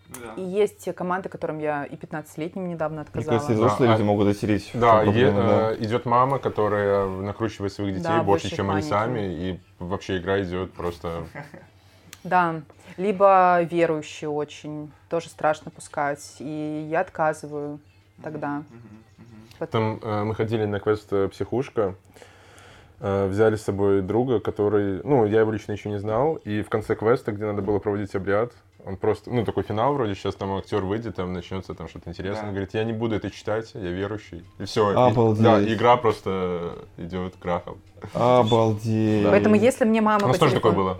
Да. 0.08 0.34
И 0.36 0.42
есть 0.42 0.94
команды, 0.94 1.28
которым 1.28 1.58
я 1.58 1.84
и 1.84 1.96
15-летним 1.96 2.68
недавно 2.68 3.02
отказала. 3.02 3.32
Мне 3.32 3.38
кажется, 3.38 3.54
взрослые 3.54 3.90
люди 3.90 4.02
а, 4.02 4.04
могут 4.04 4.28
остерить. 4.28 4.70
Да, 4.72 5.02
е- 5.02 5.32
да, 5.32 5.72
э, 5.72 5.76
идет 5.80 6.06
мама, 6.06 6.38
которая 6.38 7.06
накручивает 7.08 7.72
своих 7.72 7.96
детей 7.96 8.08
да, 8.08 8.22
больше, 8.22 8.54
чем 8.54 8.68
паники. 8.68 8.84
они 8.84 8.90
сами, 8.90 9.20
и 9.20 9.60
вообще 9.78 10.18
игра 10.18 10.40
идет 10.42 10.72
просто... 10.72 11.24
Да, 12.24 12.62
либо 12.96 13.62
верующие 13.62 14.28
очень, 14.28 14.90
тоже 15.08 15.28
страшно 15.28 15.70
пускать, 15.70 16.36
и 16.40 16.88
я 16.90 17.00
отказываю 17.00 17.78
тогда. 18.20 18.64
Там 19.70 20.00
э, 20.02 20.24
мы 20.24 20.34
ходили 20.34 20.64
на 20.64 20.80
квест 20.80 21.06
э, 21.12 21.28
«Психушка», 21.28 21.94
э, 22.98 23.28
взяли 23.28 23.54
с 23.54 23.62
собой 23.62 24.02
друга, 24.02 24.40
который, 24.40 25.00
ну, 25.04 25.24
я 25.24 25.40
его 25.40 25.52
лично 25.52 25.72
еще 25.72 25.88
не 25.88 25.98
знал, 25.98 26.34
и 26.44 26.62
в 26.62 26.68
конце 26.68 26.96
квеста, 26.96 27.30
где 27.30 27.44
надо 27.44 27.62
было 27.62 27.78
проводить 27.78 28.14
обряд, 28.16 28.52
он 28.86 28.96
просто, 28.96 29.30
ну, 29.32 29.44
такой 29.44 29.64
финал 29.64 29.94
вроде, 29.94 30.14
сейчас 30.14 30.36
там 30.36 30.56
актер 30.56 30.84
выйдет, 30.84 31.16
там 31.16 31.32
начнется 31.32 31.74
там 31.74 31.88
что-то 31.88 32.08
интересное. 32.08 32.42
Да. 32.42 32.48
Он 32.48 32.54
говорит, 32.54 32.72
я 32.72 32.84
не 32.84 32.92
буду 32.92 33.16
это 33.16 33.32
читать, 33.32 33.72
я 33.74 33.90
верующий. 33.90 34.44
И 34.60 34.64
все. 34.64 34.96
Обалдеть. 34.96 35.40
И, 35.40 35.44
да, 35.44 35.74
игра 35.74 35.96
просто 35.96 36.78
идет 36.96 37.34
крахом. 37.36 37.78
Обалдеть. 38.14 39.24
Да. 39.24 39.30
Поэтому 39.30 39.56
если 39.56 39.84
мне 39.84 40.00
мама... 40.00 40.26
У 40.26 40.28
нас 40.28 40.38
тоже 40.38 40.54
такое 40.54 40.70
было. 40.70 40.96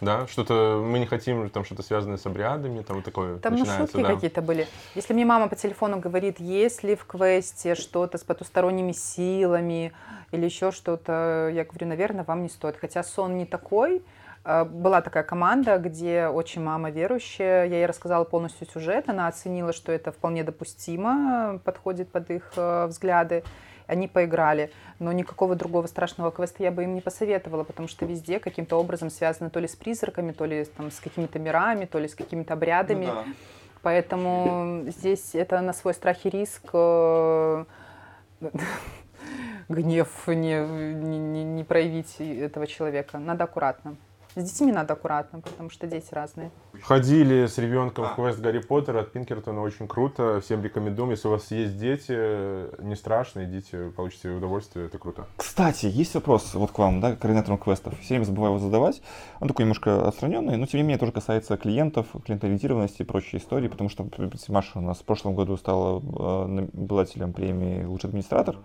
Да, 0.00 0.26
что-то 0.28 0.82
мы 0.82 1.00
не 1.00 1.06
хотим 1.06 1.50
там 1.50 1.64
что-то 1.64 1.82
связанное 1.82 2.16
с 2.16 2.24
обрядами, 2.24 2.82
там 2.82 2.96
вот 2.96 3.04
такое 3.04 3.38
Там 3.38 3.56
ну, 3.56 3.66
шутки 3.66 4.00
да. 4.00 4.14
какие-то 4.14 4.40
были. 4.40 4.66
Если 4.94 5.12
мне 5.12 5.26
мама 5.26 5.48
по 5.48 5.56
телефону 5.56 5.98
говорит, 5.98 6.40
есть 6.40 6.82
ли 6.82 6.94
в 6.94 7.04
квесте 7.04 7.74
что-то 7.74 8.16
с 8.16 8.22
потусторонними 8.22 8.92
силами 8.92 9.92
или 10.30 10.44
еще 10.44 10.70
что-то, 10.70 11.50
я 11.52 11.64
говорю, 11.64 11.88
наверное, 11.88 12.24
вам 12.24 12.42
не 12.44 12.48
стоит. 12.48 12.76
Хотя 12.80 13.02
сон 13.02 13.36
не 13.36 13.44
такой. 13.44 14.02
А, 14.44 14.64
была 14.64 15.00
такая 15.00 15.22
команда, 15.22 15.78
где 15.78 16.26
очень 16.26 16.62
мама 16.62 16.90
верующая. 16.90 17.64
Я 17.64 17.76
ей 17.76 17.86
рассказала 17.86 18.24
полностью 18.24 18.66
сюжет. 18.66 19.08
Она 19.08 19.28
оценила, 19.28 19.72
что 19.72 19.92
это 19.92 20.12
вполне 20.12 20.44
допустимо, 20.44 21.60
подходит 21.64 22.10
под 22.10 22.30
их 22.30 22.52
э, 22.56 22.86
взгляды 22.86 23.42
они 23.88 24.06
поиграли. 24.06 24.70
Но 25.00 25.10
никакого 25.12 25.56
другого 25.56 25.86
страшного 25.86 26.30
квеста 26.30 26.62
я 26.62 26.70
бы 26.70 26.84
им 26.84 26.94
не 26.94 27.00
посоветовала, 27.00 27.64
потому 27.64 27.88
что 27.88 28.04
везде 28.04 28.38
каким-то 28.38 28.76
образом 28.76 29.10
связано 29.10 29.50
то 29.50 29.58
ли 29.58 29.66
с 29.66 29.74
призраками, 29.74 30.32
то 30.32 30.44
ли 30.44 30.64
там, 30.64 30.90
с 30.90 31.00
какими-то 31.00 31.38
мирами, 31.38 31.86
то 31.86 31.98
ли 31.98 32.06
с 32.06 32.14
какими-то 32.14 32.52
обрядами. 32.52 33.06
Ну, 33.06 33.14
да. 33.14 33.24
Поэтому 33.82 34.84
здесь 34.88 35.34
это 35.34 35.60
на 35.60 35.72
свой 35.72 35.94
страх 35.94 36.24
и 36.26 36.30
риск 36.30 36.62
э, 36.72 37.64
гнев 39.68 40.08
не, 40.26 40.60
не, 40.92 41.44
не 41.44 41.64
проявить 41.64 42.16
этого 42.20 42.66
человека. 42.66 43.18
Надо 43.18 43.44
аккуратно. 43.44 43.96
С 44.38 44.44
детьми 44.44 44.70
надо 44.70 44.94
аккуратно, 44.94 45.40
потому 45.40 45.68
что 45.68 45.88
дети 45.88 46.06
разные. 46.12 46.52
Ходили 46.82 47.46
с 47.46 47.58
ребенком 47.58 48.04
в 48.04 48.14
квест 48.14 48.38
Гарри 48.38 48.60
Поттера 48.60 49.00
от 49.00 49.10
Пинкертона, 49.10 49.60
очень 49.62 49.88
круто. 49.88 50.40
Всем 50.40 50.62
рекомендуем. 50.62 51.10
Если 51.10 51.26
у 51.26 51.32
вас 51.32 51.50
есть 51.50 51.76
дети, 51.76 52.12
не 52.80 52.94
страшно, 52.94 53.44
идите, 53.44 53.90
получите 53.96 54.28
удовольствие, 54.28 54.86
это 54.86 54.96
круто. 54.96 55.26
Кстати, 55.36 55.86
есть 55.86 56.14
вопрос 56.14 56.54
вот 56.54 56.70
к 56.70 56.78
вам, 56.78 57.00
да, 57.00 57.16
к 57.16 57.18
координаторам 57.18 57.58
квестов. 57.58 57.98
Все 57.98 58.14
время 58.14 58.26
забываю 58.26 58.54
его 58.54 58.64
задавать. 58.64 59.02
Он 59.40 59.48
такой 59.48 59.64
немножко 59.64 60.06
отстраненный, 60.06 60.56
но 60.56 60.66
тем 60.66 60.78
не 60.78 60.82
менее 60.84 60.98
тоже 60.98 61.10
касается 61.10 61.56
клиентов, 61.56 62.06
клиентоориентированности 62.24 63.02
и 63.02 63.04
прочей 63.04 63.38
истории, 63.38 63.66
потому 63.66 63.90
что 63.90 64.08
Маша 64.46 64.78
у 64.78 64.82
нас 64.82 64.98
в 64.98 65.04
прошлом 65.04 65.34
году 65.34 65.56
стала 65.56 65.98
э, 65.98 66.68
обладателем 66.74 67.32
премии 67.32 67.82
«Лучший 67.82 68.06
администратор». 68.06 68.56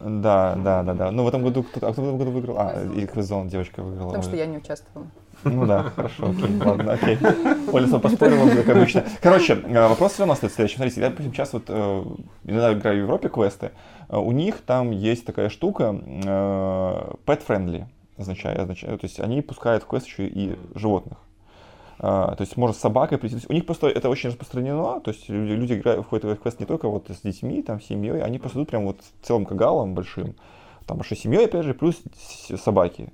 Да, 0.00 0.56
да, 0.56 0.82
да, 0.82 0.94
да. 0.94 1.10
Ну, 1.10 1.24
в 1.24 1.28
этом 1.28 1.42
году 1.42 1.62
кто, 1.62 1.86
а 1.86 1.92
кто 1.92 2.02
в 2.02 2.04
этом 2.06 2.18
году 2.18 2.30
выиграл? 2.30 2.56
А, 2.58 2.74
и 2.96 3.06
Квизон 3.06 3.48
девочка 3.48 3.82
выиграла. 3.82 4.08
Потому 4.08 4.22
что 4.22 4.36
я 4.36 4.46
не 4.46 4.56
участвовала. 4.56 5.06
Ну 5.44 5.66
да, 5.66 5.84
хорошо, 5.84 6.30
окей, 6.30 6.56
ладно, 6.58 6.92
окей. 6.92 7.18
Оля 7.72 7.98
поспорила, 7.98 8.48
как 8.48 8.68
обычно. 8.68 9.04
Короче, 9.20 9.54
э, 9.54 9.88
вопрос 9.88 10.12
все 10.12 10.22
равно 10.22 10.34
стоит 10.34 10.52
следующий. 10.52 10.76
Смотрите, 10.76 11.00
я 11.00 11.10
сейчас 11.10 11.52
вот 11.52 11.64
э, 11.68 12.04
иногда 12.44 12.72
играю 12.72 12.96
в 12.96 13.00
Европе 13.02 13.28
квесты, 13.28 13.72
э, 14.08 14.16
у 14.16 14.32
них 14.32 14.56
там 14.64 14.90
есть 14.90 15.26
такая 15.26 15.50
штука 15.50 15.94
pet-friendly, 17.26 17.84
означает, 18.16 18.58
означает, 18.58 19.00
то 19.00 19.04
есть 19.04 19.20
они 19.20 19.42
пускают 19.42 19.82
в 19.82 19.86
квест 19.86 20.06
еще 20.06 20.26
и 20.26 20.58
животных. 20.74 21.18
А, 22.02 22.34
то 22.34 22.40
есть 22.42 22.56
можно 22.56 22.74
с 22.74 22.78
собакой 22.78 23.18
прийти. 23.18 23.36
у 23.48 23.52
них 23.52 23.66
просто 23.66 23.88
это 23.88 24.08
очень 24.08 24.30
распространено. 24.30 25.00
То 25.00 25.10
есть 25.10 25.28
люди, 25.28 25.52
люди 25.52 25.74
играют, 25.74 26.06
входят 26.06 26.24
в 26.24 26.42
квест 26.42 26.58
не 26.58 26.64
только 26.64 26.88
вот 26.88 27.10
с 27.10 27.20
детьми, 27.20 27.62
там, 27.62 27.80
с 27.80 27.84
семьей, 27.84 28.22
они 28.22 28.38
просто 28.38 28.58
идут 28.58 28.70
прям 28.70 28.86
вот 28.86 29.00
целым 29.22 29.44
кагалом 29.44 29.94
большим. 29.94 30.34
Там 30.86 30.96
большой 30.96 31.18
семьей, 31.18 31.44
опять 31.44 31.64
же, 31.64 31.74
плюс 31.74 32.00
собаки. 32.56 33.12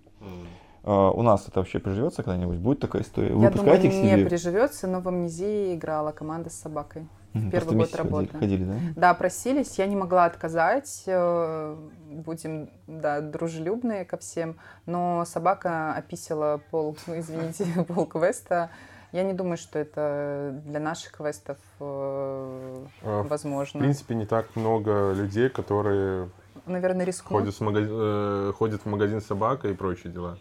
Uh, 0.84 1.10
у 1.14 1.22
нас 1.22 1.48
это 1.48 1.58
вообще 1.58 1.80
приживется 1.80 2.22
когда-нибудь? 2.22 2.58
Будет 2.58 2.78
такая 2.78 3.02
история? 3.02 3.30
Я 3.36 3.50
думаю, 3.50 3.82
не 3.82 4.24
приживется, 4.24 4.86
но 4.86 5.00
в 5.00 5.08
амнезии 5.08 5.74
играла 5.74 6.12
команда 6.12 6.48
с 6.48 6.54
собакой 6.54 7.08
в 7.36 7.50
первый 7.50 7.76
год 7.76 7.94
работы. 7.94 8.38
Ходили, 8.38 8.64
да? 8.64 8.74
Да, 8.96 9.14
просились, 9.14 9.78
я 9.78 9.86
не 9.86 9.96
могла 9.96 10.24
отказать, 10.24 11.04
э, 11.06 11.76
будем, 12.10 12.70
да, 12.86 13.20
дружелюбные 13.20 14.04
ко 14.04 14.16
всем, 14.16 14.56
но 14.86 15.24
собака 15.26 15.94
описала 15.94 16.60
пол, 16.70 16.96
ну, 17.06 17.18
извините, 17.18 17.66
пол 17.88 18.06
квеста. 18.06 18.70
Я 19.12 19.22
не 19.22 19.32
думаю, 19.32 19.56
что 19.56 19.78
это 19.78 20.60
для 20.66 20.80
наших 20.80 21.12
квестов 21.12 21.58
э, 21.80 22.86
а, 23.02 23.22
возможно. 23.22 23.78
В 23.78 23.82
принципе, 23.82 24.14
не 24.14 24.26
так 24.26 24.54
много 24.56 25.12
людей, 25.12 25.48
которые 25.48 26.28
наверное, 26.66 27.06
рискнут. 27.06 27.40
Ходят, 27.40 27.54
в 27.54 27.60
магазин, 27.60 27.90
э, 27.92 28.52
ходят 28.56 28.82
в 28.82 28.86
магазин 28.86 29.20
собака 29.20 29.68
и 29.68 29.74
прочие 29.74 30.12
дела. 30.12 30.38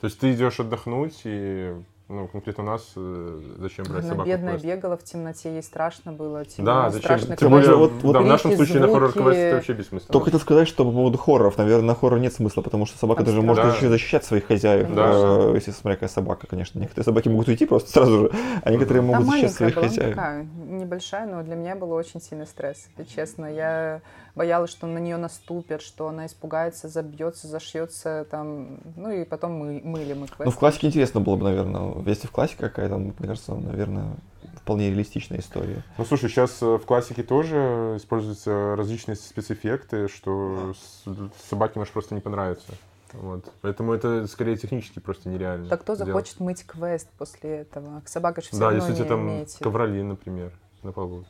То 0.00 0.06
есть 0.06 0.20
ты 0.20 0.32
идешь 0.34 0.60
отдохнуть 0.60 1.22
и 1.24 1.74
ну, 2.06 2.28
конкретно 2.28 2.64
у 2.64 2.66
нас 2.66 2.92
э, 2.96 3.40
зачем 3.60 3.86
брать 3.86 4.04
Она 4.04 4.10
собаку 4.10 4.28
бедная 4.28 4.58
бегала 4.58 4.98
в 4.98 5.04
темноте, 5.04 5.54
ей 5.54 5.62
страшно 5.62 6.12
было. 6.12 6.44
Темно, 6.44 6.64
да, 6.64 6.90
зачем? 6.90 7.18
Страшно, 7.18 7.36
Тем 7.36 7.48
более, 7.50 7.76
вот, 7.76 7.92
вот, 8.02 8.12
да, 8.12 8.20
в 8.20 8.26
нашем 8.26 8.54
случае 8.56 8.78
звуки... 8.80 8.90
на 8.90 8.92
хоррор-квест 8.92 9.38
это 9.38 9.56
вообще 9.56 9.72
бессмысленно. 9.72 10.12
Только 10.12 10.26
хотел 10.26 10.40
сказать, 10.40 10.68
что 10.68 10.84
по 10.84 10.92
поводу 10.92 11.16
хорроров, 11.16 11.56
наверное, 11.56 11.86
на 11.86 11.94
хоррор 11.94 12.20
нет 12.20 12.34
смысла, 12.34 12.60
потому 12.60 12.84
что 12.84 12.98
собака 12.98 13.24
даже 13.24 13.40
может 13.40 13.64
да. 13.64 13.88
защищать 13.88 14.22
своих 14.22 14.46
хозяев, 14.46 14.94
да. 14.94 15.12
э, 15.14 15.52
если 15.54 15.70
смотря 15.70 15.96
какая 15.96 16.10
собака, 16.10 16.46
конечно. 16.46 16.78
Некоторые 16.78 17.04
собаки 17.04 17.28
могут 17.30 17.48
уйти 17.48 17.64
просто 17.64 17.90
сразу 17.90 18.18
же, 18.18 18.30
а 18.62 18.70
некоторые 18.70 19.02
могут 19.02 19.20
Там 19.20 19.30
защищать 19.30 19.52
своих 19.52 19.74
была, 19.74 19.86
хозяев. 19.86 20.14
Такая, 20.14 20.46
небольшая, 20.66 21.26
но 21.26 21.42
для 21.42 21.54
меня 21.54 21.74
был 21.74 21.90
очень 21.92 22.20
сильный 22.20 22.46
стресс, 22.46 22.86
честно. 23.14 23.46
Я 23.46 24.02
боялась, 24.34 24.70
что 24.70 24.86
на 24.86 24.98
нее 24.98 25.16
наступят, 25.16 25.80
что 25.80 26.08
она 26.08 26.26
испугается, 26.26 26.88
забьется, 26.88 27.46
зашьется 27.46 28.26
там, 28.30 28.80
ну 28.96 29.10
и 29.10 29.24
потом 29.24 29.52
мы 29.52 29.80
мыли 29.84 30.12
мы 30.12 30.26
квест. 30.26 30.44
Ну 30.44 30.50
в 30.50 30.58
классике 30.58 30.88
интересно 30.88 31.20
было 31.20 31.36
бы, 31.36 31.44
наверное, 31.44 31.93
если 32.06 32.26
в 32.26 32.30
классике 32.30 32.60
какая-то, 32.60 32.98
мне 32.98 33.12
кажется, 33.12 33.54
наверное, 33.54 34.16
вполне 34.56 34.90
реалистичная 34.90 35.40
история. 35.40 35.82
Ну 35.98 36.04
слушай, 36.04 36.28
сейчас 36.28 36.62
э, 36.62 36.66
в 36.76 36.84
классике 36.86 37.22
тоже 37.22 37.94
используются 37.96 38.74
различные 38.76 39.16
спецэффекты, 39.16 40.08
что 40.08 40.74
да. 41.06 41.28
собаке 41.48 41.78
может 41.78 41.92
просто 41.92 42.14
не 42.14 42.20
понравится. 42.20 42.72
Вот. 43.12 43.52
Поэтому 43.60 43.92
это 43.92 44.26
скорее 44.26 44.56
технически 44.56 44.98
просто 44.98 45.28
нереально. 45.28 45.68
Так 45.68 45.82
кто 45.82 45.94
захочет 45.94 46.40
мыть 46.40 46.66
квест 46.66 47.08
после 47.16 47.58
этого? 47.58 48.02
Собака 48.06 48.40
же 48.40 48.48
все 48.48 48.58
да, 48.58 48.70
равно 48.70 48.86
если 48.86 49.02
не 49.02 49.08
там 49.08 49.26
метит. 49.26 49.58
коврали, 49.60 50.02
например, 50.02 50.52
на 50.82 50.92
полу. 50.92 51.24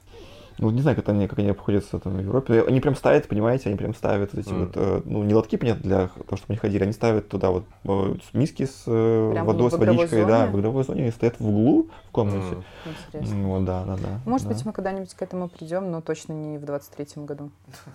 Ну, 0.59 0.70
не 0.70 0.82
знаю, 0.82 0.96
как 0.96 1.09
они, 1.09 1.26
как 1.26 1.38
они 1.38 1.50
обходятся 1.50 1.98
там, 1.98 2.16
в 2.16 2.20
Европе. 2.20 2.62
Они 2.62 2.80
прям 2.80 2.94
ставят, 2.94 3.26
понимаете, 3.26 3.68
они 3.68 3.76
прям 3.76 3.94
ставят 3.94 4.32
вот 4.32 4.40
эти 4.40 4.50
Mm. 4.52 4.59
вот, 4.66 4.72
э, 4.76 5.02
ну, 5.05 5.22
не 5.24 5.34
лотки, 5.34 5.57
понятно, 5.57 5.82
для 5.82 6.07
того, 6.09 6.36
чтобы 6.36 6.44
они 6.50 6.59
ходили, 6.59 6.84
они 6.84 6.92
ставят 6.92 7.28
туда 7.28 7.50
вот 7.50 7.64
э, 7.84 8.14
миски 8.34 8.66
с 8.66 8.84
э, 8.86 9.30
Прям 9.32 9.46
водой, 9.46 9.70
с 9.70 9.74
водичкой, 9.74 10.24
да, 10.24 10.40
зоне? 10.40 10.52
в 10.52 10.61
игровой 10.61 10.84
зоне, 10.84 11.09
и 11.09 11.11
стоят 11.11 11.40
в 11.40 11.48
углу 11.48 11.88
в 12.09 12.11
комнате. 12.12 12.55
М. 12.55 12.64
Интересно. 13.09 13.36
Ну, 13.36 13.48
Вот, 13.48 13.64
да, 13.64 13.84
да, 13.84 13.96
да. 13.96 14.20
Может 14.24 14.46
да. 14.46 14.55
быть, 14.55 14.64
мы 14.64 14.72
когда-нибудь 14.72 15.12
к 15.12 15.22
этому 15.22 15.48
придем, 15.48 15.90
но 15.90 16.00
точно 16.00 16.32
не 16.32 16.59
в 16.59 16.64
23-м 16.64 17.26
году. 17.26 17.50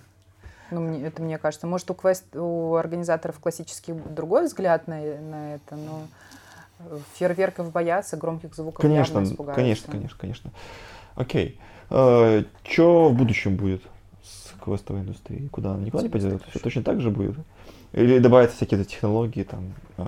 Ну, 0.71 0.81
мне, 0.81 1.03
это 1.03 1.23
мне 1.23 1.39
кажется. 1.39 1.65
Может, 1.65 1.89
у, 1.89 1.95
квест, 1.95 2.35
у 2.35 2.75
организаторов 2.75 3.39
классический 3.39 3.91
другой 3.91 4.45
взгляд 4.45 4.87
на, 4.87 4.99
на 4.99 5.55
это, 5.55 5.75
но 5.75 6.03
фейерверков 7.15 7.71
боятся, 7.71 8.17
громких 8.17 8.53
звуков 8.53 8.79
Конечно, 8.79 9.13
явно 9.15 9.27
испугаются. 9.27 9.61
конечно, 9.61 9.91
конечно, 9.91 10.17
конечно. 10.19 10.51
Окей. 11.15 11.59
Э, 11.89 12.43
Что 12.63 13.09
в 13.09 13.15
будущем 13.15 13.55
будет 13.55 13.81
с 14.23 14.53
квестовой 14.63 15.01
индустрией? 15.01 15.47
Куда 15.49 15.71
она? 15.73 15.83
Никуда 15.83 16.03
не 16.03 16.09
пойдет? 16.09 16.41
Все 16.49 16.59
точно 16.59 16.83
так 16.83 17.01
же 17.01 17.09
будет? 17.09 17.35
Или 17.93 18.19
добавятся 18.19 18.55
всякие 18.57 18.83
технологии, 18.85 19.43
там, 19.43 19.73
э, 19.97 20.03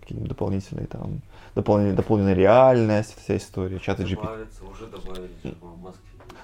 какие-нибудь 0.00 0.30
дополнительные, 0.30 0.86
там, 0.86 1.20
дополненная, 1.54 1.94
дополненная 1.94 2.34
реальность, 2.34 3.14
вся 3.22 3.36
история, 3.36 3.78
чаты 3.78 4.04
GPT. 4.04 4.16
Добавится, 4.22 4.64
уже 4.64 4.86
добавили, 4.86 5.28
типа, 5.42 5.66
в 5.66 5.82
Москве. 5.82 6.02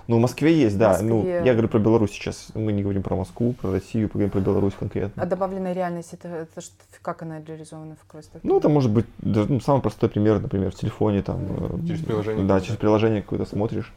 Ну, 0.08 0.16
в 0.18 0.20
Москве 0.20 0.52
есть, 0.52 0.76
да. 0.76 0.94
В 0.98 1.02
Ну, 1.02 1.14
Москве. 1.18 1.42
я 1.46 1.52
говорю 1.52 1.68
про 1.68 1.78
Беларусь 1.78 2.10
сейчас. 2.10 2.48
Мы 2.54 2.72
не 2.72 2.82
говорим 2.82 3.02
про 3.02 3.16
Москву, 3.16 3.54
про 3.54 3.70
Россию, 3.70 4.08
поговорим 4.08 4.30
про 4.30 4.40
Беларусь 4.40 4.74
конкретно. 4.78 5.22
А 5.22 5.26
добавленная 5.26 5.72
реальность, 5.72 6.12
это, 6.12 6.28
это 6.28 6.60
что, 6.60 6.74
как 7.00 7.22
она 7.22 7.40
реализована 7.40 7.96
в 7.96 8.10
квестах? 8.10 8.40
Ну, 8.42 8.58
это 8.58 8.68
может 8.68 8.90
быть 8.90 9.06
да, 9.18 9.46
ну, 9.48 9.60
самый 9.60 9.80
простой 9.80 10.08
пример, 10.10 10.40
например, 10.40 10.72
в 10.72 10.74
телефоне 10.74 11.22
там. 11.22 11.38
э, 11.48 11.86
Через 11.86 12.04
приложение 12.04 12.44
Да, 12.46 12.60
через 12.60 12.76
приложение 12.76 13.22
какое-то 13.22 13.46
смотришь. 13.46 13.92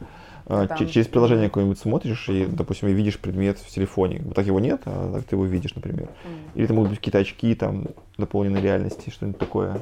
Э, 0.46 0.66
Там. 0.68 0.78
че- 0.78 0.86
Через 0.88 1.06
приложение 1.08 1.48
какое-нибудь 1.48 1.78
смотришь 1.78 2.28
и, 2.28 2.46
допустим, 2.46 2.88
видишь 2.88 3.18
предмет 3.18 3.58
в 3.58 3.66
телефоне. 3.68 4.22
Вот 4.24 4.34
так 4.34 4.46
его 4.46 4.60
нет, 4.60 4.82
а 4.86 5.12
так 5.12 5.24
ты 5.24 5.36
его 5.36 5.44
видишь, 5.44 5.74
например. 5.74 6.08
Или 6.54 6.64
это 6.64 6.74
могут 6.74 6.90
быть 6.90 6.98
какие-то 6.98 7.18
очки, 7.18 7.54
там, 7.54 7.86
дополненной 8.18 8.60
реальности, 8.60 9.10
что-нибудь 9.10 9.38
такое. 9.38 9.80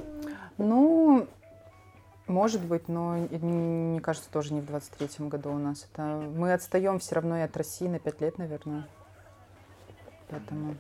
Ну, 0.59 1.27
может 2.27 2.63
быть, 2.63 2.89
но 2.89 3.17
мне 3.31 4.01
кажется, 4.01 4.31
тоже 4.31 4.55
не 4.55 4.61
в 4.61 4.65
23-м 4.65 5.29
году 5.29 5.51
у 5.53 5.59
нас. 5.59 5.87
Это 5.93 6.03
мы 6.35 6.53
отстаем 6.53 6.99
все 6.99 7.17
равно 7.17 7.39
и 7.39 7.43
от 7.43 7.57
России 7.57 7.87
на 7.87 7.99
5 7.99 8.21
лет, 8.23 8.39
наверное. 8.39 8.87
Поэтому 10.31 10.75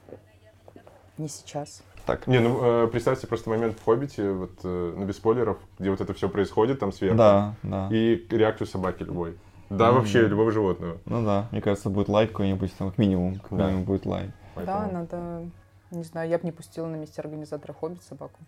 не 1.19 1.29
сейчас. 1.29 1.83
Так. 2.07 2.27
Не, 2.27 2.39
ну 2.39 2.85
э, 2.85 2.89
представьте 2.89 3.27
просто 3.27 3.49
момент 3.51 3.79
в 3.79 3.85
«Хоббите», 3.85 4.31
вот, 4.31 4.53
э, 4.63 4.95
ну 4.97 5.05
без 5.07 5.17
спойлеров, 5.17 5.59
где 5.79 5.91
вот 5.91 6.01
это 6.01 6.13
все 6.13 6.29
происходит 6.29 6.81
там 6.81 6.93
сверху. 6.93 7.17
Да, 7.17 7.55
да. 7.63 7.89
И 7.91 8.27
реакцию 8.31 8.67
собаки 8.67 9.03
любой. 9.05 9.37
Да, 9.71 9.87
Мгм. 9.91 9.99
вообще 10.01 10.27
любого 10.27 10.51
животного. 10.53 10.99
Ну 11.07 11.25
да, 11.25 11.49
мне 11.51 11.61
кажется, 11.61 11.91
будет 11.91 12.09
лайк 12.09 12.31
какой-нибудь, 12.31 12.75
там, 12.77 12.91
как 12.91 12.99
минимум, 12.99 13.41
когда-нибудь 13.41 13.87
будет 13.87 14.07
лайк. 14.07 14.29
Да, 14.29 14.33
Поэтому- 14.55 14.93
надо, 14.93 15.49
не 15.91 16.05
знаю, 16.05 16.29
я 16.29 16.39
бы 16.39 16.45
не 16.45 16.53
пустила 16.53 16.87
на 16.87 16.97
месте 16.97 17.21
организатора 17.21 17.73
хоббит 17.73 18.03
собаку. 18.03 18.39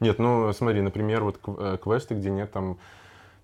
Нет, 0.00 0.18
ну 0.18 0.52
смотри, 0.52 0.80
например, 0.82 1.24
вот 1.24 1.38
э, 1.46 1.78
квесты, 1.82 2.14
где 2.14 2.30
нет 2.30 2.50
там 2.52 2.78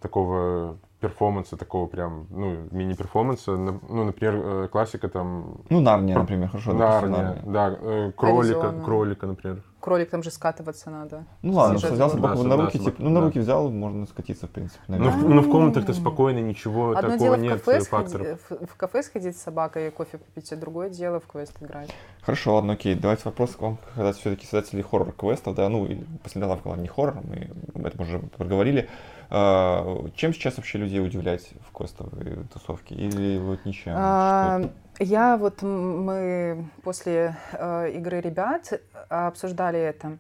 такого 0.01 0.77
перформанса, 1.01 1.57
такого 1.57 1.87
прям, 1.87 2.27
ну, 2.31 2.57
мини-перформанса. 2.71 3.57
Ну, 3.57 4.05
например, 4.05 4.35
э, 4.37 4.69
классика 4.71 5.09
там... 5.09 5.63
Ну, 5.71 5.81
Нарния, 5.81 6.19
например, 6.19 6.49
хорошо. 6.49 6.73
допустим, 6.75 7.11
Нарния, 7.11 7.43
да, 7.47 7.77
э, 7.81 8.13
кролика, 8.17 8.61
Аризона. 8.69 8.85
кролика, 8.85 9.27
например. 9.27 9.63
Кролик 9.81 10.11
там 10.11 10.23
же 10.23 10.31
скатываться 10.31 10.91
надо. 10.91 11.25
Ну 11.41 11.55
ладно, 11.55 11.79
Съезжать 11.79 11.95
взял 11.95 12.11
собаку 12.11 12.37
Да, 12.37 12.43
на 12.43 12.57
да, 12.59 12.65
руки, 12.65 12.77
собака, 12.77 12.91
типа, 12.97 13.03
ну 13.03 13.11
на 13.11 13.21
да. 13.21 13.27
руки 13.27 13.39
взял, 13.39 13.71
можно 13.71 14.07
скатиться, 14.07 14.47
в 14.47 14.51
принципе, 14.51 14.81
Ну, 14.89 14.99
наверное. 14.99 15.23
в, 15.25 15.29
ну, 15.31 15.41
в 15.41 15.51
комнатах-то 15.51 15.95
спокойно, 15.95 16.39
ничего 16.41 16.91
Одно 16.91 17.01
такого 17.01 17.19
дело 17.19 17.37
в 17.37 17.41
нет 17.41 17.53
кафе, 17.55 17.73
э, 17.73 17.81
сходи- 17.81 17.89
факторов. 17.89 18.41
в, 18.51 18.67
в 18.67 18.75
кафе 18.77 19.03
сходить 19.03 19.39
с 19.39 19.43
собакой 19.43 19.89
и 19.89 19.91
кофе 19.91 20.19
попить, 20.19 20.53
а 20.53 20.57
другое 20.57 20.91
дело 20.91 21.19
в 21.21 21.27
квест 21.27 21.57
играть. 21.63 21.89
Хорошо, 22.21 22.57
ладно, 22.57 22.75
окей. 22.75 22.95
Давайте 22.95 23.23
вопрос 23.25 23.57
к 23.57 23.63
вам, 23.63 23.79
когда 23.95 24.13
все-таки 24.13 24.45
создатели 24.45 24.83
хоррор-квестов, 24.83 25.55
да, 25.55 25.67
ну, 25.71 25.87
или 25.87 26.05
последняя 26.23 26.51
лавка, 26.51 26.69
ладно, 26.69 26.83
не 26.83 26.89
хоррор, 26.89 27.15
мы 27.25 27.51
об 27.75 27.87
этом 27.87 28.03
уже 28.03 28.19
проговорили. 28.37 28.87
А, 29.33 30.09
чем 30.17 30.35
сейчас 30.35 30.57
вообще 30.57 30.79
людей 30.79 31.01
удивлять 31.01 31.49
в 31.69 31.77
квестовой 31.77 32.45
тусовке? 32.53 32.97
Или 32.97 33.39
вот 33.39 33.65
ничем? 33.65 33.95
А, 33.97 34.61
Я 34.99 35.37
вот, 35.37 35.63
мы 35.63 36.67
после 36.83 37.37
э, 37.53 37.93
игры 37.93 38.21
ребят 38.21 38.81
обсуждали 39.09 39.79
это. 39.79 40.19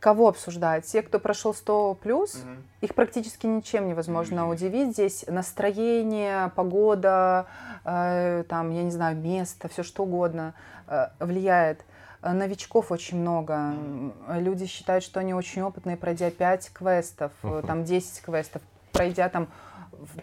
Кого 0.00 0.26
обсуждать? 0.26 0.84
Те, 0.86 1.00
кто 1.02 1.20
прошел 1.20 1.54
100 1.54 1.94
плюс, 2.02 2.44
их 2.80 2.92
практически 2.96 3.46
ничем 3.46 3.86
невозможно 3.86 4.48
удивить. 4.48 4.94
Здесь 4.94 5.24
настроение, 5.28 6.50
погода, 6.56 7.46
э, 7.84 8.42
там, 8.48 8.72
я 8.72 8.82
не 8.82 8.90
знаю, 8.90 9.16
место, 9.16 9.68
все 9.68 9.84
что 9.84 10.02
угодно 10.02 10.54
э, 10.88 11.06
влияет. 11.20 11.84
Э, 12.22 12.32
Новичков 12.32 12.90
очень 12.90 13.18
много. 13.20 13.74
Люди 14.28 14.66
считают, 14.66 15.04
что 15.04 15.20
они 15.20 15.34
очень 15.34 15.62
опытные, 15.62 15.96
пройдя 15.96 16.30
5 16.30 16.70
квестов, 16.72 17.32
Мгм. 17.42 17.66
там 17.66 17.84
10 17.84 18.22
квестов, 18.22 18.62
пройдя 18.92 19.28
там 19.28 19.48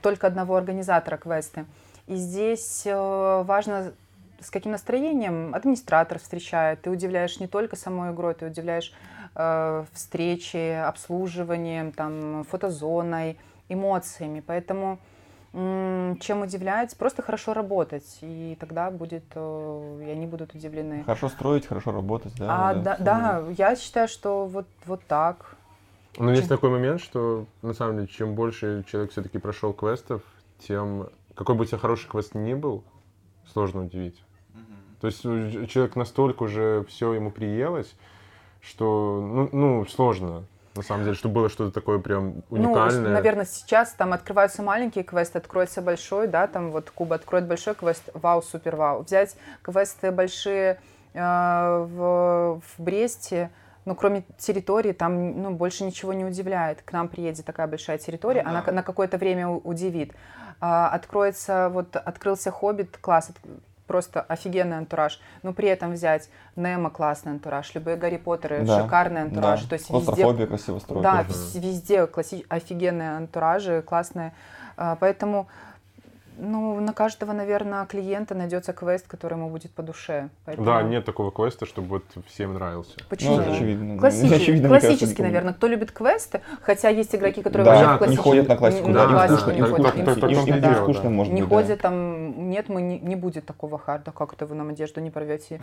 только 0.02 0.28
одного 0.28 0.56
организатора 0.56 1.18
квесты. 1.18 1.66
И 2.08 2.16
здесь 2.16 2.84
э, 2.86 3.43
важно, 3.45 3.91
с 4.39 4.50
каким 4.50 4.72
настроением 4.72 5.54
администратор 5.54 6.20
встречает. 6.20 6.82
Ты 6.82 6.89
удивляешь 6.89 7.39
не 7.39 7.47
только 7.47 7.76
самой 7.76 8.12
игрой, 8.14 8.34
ты 8.34 8.45
удивляешь 8.47 8.93
э, 9.36 9.86
встречи, 9.93 10.74
обслуживанием, 10.82 11.91
там, 11.91 12.45
фотозоной, 12.45 13.38
эмоциями. 13.68 14.41
Поэтому 14.45 14.97
чем 15.52 16.41
удивлять? 16.41 16.95
Просто 16.97 17.24
хорошо 17.24 17.54
работать, 17.54 18.20
и 18.22 18.56
тогда 18.60 18.91
будет, 18.91 19.24
э, 19.34 20.02
и 20.06 20.10
они 20.10 20.28
будут 20.28 20.54
удивлены. 20.54 21.04
Хорошо 21.04 21.30
строить, 21.30 21.66
хорошо 21.66 21.91
работать, 21.91 22.34
да? 22.38 22.70
а, 22.70 22.74
да, 22.76 22.97
да, 23.00 23.43
я 23.58 23.76
считаю, 23.76 24.08
что 24.08 24.45
вот, 24.45 24.68
вот 24.86 25.02
так. 25.08 25.56
Но 26.18 26.32
есть 26.32 26.50
такой 26.50 26.70
момент, 26.70 27.02
что 27.02 27.45
на 27.62 27.74
самом 27.74 27.95
деле, 27.95 28.08
чем 28.08 28.36
больше 28.36 28.84
человек 28.88 29.12
все-таки 29.12 29.39
прошел 29.39 29.74
квестов, 29.74 30.22
тем 30.60 31.10
какой 31.34 31.56
бы 31.56 31.64
у 31.64 31.66
тебя 31.66 31.78
хороший 31.78 32.08
квест 32.10 32.36
ни 32.36 32.54
был, 32.54 32.84
сложно 33.52 33.86
удивить. 33.86 34.22
То 35.00 35.08
есть 35.08 35.22
человек 35.22 35.95
настолько 35.95 36.43
уже 36.43 36.86
все 36.89 37.14
ему 37.14 37.32
приелось, 37.32 37.95
что 38.62 39.22
ну, 39.22 39.50
ну 39.54 39.86
сложно 39.86 40.43
на 40.80 40.84
самом 40.84 41.03
деле, 41.03 41.15
чтобы 41.15 41.36
было 41.36 41.49
что-то 41.49 41.71
такое 41.71 41.99
прям 41.99 42.41
уникальное. 42.49 43.01
Ну, 43.01 43.09
наверное, 43.09 43.45
сейчас 43.45 43.91
там 43.91 44.13
открываются 44.13 44.63
маленькие 44.63 45.03
квесты, 45.03 45.38
откроется 45.38 45.82
большой, 45.82 46.27
да, 46.27 46.47
там 46.47 46.71
вот 46.71 46.89
Куба 46.89 47.15
откроет 47.15 47.45
большой 47.45 47.75
квест, 47.75 48.03
вау, 48.13 48.41
супер, 48.41 48.75
вау. 48.75 49.03
Взять 49.03 49.36
квесты 49.61 50.11
большие 50.11 50.80
э, 51.13 51.19
в, 51.19 52.61
в 52.61 52.82
Бресте, 52.82 53.51
ну, 53.84 53.95
кроме 53.95 54.23
территории, 54.38 54.93
там, 54.93 55.41
ну, 55.41 55.51
больше 55.51 55.84
ничего 55.84 56.13
не 56.13 56.23
удивляет. 56.23 56.82
К 56.82 56.93
нам 56.93 57.09
приедет 57.09 57.45
такая 57.45 57.67
большая 57.67 57.97
территория, 57.97 58.43
Ну 58.43 58.49
она 58.49 58.61
да. 58.61 58.71
на 58.71 58.84
какое-то 58.84 59.17
время 59.17 59.49
удивит. 59.49 60.13
А, 60.61 60.89
откроется, 60.89 61.69
вот, 61.73 61.95
открылся 61.95 62.51
Хоббит, 62.51 62.97
класс, 62.97 63.32
просто 63.89 64.21
офигенный 64.21 64.77
антураж. 64.77 65.19
Но 65.41 65.51
при 65.51 65.67
этом 65.67 65.93
взять 65.93 66.29
Немо 66.55 66.89
классный 66.91 67.31
антураж, 67.33 67.73
любые 67.73 67.97
Гарри 67.97 68.17
Поттеры, 68.17 68.63
Да, 68.63 68.83
шикарный 68.83 69.21
антураж. 69.23 69.63
да. 69.63 69.67
То 69.69 69.73
есть 69.73 69.89
везде 69.89 70.45
красиво 70.47 70.79
строить. 70.79 71.01
да, 71.03 71.25
везде 71.55 72.05
класси- 72.05 72.45
офигенные 72.49 73.17
антуражи, 73.17 73.81
классные. 73.81 74.31
А, 74.77 74.95
Поэтому, 74.95 75.47
ну, 76.39 76.79
на 76.79 76.93
каждого, 76.93 77.33
наверное, 77.33 77.85
клиента 77.85 78.35
найдется 78.35 78.73
квест, 78.73 79.07
который 79.07 79.33
ему 79.35 79.49
будет 79.49 79.71
по 79.71 79.83
душе. 79.83 80.29
Поэтому- 80.45 80.65
Да, 80.65 80.81
нет 80.83 81.05
такого 81.05 81.31
квеста, 81.31 81.65
чтобы 81.65 81.87
вот 81.87 82.03
всем 82.27 82.53
нравился. 82.53 82.97
Почему? 83.09 83.37
Ну, 83.37 83.51
очевидно. 83.53 83.97
Классический, 83.99 84.35
Очевидно, 84.35 84.69
кажется, 84.69 84.87
классический, 84.87 85.11
никому. 85.13 85.27
наверное. 85.27 85.53
Кто 85.53 85.67
любит 85.67 85.91
квесты, 85.91 86.41
хотя 86.61 86.89
есть 86.89 87.13
игроки, 87.15 87.41
которые 87.41 87.65
Да, 87.65 87.71
вообще 87.71 87.85
не 87.89 87.95
в 87.95 87.97
классический- 87.97 88.23
ходят 88.23 88.47
на 88.47 88.57
классику, 88.57 88.87
да, 88.87 88.93
на 88.93 89.03
им 89.03 89.09
классику 89.11 89.37
скучно, 89.39 89.51
не 89.53 89.59
им 89.59 89.65
скучно, 89.65 89.81
им 89.99 90.05
так- 90.05 90.19
так- 90.19 90.29
им- 90.31 90.35
скучно, 90.37 90.55
им 90.55 90.61
да. 90.61 90.75
скучно 90.75 91.09
может 91.09 91.33
не 91.33 91.41
быть, 91.41 91.49
да. 91.49 91.55
ходят 91.55 91.81
там, 91.81 92.49
нет, 92.49 92.69
мы 92.69 92.81
не, 92.81 92.99
не 92.99 93.15
будет 93.15 93.45
такого 93.45 93.77
харда, 93.77 94.11
как 94.11 94.33
это 94.33 94.45
вы 94.45 94.55
нам 94.55 94.69
одежду 94.69 95.01
не 95.01 95.11
порвете. 95.11 95.61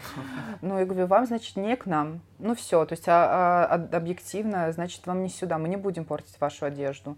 Ну, 0.62 0.78
я 0.78 0.84
говорю, 0.84 1.06
вам, 1.06 1.26
значит, 1.26 1.56
не 1.56 1.76
к 1.76 1.86
нам. 1.86 2.20
Ну, 2.38 2.54
все, 2.54 2.84
то 2.84 2.92
есть 2.92 3.08
а- 3.08 3.66
а- 3.70 3.74
об- 3.74 3.94
объективно, 3.94 4.70
значит, 4.72 5.06
вам 5.06 5.22
не 5.22 5.28
сюда, 5.30 5.58
мы 5.58 5.68
не 5.68 5.76
будем 5.76 6.04
портить 6.04 6.36
вашу 6.40 6.66
одежду. 6.66 7.16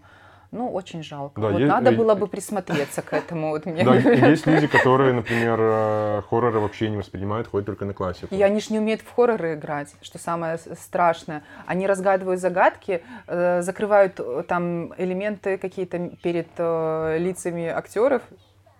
Ну, 0.51 0.71
очень 0.73 1.03
жалко. 1.03 1.39
Да, 1.39 1.49
вот 1.49 1.59
е- 1.59 1.67
надо 1.67 1.91
э, 1.91 1.95
было 1.95 2.15
бы 2.15 2.25
присмотреться 2.27 3.03
к 3.03 3.13
этому. 3.13 3.49
Вот 3.49 3.67
мне 3.67 3.83
Да, 3.83 3.93
есть 3.95 4.47
люди, 4.47 4.65
которые, 4.65 5.13
например, 5.13 5.59
э, 5.61 6.21
хорроры 6.27 6.59
вообще 6.59 6.89
не 6.89 6.97
воспринимают, 6.97 7.47
ходят 7.47 7.67
только 7.67 7.85
на 7.85 7.93
классику. 7.93 8.33
И 8.33 8.41
они 8.41 8.59
ж 8.59 8.71
не 8.71 8.79
умеют 8.79 9.01
в 9.01 9.13
хорроры 9.13 9.53
играть, 9.53 9.93
что 10.01 10.17
самое 10.17 10.57
страшное. 10.57 11.43
Они 11.67 11.85
разгадывают 11.85 12.39
загадки, 12.41 13.03
э, 13.27 13.61
закрывают 13.61 14.19
э, 14.19 14.43
там 14.47 14.91
элементы 14.97 15.57
какие-то 15.59 16.09
перед 16.23 16.47
э, 16.57 17.17
лицами 17.19 17.67
актеров, 17.67 18.23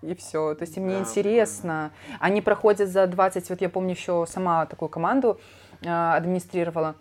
и 0.01 0.15
все. 0.15 0.55
То 0.55 0.63
есть 0.63 0.76
им 0.78 0.88
неинтересно. 0.88 1.91
Они 2.20 2.41
проходят 2.41 2.89
за 2.89 3.05
20, 3.05 3.49
вот 3.49 3.61
я 3.61 3.70
помню 3.70 3.91
еще 3.91 4.26
сама 4.28 4.65
такую 4.65 4.89
команду 4.89 5.39
администрировала. 5.86 6.95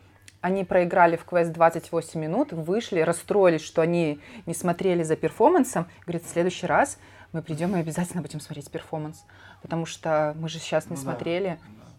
Они 0.48 0.64
проиграли 0.64 1.16
в 1.16 1.26
квест 1.26 1.52
28 1.52 2.18
минут, 2.18 2.54
вышли, 2.54 3.00
расстроились, 3.00 3.60
что 3.60 3.82
они 3.82 4.18
не 4.46 4.54
смотрели 4.54 5.02
за 5.02 5.14
перформансом. 5.14 5.86
Говорит, 6.06 6.24
в 6.24 6.30
следующий 6.30 6.66
раз 6.66 6.98
мы 7.34 7.42
придем 7.42 7.76
и 7.76 7.80
обязательно 7.80 8.22
будем 8.22 8.40
смотреть 8.40 8.70
перформанс, 8.70 9.26
потому 9.60 9.84
что 9.84 10.34
мы 10.38 10.48
же 10.48 10.58
сейчас 10.58 10.86
не 10.86 10.96
ну, 10.96 11.02
смотрели. 11.02 11.58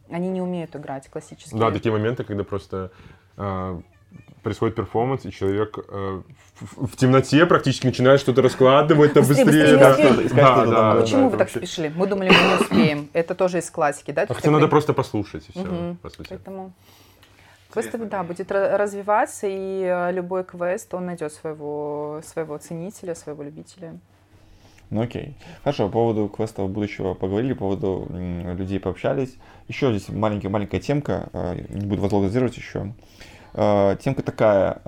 Да. 0.09 0.15
Они 0.15 0.29
не 0.29 0.41
умеют 0.41 0.75
играть 0.75 1.07
классически. 1.09 1.55
Да, 1.55 1.69
такие 1.69 1.91
моменты, 1.91 2.23
когда 2.23 2.43
просто 2.43 2.91
э, 3.37 3.81
происходит 4.41 4.75
перформанс, 4.75 5.25
и 5.25 5.31
человек 5.31 5.77
э, 5.87 6.21
в, 6.59 6.87
в 6.87 6.95
темноте 6.95 7.45
практически 7.45 7.85
начинает 7.85 8.19
что-то 8.19 8.41
раскладывать, 8.41 9.13
там 9.13 9.27
быстрее. 9.27 9.45
быстрее 9.45 9.77
да. 9.77 9.95
Да, 9.95 10.65
да, 10.65 10.65
да, 10.65 11.01
Почему 11.01 11.21
да, 11.21 11.25
вы 11.25 11.31
так 11.37 11.39
вообще... 11.41 11.59
спешили? 11.59 11.93
Мы 11.95 12.07
думали, 12.07 12.31
мы 12.31 12.35
не 12.35 12.63
успеем. 12.63 13.09
Это 13.13 13.35
тоже 13.35 13.59
из 13.59 13.69
классики, 13.69 14.09
да? 14.09 14.25
Хотя 14.25 14.49
надо 14.49 14.67
просто 14.67 14.93
послушать, 14.93 15.47
и 15.49 15.51
все, 15.51 15.61
угу. 15.61 15.97
по 16.01 16.09
сути. 16.09 16.29
Поэтому... 16.29 16.73
Квест, 17.71 17.91
да, 17.91 18.23
будет 18.23 18.51
развиваться, 18.51 19.45
и 19.47 19.83
э, 19.83 20.11
любой 20.11 20.43
квест, 20.43 20.91
он 20.93 21.05
найдет 21.05 21.31
своего, 21.31 22.19
своего 22.25 22.57
ценителя, 22.57 23.13
своего 23.13 23.43
любителя. 23.43 23.99
Ну 24.89 25.01
окей. 25.01 25.35
Хорошо, 25.63 25.85
по 25.85 25.93
поводу 25.93 26.29
квестов 26.29 26.71
будущего 26.71 27.13
поговорили, 27.13 27.53
по 27.53 27.59
поводу 27.59 28.07
людей 28.09 28.79
пообщались. 28.79 29.35
Еще 29.67 29.91
здесь 29.93 30.09
маленькая-маленькая 30.09 30.79
темка, 30.79 31.29
э, 31.31 31.63
не 31.69 31.85
буду 31.85 32.01
вас 32.01 32.09
долго 32.09 32.27
задерживать 32.27 32.57
еще. 32.57 32.91
Э, 33.53 33.95
темка 34.01 34.23
такая, 34.23 34.81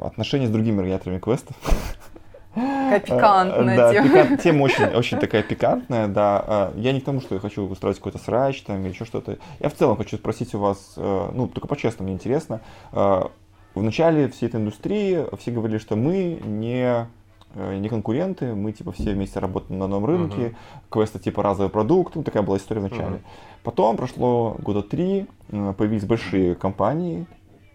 отношения 0.00 0.46
с 0.46 0.50
другими 0.50 0.78
организаторами 0.78 1.18
квестов. 1.18 1.56
Такая 2.54 3.00
пикантная 3.00 3.76
да, 3.76 3.92
тема. 3.92 4.08
Пикант, 4.08 4.42
тема 4.42 4.62
очень, 4.62 4.84
очень 4.86 5.18
такая 5.18 5.42
пикантная, 5.42 6.08
да. 6.08 6.70
Я 6.76 6.92
не 6.92 7.00
к 7.00 7.04
тому, 7.04 7.20
что 7.20 7.34
я 7.34 7.40
хочу 7.40 7.62
устроить 7.66 7.96
какой-то 7.96 8.18
срач 8.18 8.62
там 8.62 8.82
или 8.82 8.92
еще 8.92 9.04
что-то. 9.04 9.38
Я 9.60 9.68
в 9.68 9.74
целом 9.74 9.96
хочу 9.96 10.16
спросить 10.16 10.54
у 10.54 10.58
вас, 10.58 10.94
ну, 10.96 11.48
только 11.48 11.66
по-честному, 11.68 12.08
мне 12.08 12.14
интересно. 12.14 12.60
В 12.92 13.30
начале 13.74 14.28
всей 14.28 14.46
этой 14.46 14.60
индустрии 14.60 15.24
все 15.38 15.50
говорили, 15.50 15.78
что 15.78 15.96
мы 15.96 16.40
не 16.44 17.06
не 17.54 17.88
конкуренты, 17.88 18.54
мы 18.54 18.72
типа 18.72 18.92
все 18.92 19.12
вместе 19.12 19.38
работаем 19.38 19.78
на 19.78 19.86
новом 19.86 20.06
рынке, 20.06 20.42
uh-huh. 20.42 20.54
квесты 20.90 21.20
типа 21.20 21.42
разовый 21.42 21.70
продукт, 21.70 22.16
ну 22.16 22.24
такая 22.24 22.42
была 22.42 22.56
история 22.56 22.80
в 22.80 22.84
начале. 22.84 23.16
Uh-huh. 23.16 23.22
Потом 23.62 23.96
прошло 23.96 24.56
года 24.58 24.82
три, 24.82 25.26
появились 25.50 26.04
большие 26.04 26.56
компании, 26.56 27.26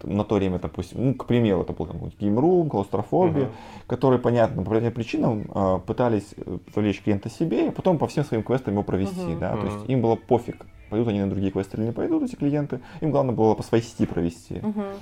на 0.02 0.24
то 0.24 0.36
время, 0.36 0.58
допустим, 0.58 1.06
ну, 1.06 1.14
к 1.14 1.26
примеру, 1.26 1.62
это 1.62 1.72
был 1.72 1.86
какой-нибудь 1.86 2.14
Room, 2.20 2.68
Claustrophobia, 2.68 3.44
uh-huh. 3.44 3.50
которые, 3.86 4.20
понятно, 4.20 4.62
по 4.62 4.70
понятным 4.70 4.92
причинам 4.92 5.50
э, 5.54 5.78
пытались 5.86 6.34
э, 6.36 6.58
завлечь 6.74 7.02
клиента 7.02 7.28
себе, 7.28 7.68
и 7.68 7.70
потом 7.70 7.98
по 7.98 8.06
всем 8.06 8.24
своим 8.24 8.42
квестам 8.42 8.74
его 8.74 8.82
провести, 8.82 9.20
uh-huh. 9.20 9.38
да, 9.38 9.54
uh-huh. 9.54 9.60
то 9.60 9.66
есть 9.66 9.88
им 9.88 10.02
было 10.02 10.16
пофиг, 10.16 10.66
пойдут 10.88 11.08
они 11.08 11.20
на 11.20 11.30
другие 11.30 11.52
квесты 11.52 11.76
или 11.76 11.86
не 11.86 11.92
пойдут 11.92 12.22
эти 12.22 12.34
клиенты, 12.34 12.80
им 13.00 13.10
главное 13.10 13.34
было 13.34 13.54
по 13.54 13.62
своей 13.62 13.84
сети 13.84 14.06
провести. 14.06 14.54
Uh-huh. 14.54 14.94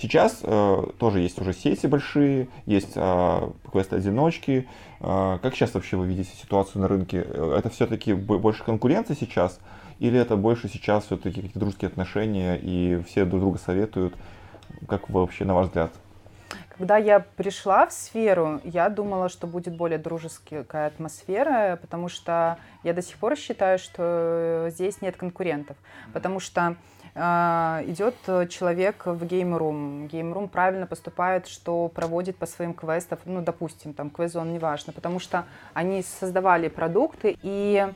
Сейчас 0.00 0.40
э, 0.42 0.82
тоже 0.98 1.20
есть 1.20 1.38
уже 1.40 1.52
сети 1.52 1.86
большие, 1.86 2.48
есть 2.64 2.92
э, 2.94 3.50
квесты-одиночки. 3.70 4.66
Э, 5.00 5.38
как 5.42 5.54
сейчас 5.54 5.74
вообще 5.74 5.98
вы 5.98 6.06
видите 6.06 6.30
ситуацию 6.40 6.80
на 6.80 6.88
рынке? 6.88 7.18
Это 7.18 7.68
все-таки 7.68 8.14
больше 8.14 8.64
конкуренция 8.64 9.14
сейчас? 9.14 9.60
Или 9.98 10.18
это 10.18 10.36
больше 10.36 10.70
сейчас 10.70 11.04
все-таки 11.04 11.34
какие-то 11.36 11.58
дружеские 11.58 11.88
отношения 11.88 12.56
и 12.56 13.02
все 13.06 13.26
друг 13.26 13.42
друга 13.42 13.58
советуют? 13.58 14.14
Как 14.88 15.08
вообще, 15.10 15.44
на 15.44 15.54
ваш 15.54 15.66
взгляд? 15.66 15.90
Когда 16.80 16.96
я 16.96 17.20
пришла 17.20 17.86
в 17.86 17.92
сферу, 17.92 18.60
я 18.64 18.88
думала, 18.88 19.28
что 19.28 19.46
будет 19.46 19.76
более 19.76 19.98
дружеская 19.98 20.64
атмосфера, 20.86 21.78
потому 21.78 22.08
что 22.08 22.56
я 22.84 22.94
до 22.94 23.02
сих 23.02 23.18
пор 23.18 23.36
считаю, 23.36 23.78
что 23.78 24.68
здесь 24.70 25.02
нет 25.02 25.14
конкурентов. 25.14 25.76
Потому 26.14 26.40
что 26.40 26.76
э, 27.14 27.20
идет 27.86 28.14
человек 28.48 29.04
в 29.04 29.26
геймрум. 29.26 30.06
Геймрум 30.06 30.48
правильно 30.48 30.86
поступает, 30.86 31.48
что 31.48 31.88
проводит 31.88 32.36
по 32.36 32.46
своим 32.46 32.72
квестам, 32.72 33.18
ну, 33.26 33.42
допустим, 33.42 33.92
там, 33.92 34.08
квест-зон, 34.08 34.50
неважно, 34.50 34.94
потому 34.94 35.20
что 35.20 35.44
они 35.74 36.02
создавали 36.02 36.68
продукты, 36.68 37.36
и 37.42 37.92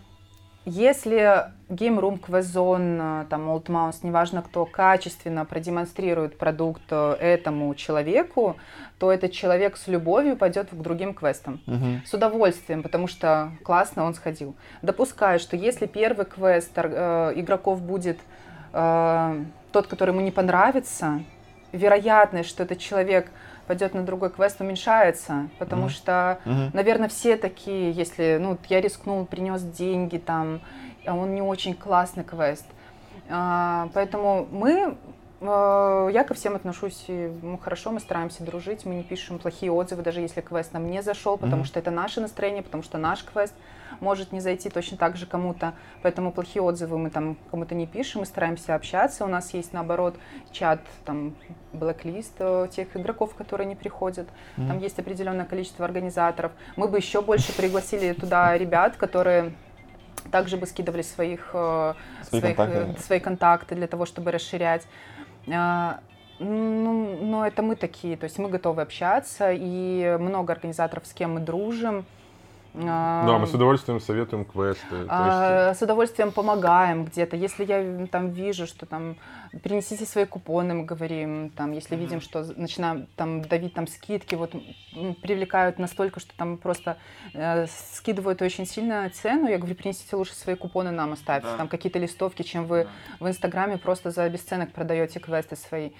если 0.64 1.50
Game 1.68 1.98
Room, 1.98 2.20
Quezon, 2.20 3.26
там, 3.28 3.48
Old 3.48 3.66
Mouse, 3.66 3.98
неважно 4.02 4.42
кто, 4.42 4.64
качественно 4.64 5.44
продемонстрирует 5.44 6.38
продукт 6.38 6.82
э, 6.90 7.16
этому 7.20 7.74
человеку, 7.74 8.56
то 8.98 9.12
этот 9.12 9.32
человек 9.32 9.76
с 9.76 9.88
любовью 9.88 10.36
пойдет 10.36 10.70
к 10.70 10.74
другим 10.74 11.14
квестам. 11.14 11.60
Uh-huh. 11.66 11.98
С 12.06 12.14
удовольствием, 12.14 12.82
потому 12.82 13.06
что 13.06 13.52
классно 13.62 14.04
он 14.04 14.14
сходил. 14.14 14.54
Допускаю, 14.82 15.38
что 15.38 15.56
если 15.56 15.86
первый 15.86 16.26
квест 16.26 16.72
э, 16.76 17.32
игроков 17.36 17.82
будет 17.82 18.18
э, 18.72 19.44
тот, 19.72 19.86
который 19.86 20.10
ему 20.10 20.20
не 20.20 20.30
понравится, 20.30 21.22
вероятность, 21.72 22.48
что 22.48 22.62
этот 22.62 22.78
человек 22.78 23.30
пойдет 23.66 23.94
на 23.94 24.02
другой 24.02 24.30
квест, 24.30 24.60
уменьшается, 24.60 25.48
потому 25.58 25.86
mm-hmm. 25.86 25.90
что, 25.90 26.38
mm-hmm. 26.44 26.70
наверное, 26.72 27.08
все 27.08 27.36
такие, 27.36 27.92
если, 27.92 28.38
ну, 28.40 28.58
я 28.68 28.80
рискнул, 28.80 29.24
принес 29.26 29.62
деньги 29.62 30.18
там, 30.18 30.60
а 31.06 31.14
он 31.14 31.34
не 31.34 31.42
очень 31.42 31.74
классный 31.74 32.24
квест. 32.24 32.66
А, 33.28 33.88
поэтому 33.94 34.46
мы 34.50 34.96
я 35.44 36.24
ко 36.24 36.34
всем 36.34 36.56
отношусь 36.56 37.04
ну, 37.08 37.58
хорошо, 37.58 37.90
мы 37.90 38.00
стараемся 38.00 38.44
дружить, 38.44 38.84
мы 38.86 38.94
не 38.94 39.02
пишем 39.02 39.38
плохие 39.38 39.70
отзывы, 39.70 40.02
даже 40.02 40.20
если 40.20 40.40
квест 40.40 40.72
нам 40.72 40.90
не 40.90 41.02
зашел, 41.02 41.36
потому 41.36 41.62
mm-hmm. 41.62 41.66
что 41.66 41.78
это 41.78 41.90
наше 41.90 42.20
настроение, 42.20 42.62
потому 42.62 42.82
что 42.82 42.98
наш 42.98 43.24
квест 43.24 43.54
может 44.00 44.32
не 44.32 44.40
зайти 44.40 44.70
точно 44.70 44.96
так 44.96 45.16
же 45.16 45.26
кому-то, 45.26 45.74
поэтому 46.02 46.32
плохие 46.32 46.62
отзывы 46.62 46.98
мы 46.98 47.10
там 47.10 47.36
кому-то 47.50 47.74
не 47.74 47.86
пишем, 47.86 48.20
мы 48.20 48.26
стараемся 48.26 48.74
общаться, 48.74 49.24
у 49.24 49.28
нас 49.28 49.54
есть 49.54 49.72
наоборот 49.72 50.16
чат, 50.52 50.80
там, 51.04 51.34
блэк-лист 51.72 52.34
э, 52.38 52.68
тех 52.70 52.96
игроков, 52.96 53.34
которые 53.34 53.66
не 53.66 53.76
приходят, 53.76 54.26
mm-hmm. 54.56 54.68
там 54.68 54.78
есть 54.78 54.98
определенное 54.98 55.46
количество 55.46 55.84
организаторов, 55.84 56.52
мы 56.76 56.88
бы 56.88 56.98
еще 56.98 57.22
больше 57.22 57.52
пригласили 57.54 58.12
туда 58.12 58.56
ребят, 58.56 58.96
которые 58.96 59.52
также 60.30 60.56
бы 60.56 60.66
скидывали 60.66 61.02
своих, 61.02 61.50
э, 61.52 61.94
свои, 62.22 62.40
своих, 62.40 62.56
контакты. 62.56 63.02
свои 63.02 63.20
контакты 63.20 63.74
для 63.74 63.86
того, 63.86 64.06
чтобы 64.06 64.30
расширять. 64.30 64.86
А, 65.52 66.00
ну, 66.38 67.18
но 67.20 67.46
это 67.46 67.62
мы 67.62 67.76
такие, 67.76 68.16
то 68.16 68.24
есть 68.24 68.38
мы 68.38 68.48
готовы 68.48 68.82
общаться, 68.82 69.52
и 69.52 70.16
много 70.18 70.52
организаторов, 70.52 71.06
с 71.06 71.12
кем 71.12 71.34
мы 71.34 71.40
дружим. 71.40 72.04
А, 72.76 73.24
да, 73.24 73.38
мы 73.38 73.46
с 73.46 73.54
удовольствием 73.54 74.00
советуем 74.00 74.44
квесты. 74.44 75.06
А, 75.08 75.68
есть... 75.68 75.78
С 75.78 75.82
удовольствием 75.82 76.32
помогаем 76.32 77.04
где-то. 77.04 77.36
Если 77.36 77.64
я 77.64 78.06
там 78.08 78.30
вижу, 78.30 78.66
что 78.66 78.84
там 78.84 79.16
принесите 79.62 80.04
свои 80.04 80.24
купоны, 80.24 80.74
мы 80.74 80.84
говорим, 80.84 81.50
там, 81.50 81.70
если 81.70 81.96
mm-hmm. 81.96 82.00
видим, 82.00 82.20
что 82.20 82.44
начинаем 82.56 83.06
там 83.14 83.42
давить 83.42 83.74
там 83.74 83.86
скидки, 83.86 84.34
вот 84.34 84.54
привлекают 85.22 85.78
настолько, 85.78 86.18
что 86.18 86.36
там 86.36 86.56
просто 86.56 86.96
э, 87.32 87.66
скидывают 87.68 88.42
очень 88.42 88.66
сильно 88.66 89.08
цену, 89.10 89.48
я 89.48 89.58
говорю, 89.58 89.76
принесите 89.76 90.16
лучше 90.16 90.34
свои 90.34 90.56
купоны 90.56 90.90
нам 90.90 91.12
оставьте, 91.12 91.48
да. 91.48 91.56
там 91.56 91.68
какие-то 91.68 92.00
листовки, 92.00 92.42
чем 92.42 92.66
вы 92.66 92.84
да. 92.84 92.90
в 93.24 93.28
Инстаграме 93.28 93.78
просто 93.78 94.10
за 94.10 94.28
бесценок 94.28 94.72
продаете 94.72 95.20
квесты 95.20 95.54
свои. 95.54 95.90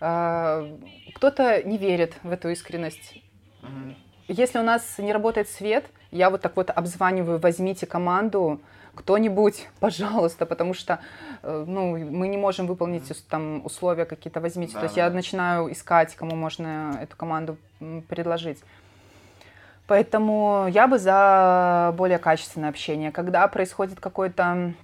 Э, 0.00 0.78
кто-то 1.14 1.62
не 1.62 1.76
верит 1.76 2.14
в 2.22 2.30
эту 2.30 2.48
искренность. 2.48 3.22
Mm-hmm. 3.60 3.94
Если 4.28 4.58
у 4.58 4.62
нас 4.62 4.98
не 4.98 5.12
работает 5.12 5.48
свет, 5.48 5.84
я 6.10 6.30
вот 6.30 6.42
так 6.42 6.56
вот 6.56 6.70
обзваниваю, 6.70 7.38
возьмите 7.38 7.86
команду, 7.86 8.60
кто-нибудь, 8.94 9.68
пожалуйста, 9.80 10.46
потому 10.46 10.74
что 10.74 11.00
э, 11.42 11.64
ну, 11.66 11.96
мы 11.96 12.28
не 12.28 12.36
можем 12.36 12.66
выполнить 12.66 13.10
там 13.28 13.64
условия 13.64 14.04
какие-то, 14.04 14.40
возьмите. 14.40 14.74
Да, 14.74 14.80
То 14.80 14.84
есть 14.84 14.96
да. 14.96 15.04
я 15.04 15.10
начинаю 15.10 15.72
искать, 15.72 16.14
кому 16.14 16.36
можно 16.36 16.98
эту 17.00 17.16
команду 17.16 17.56
предложить. 18.08 18.58
Поэтому 19.86 20.68
я 20.70 20.86
бы 20.86 20.98
за 20.98 21.92
более 21.96 22.18
качественное 22.18 22.68
общение. 22.68 23.10
Когда 23.10 23.46
происходит 23.48 23.98
какой-то 24.00 24.74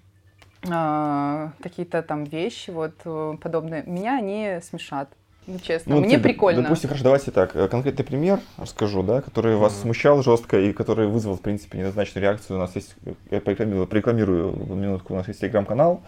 э, 0.65 1.49
какие-то 1.63 2.03
там 2.03 2.25
вещи 2.25 2.71
вот 2.71 2.95
э, 3.05 3.35
подобные, 3.41 3.85
меня 3.87 4.17
они 4.17 4.59
смешат. 4.63 5.09
Честно, 5.63 5.95
ну, 5.95 6.01
мне 6.01 6.13
тебе, 6.17 6.25
прикольно. 6.25 6.63
Допустим, 6.63 6.89
хорошо, 6.89 7.05
давайте 7.05 7.31
так, 7.31 7.57
э, 7.57 7.69
конкретный 7.69 8.05
пример 8.05 8.41
расскажу, 8.59 9.03
да, 9.03 9.23
который 9.23 9.55
mm-hmm. 9.55 9.59
вас 9.59 9.81
смущал 9.81 10.23
жестко 10.23 10.59
и 10.61 10.73
который 10.73 11.07
вызвал, 11.07 11.37
в 11.37 11.41
принципе, 11.41 11.79
недозначную 11.79 12.23
реакцию. 12.23 12.57
У 12.59 12.61
нас 12.61 12.75
есть, 12.77 12.95
я 13.31 13.41
порекламирую, 13.41 13.87
порекламирую 13.87 14.53
минутку, 14.75 15.15
у 15.15 15.17
нас 15.17 15.27
есть 15.29 15.41
телеграм-канал, 15.41 16.03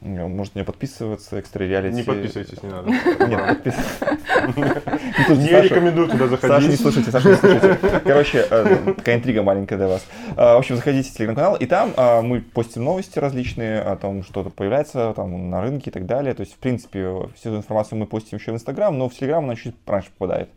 Можете 0.00 0.58
не 0.58 0.64
подписываться, 0.64 1.40
экстра 1.40 1.64
реалити. 1.64 1.96
Не 1.96 2.02
подписывайтесь, 2.02 2.62
не 2.62 2.68
надо. 2.68 2.90
Нет, 2.90 3.48
подписывайтесь. 3.48 5.28
Не 5.28 5.62
рекомендую 5.62 6.08
туда 6.08 6.28
заходить. 6.28 6.56
Саша, 6.56 6.68
не 6.68 6.76
слушайте, 6.76 7.10
Саша, 7.10 7.30
не 7.30 7.36
слушайте. 7.36 7.78
Короче, 8.04 8.46
э, 8.50 8.94
такая 8.96 9.16
интрига 9.16 9.42
маленькая 9.42 9.76
для 9.76 9.88
вас. 9.88 10.06
Э, 10.36 10.54
в 10.54 10.58
общем, 10.58 10.76
заходите 10.76 11.10
в 11.10 11.14
телеграм-канал, 11.14 11.56
и 11.56 11.66
там 11.66 11.92
э, 11.96 12.20
мы 12.20 12.40
постим 12.40 12.84
новости 12.84 13.18
различные 13.18 13.80
о 13.80 13.96
том, 13.96 14.22
что-то 14.22 14.50
появляется 14.50 15.12
там 15.16 15.50
на 15.50 15.62
рынке 15.62 15.90
и 15.90 15.92
так 15.92 16.06
далее. 16.06 16.34
То 16.34 16.42
есть, 16.42 16.54
в 16.54 16.58
принципе, 16.58 17.28
всю 17.34 17.48
эту 17.48 17.56
информацию 17.56 17.98
мы 17.98 18.06
постим 18.06 18.38
еще 18.38 18.52
в 18.52 18.54
Инстаграм, 18.54 18.96
но 18.96 19.08
в 19.08 19.14
Телеграм 19.14 19.44
она 19.44 19.56
чуть 19.56 19.74
раньше 19.86 20.10
попадает. 20.16 20.50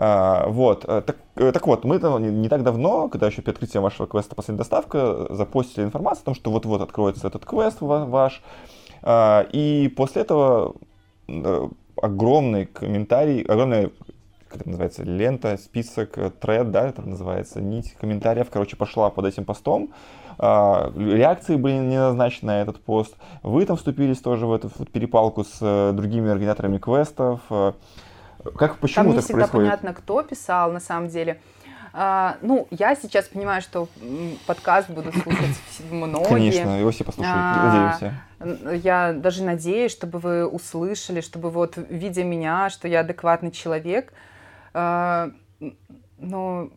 А, 0.00 0.46
вот. 0.48 0.82
Так, 0.82 1.16
так 1.34 1.66
вот, 1.66 1.84
мы 1.84 1.98
там 1.98 2.40
не, 2.40 2.48
так 2.48 2.62
давно, 2.62 3.08
когда 3.08 3.26
еще 3.26 3.42
перед 3.42 3.56
открытием 3.56 3.82
вашего 3.82 4.06
квеста 4.06 4.36
«Последняя 4.36 4.58
доставка», 4.58 5.26
запостили 5.30 5.84
информацию 5.84 6.22
о 6.22 6.24
том, 6.26 6.34
что 6.34 6.50
вот-вот 6.52 6.80
откроется 6.80 7.26
этот 7.26 7.44
квест 7.44 7.78
ваш, 7.80 8.40
А, 9.02 9.46
и 9.52 9.92
после 9.96 10.22
этого 10.22 10.76
э, 11.26 11.68
огромный 12.00 12.66
комментарий, 12.66 13.42
огромная 13.42 13.90
как 14.48 14.62
это 14.62 14.68
называется, 14.70 15.02
лента, 15.04 15.56
список, 15.58 16.16
э, 16.16 16.30
тред, 16.30 16.70
да, 16.70 16.88
это 16.88 17.02
называется, 17.02 17.60
нить 17.60 17.94
комментариев, 18.00 18.48
короче, 18.50 18.76
пошла 18.76 19.10
под 19.10 19.26
этим 19.26 19.44
постом. 19.44 19.90
А, 20.38 20.92
реакции 20.96 21.56
были 21.56 21.74
не 21.78 21.98
назначены 21.98 22.52
на 22.52 22.62
этот 22.62 22.80
пост. 22.80 23.16
Вы 23.42 23.66
там 23.66 23.76
вступились 23.76 24.20
тоже 24.20 24.46
в 24.46 24.52
эту 24.52 24.70
перепалку 24.86 25.44
с 25.44 25.58
э, 25.60 25.92
другими 25.92 26.30
организаторами 26.30 26.78
квестов. 26.78 27.40
Как, 28.56 28.76
почему 28.78 29.04
там 29.04 29.06
не 29.12 29.16
так 29.16 29.24
всегда 29.24 29.40
происходит? 29.40 29.70
понятно, 29.70 29.94
кто 29.94 30.22
писал 30.22 30.72
на 30.72 30.80
самом 30.80 31.08
деле. 31.08 31.40
А, 31.92 32.36
ну, 32.42 32.68
я 32.70 32.94
сейчас 32.94 33.26
понимаю, 33.26 33.62
что 33.62 33.88
подкаст 34.46 34.90
будут 34.90 35.14
слушать 35.16 35.56
многие. 35.90 36.28
Конечно, 36.28 36.78
его 36.78 36.90
все 36.90 37.04
послушают, 37.04 37.36
а, 37.36 37.96
надеемся. 38.40 38.86
Я 38.86 39.12
даже 39.12 39.42
надеюсь, 39.42 39.92
чтобы 39.92 40.18
вы 40.18 40.46
услышали, 40.46 41.20
чтобы 41.20 41.50
вот, 41.50 41.74
видя 41.76 42.24
меня, 42.24 42.70
что 42.70 42.88
я 42.88 43.00
адекватный 43.00 43.50
человек, 43.50 44.12
а, 44.74 45.30
ну, 46.18 46.70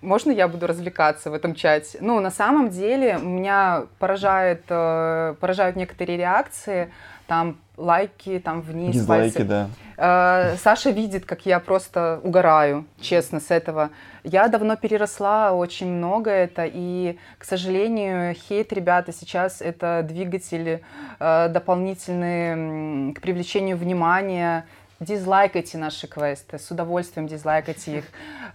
можно 0.00 0.30
я 0.30 0.48
буду 0.48 0.66
развлекаться 0.66 1.30
в 1.30 1.34
этом 1.34 1.54
чате? 1.54 1.98
Ну, 2.00 2.20
на 2.20 2.30
самом 2.30 2.70
деле, 2.70 3.18
меня 3.20 3.84
поражает, 3.98 4.64
э, 4.68 5.34
поражают 5.40 5.76
некоторые 5.76 6.16
реакции, 6.16 6.90
там 7.26 7.58
лайки, 7.80 8.38
там 8.38 8.60
вниз. 8.60 8.94
Дизлайки, 8.94 9.38
пальцы. 9.38 9.44
да. 9.48 9.68
Э, 9.96 10.56
Саша 10.56 10.90
видит, 10.90 11.26
как 11.26 11.44
я 11.46 11.60
просто 11.60 12.20
угораю, 12.22 12.86
честно, 13.00 13.40
с 13.40 13.50
этого. 13.50 13.90
Я 14.24 14.48
давно 14.48 14.76
переросла 14.76 15.52
очень 15.52 15.88
много 15.88 16.30
это, 16.30 16.64
и, 16.66 17.18
к 17.38 17.44
сожалению, 17.44 18.34
хейт, 18.34 18.72
ребята, 18.72 19.12
сейчас 19.12 19.60
это 19.60 20.04
двигатель 20.06 20.82
э, 21.18 21.48
дополнительный 21.48 23.12
к 23.12 23.20
привлечению 23.20 23.76
внимания, 23.76 24.66
дизлайкайте 25.00 25.78
наши 25.78 26.06
квесты, 26.06 26.58
с 26.58 26.70
удовольствием 26.70 27.26
дизлайкайте 27.26 27.98
их. 27.98 28.04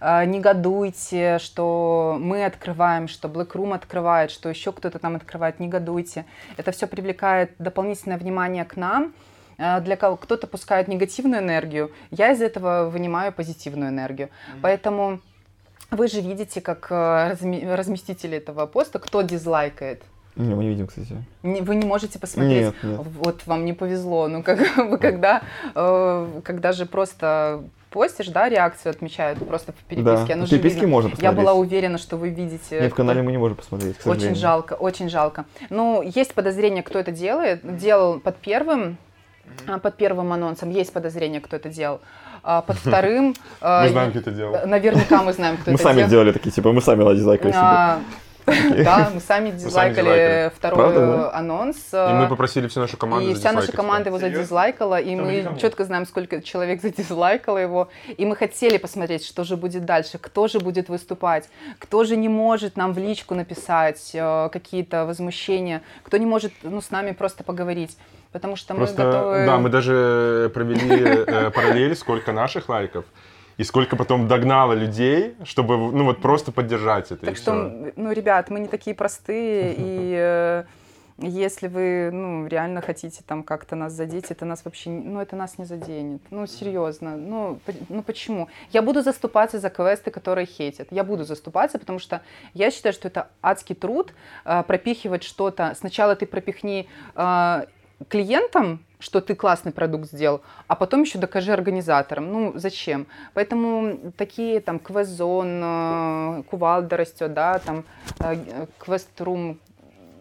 Э, 0.00 0.24
негодуйте, 0.24 1.38
что 1.38 2.16
мы 2.20 2.44
открываем, 2.44 3.08
что 3.08 3.28
Black 3.28 3.52
Room 3.52 3.74
открывает, 3.74 4.30
что 4.30 4.48
еще 4.48 4.72
кто-то 4.72 4.98
там 4.98 5.16
открывает, 5.16 5.60
негодуйте. 5.60 6.24
Это 6.56 6.70
все 6.70 6.86
привлекает 6.86 7.52
дополнительное 7.58 8.16
внимание 8.16 8.64
к 8.64 8.76
нам. 8.76 9.12
Э, 9.58 9.80
для 9.80 9.96
кого 9.96 10.16
кто-то 10.16 10.46
пускает 10.46 10.88
негативную 10.88 11.42
энергию, 11.42 11.90
я 12.10 12.32
из 12.32 12.40
этого 12.40 12.88
вынимаю 12.88 13.32
позитивную 13.32 13.90
энергию. 13.90 14.28
Mm-hmm. 14.28 14.58
Поэтому 14.62 15.20
вы 15.90 16.08
же 16.08 16.20
видите, 16.20 16.60
как 16.60 16.88
э, 16.90 17.36
разместители 17.74 18.38
этого 18.38 18.66
поста, 18.66 18.98
кто 18.98 19.22
дизлайкает. 19.22 20.02
Не, 20.36 20.54
мы 20.54 20.64
не 20.64 20.70
видим, 20.70 20.86
кстати. 20.86 21.16
Не, 21.42 21.62
вы 21.62 21.76
не 21.76 21.86
можете 21.86 22.18
посмотреть. 22.18 22.66
Нет, 22.66 22.74
нет. 22.82 23.00
Вот 23.20 23.46
вам 23.46 23.64
не 23.64 23.72
повезло. 23.72 24.28
Ну, 24.28 24.42
как 24.42 24.60
вы 24.76 24.98
когда, 24.98 25.42
э, 25.74 26.40
когда 26.44 26.72
же 26.72 26.84
просто 26.84 27.62
постишь, 27.90 28.28
да, 28.28 28.48
реакцию 28.48 28.90
отмечают 28.90 29.38
просто 29.46 29.72
в 29.72 29.76
переписке. 29.76 30.26
Да, 30.26 30.34
Оно 30.34 30.46
в 30.46 30.50
переписке 30.50 30.80
видно. 30.80 30.88
можно 30.88 31.10
посмотреть. 31.10 31.32
Я 31.32 31.36
была 31.36 31.54
уверена, 31.54 31.96
что 31.96 32.18
вы 32.18 32.28
видите. 32.28 32.80
Нет, 32.80 32.92
в 32.92 32.94
канале 32.94 33.22
мы 33.22 33.32
не 33.32 33.38
можем 33.38 33.56
посмотреть, 33.56 33.96
Очень 34.04 34.34
жалко, 34.34 34.74
очень 34.74 35.08
жалко. 35.08 35.46
Ну, 35.70 36.02
есть 36.02 36.34
подозрение, 36.34 36.82
кто 36.82 36.98
это 36.98 37.10
делает. 37.12 37.60
Делал 37.78 38.20
под 38.20 38.36
первым, 38.36 38.98
а, 39.66 39.78
под 39.78 39.96
первым 39.96 40.32
анонсом 40.32 40.68
есть 40.68 40.92
подозрение, 40.92 41.40
кто 41.40 41.56
это 41.56 41.70
делал. 41.70 42.00
А 42.42 42.60
под 42.60 42.76
вторым... 42.84 43.34
А, 43.62 43.84
мы 43.84 43.88
знаем, 43.88 44.10
кто 44.10 44.18
это 44.18 44.30
делал. 44.30 44.66
Наверняка 44.66 45.22
мы 45.22 45.32
знаем, 45.32 45.56
кто 45.56 45.70
это 45.70 45.82
делал. 45.82 45.94
Мы 45.94 46.00
сами 46.00 46.10
делали 46.10 46.32
такие, 46.32 46.50
типа, 46.50 46.72
мы 46.72 46.82
сами 46.82 47.02
ладизлайкали 47.02 47.52
себе. 47.52 48.04
Да, 48.46 49.10
мы 49.12 49.20
сами 49.20 49.50
дизлайкали 49.56 50.52
второй 50.54 51.30
анонс. 51.30 51.92
И 51.92 52.12
мы 52.12 52.28
попросили 52.28 52.68
всю 52.68 52.80
нашу 52.80 52.96
команду 52.96 53.30
И 53.30 53.34
вся 53.34 53.52
наша 53.52 53.72
команда 53.72 54.10
его 54.10 54.18
задизлайкала, 54.18 55.00
и 55.00 55.14
мы 55.16 55.56
четко 55.60 55.84
знаем, 55.84 56.06
сколько 56.06 56.40
человек 56.42 56.80
задизлайкало 56.82 57.58
его. 57.58 57.88
И 58.16 58.24
мы 58.24 58.36
хотели 58.36 58.78
посмотреть, 58.78 59.24
что 59.24 59.44
же 59.44 59.56
будет 59.56 59.84
дальше, 59.84 60.18
кто 60.18 60.48
же 60.48 60.60
будет 60.60 60.88
выступать, 60.88 61.48
кто 61.78 62.04
же 62.04 62.16
не 62.16 62.28
может 62.28 62.76
нам 62.76 62.92
в 62.92 62.98
личку 62.98 63.34
написать 63.34 64.10
э, 64.14 64.48
какие-то 64.52 65.04
возмущения, 65.04 65.82
кто 66.04 66.16
не 66.16 66.26
может 66.26 66.52
ну, 66.62 66.80
с 66.80 66.90
нами 66.90 67.12
просто 67.12 67.44
поговорить. 67.44 67.96
Потому 68.32 68.56
что 68.56 68.74
Просто, 68.74 69.02
мы 69.02 69.12
готовы... 69.12 69.46
Да, 69.46 69.56
мы 69.56 69.70
даже 69.70 70.50
провели 70.52 71.24
э, 71.26 71.50
параллель, 71.50 71.96
сколько 71.96 72.32
наших 72.32 72.68
лайков 72.68 73.04
и 73.56 73.64
сколько 73.64 73.96
потом 73.96 74.28
догнало 74.28 74.74
людей, 74.74 75.34
чтобы, 75.44 75.76
ну, 75.76 76.04
вот 76.04 76.20
просто 76.20 76.52
поддержать 76.52 77.10
это. 77.10 77.26
Так 77.26 77.36
что, 77.36 77.52
все. 77.52 77.92
ну, 77.96 78.12
ребят, 78.12 78.50
мы 78.50 78.60
не 78.60 78.68
такие 78.68 78.94
простые, 78.94 79.74
и 79.78 80.14
э, 80.18 80.64
если 81.18 81.68
вы, 81.68 82.10
ну, 82.12 82.46
реально 82.46 82.82
хотите 82.82 83.22
там 83.26 83.42
как-то 83.42 83.74
нас 83.74 83.94
задеть, 83.94 84.30
это 84.30 84.44
нас 84.44 84.64
вообще, 84.64 84.90
ну, 84.90 85.20
это 85.20 85.36
нас 85.36 85.56
не 85.56 85.64
заденет. 85.64 86.20
Ну, 86.30 86.46
серьезно. 86.46 87.16
Ну, 87.16 87.58
ну, 87.88 88.02
почему? 88.02 88.48
Я 88.72 88.82
буду 88.82 89.00
заступаться 89.00 89.58
за 89.58 89.70
квесты, 89.70 90.10
которые 90.10 90.46
хейтят. 90.46 90.88
Я 90.90 91.04
буду 91.04 91.24
заступаться, 91.24 91.78
потому 91.78 91.98
что 91.98 92.20
я 92.52 92.70
считаю, 92.70 92.92
что 92.92 93.08
это 93.08 93.28
адский 93.40 93.74
труд 93.74 94.12
э, 94.44 94.62
пропихивать 94.64 95.22
что-то. 95.22 95.74
Сначала 95.78 96.14
ты 96.14 96.26
пропихни 96.26 96.86
э, 97.14 97.64
клиентам, 98.08 98.84
что 98.98 99.20
ты 99.20 99.34
классный 99.34 99.72
продукт 99.72 100.10
сделал, 100.10 100.40
а 100.66 100.74
потом 100.74 101.02
еще 101.02 101.18
докажи 101.18 101.52
организаторам. 101.52 102.32
Ну, 102.32 102.52
зачем? 102.56 103.06
Поэтому 103.34 104.12
такие 104.16 104.60
там 104.60 104.78
квест-зон, 104.78 105.60
э, 105.62 106.42
кувалда 106.48 106.96
растет, 106.96 107.34
да, 107.34 107.58
там 107.58 107.84
э, 108.20 108.66
квест-рум, 108.78 109.58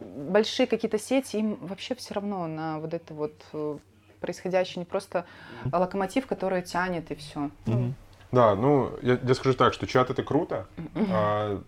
большие 0.01 0.67
какие-то 0.67 0.99
сети, 0.99 1.37
им 1.37 1.57
вообще 1.61 1.95
все 1.95 2.13
равно 2.13 2.47
на 2.47 2.79
вот 2.79 2.93
это 2.93 3.13
вот 3.13 3.33
э, 3.53 3.77
происходящее, 4.19 4.79
не 4.79 4.85
просто 4.85 5.25
локомотив, 5.71 6.27
который 6.27 6.61
тянет 6.61 7.11
и 7.11 7.15
все. 7.15 7.49
Mm-hmm. 7.65 7.93
Да, 8.31 8.55
ну, 8.55 8.91
я, 9.01 9.17
я 9.23 9.33
скажу 9.33 9.55
так, 9.55 9.73
что 9.73 9.87
чат 9.87 10.09
это 10.09 10.23
круто. 10.23 10.67
А, 11.09 11.61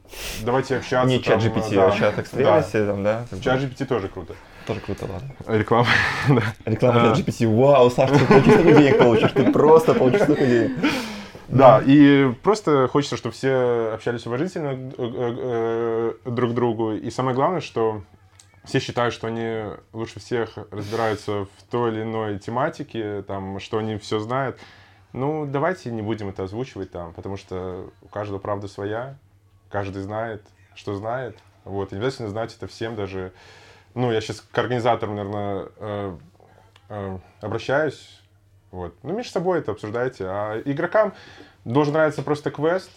давайте 0.43 0.77
общаться. 0.77 1.07
Не 1.07 1.21
чат 1.23 1.41
GPT, 1.41 1.75
да. 1.75 1.87
а 1.87 1.91
чат 1.91 2.19
экстремиси, 2.19 2.73
да. 2.73 2.85
там, 2.85 3.03
да? 3.03 3.25
Чат 3.41 3.61
GPT 3.61 3.85
тоже 3.85 4.09
круто. 4.09 4.35
Тоже 4.67 4.81
круто, 4.81 5.05
ладно. 5.05 5.29
Реклама, 5.47 5.87
да. 6.29 6.43
Реклама 6.65 7.15
чат 7.15 7.19
GPT. 7.19 7.47
Вау, 7.47 7.89
Саша, 7.89 8.19
ты 8.19 8.25
получишь 8.25 8.53
столько 8.53 8.73
денег 8.73 8.97
получишь, 8.97 9.31
ты 9.31 9.51
просто 9.51 9.93
получишь 9.93 10.23
столько 10.23 10.45
денег. 10.45 10.71
Да, 11.47 11.81
и 11.85 12.33
просто 12.43 12.89
хочется, 12.89 13.15
чтобы 13.15 13.33
все 13.33 13.91
общались 13.93 14.27
уважительно 14.27 14.91
э, 14.97 16.13
э, 16.25 16.29
друг 16.29 16.51
к 16.51 16.53
другу. 16.53 16.91
И 16.91 17.09
самое 17.09 17.33
главное, 17.33 17.61
что 17.61 18.03
все 18.65 18.81
считают, 18.81 19.13
что 19.13 19.27
они 19.27 19.63
лучше 19.93 20.19
всех 20.19 20.57
разбираются 20.71 21.45
в 21.45 21.63
той 21.71 21.91
или 21.93 22.01
иной 22.01 22.37
тематике, 22.37 23.21
там, 23.21 23.61
что 23.61 23.77
они 23.77 23.97
все 23.97 24.19
знают. 24.19 24.59
Ну, 25.13 25.45
давайте 25.45 25.89
не 25.89 26.01
будем 26.01 26.27
это 26.27 26.43
озвучивать 26.43 26.91
там, 26.91 27.13
потому 27.13 27.37
что 27.37 27.89
у 28.01 28.09
каждого 28.09 28.39
правда 28.39 28.67
своя, 28.67 29.15
каждый 29.69 30.01
знает, 30.01 30.43
что 30.75 30.95
знает. 30.95 31.37
Вот, 31.63 31.93
и 31.93 31.95
не 31.95 32.01
обязательно 32.01 32.27
знать 32.27 32.53
это 32.53 32.67
всем 32.67 32.97
даже. 32.97 33.31
Ну, 33.97 34.11
я 34.11 34.21
сейчас 34.21 34.41
к 34.41 34.55
организаторам, 34.55 35.15
наверное, 35.15 35.69
э, 35.77 36.17
э, 36.89 37.17
обращаюсь. 37.41 38.21
Вот. 38.69 38.93
Ну, 39.01 39.15
между 39.15 39.31
собой 39.31 39.57
это 39.57 39.71
обсуждайте. 39.71 40.25
А 40.27 40.61
игрокам 40.65 41.15
должен 41.65 41.95
нравиться 41.95 42.21
просто 42.21 42.51
квест. 42.51 42.91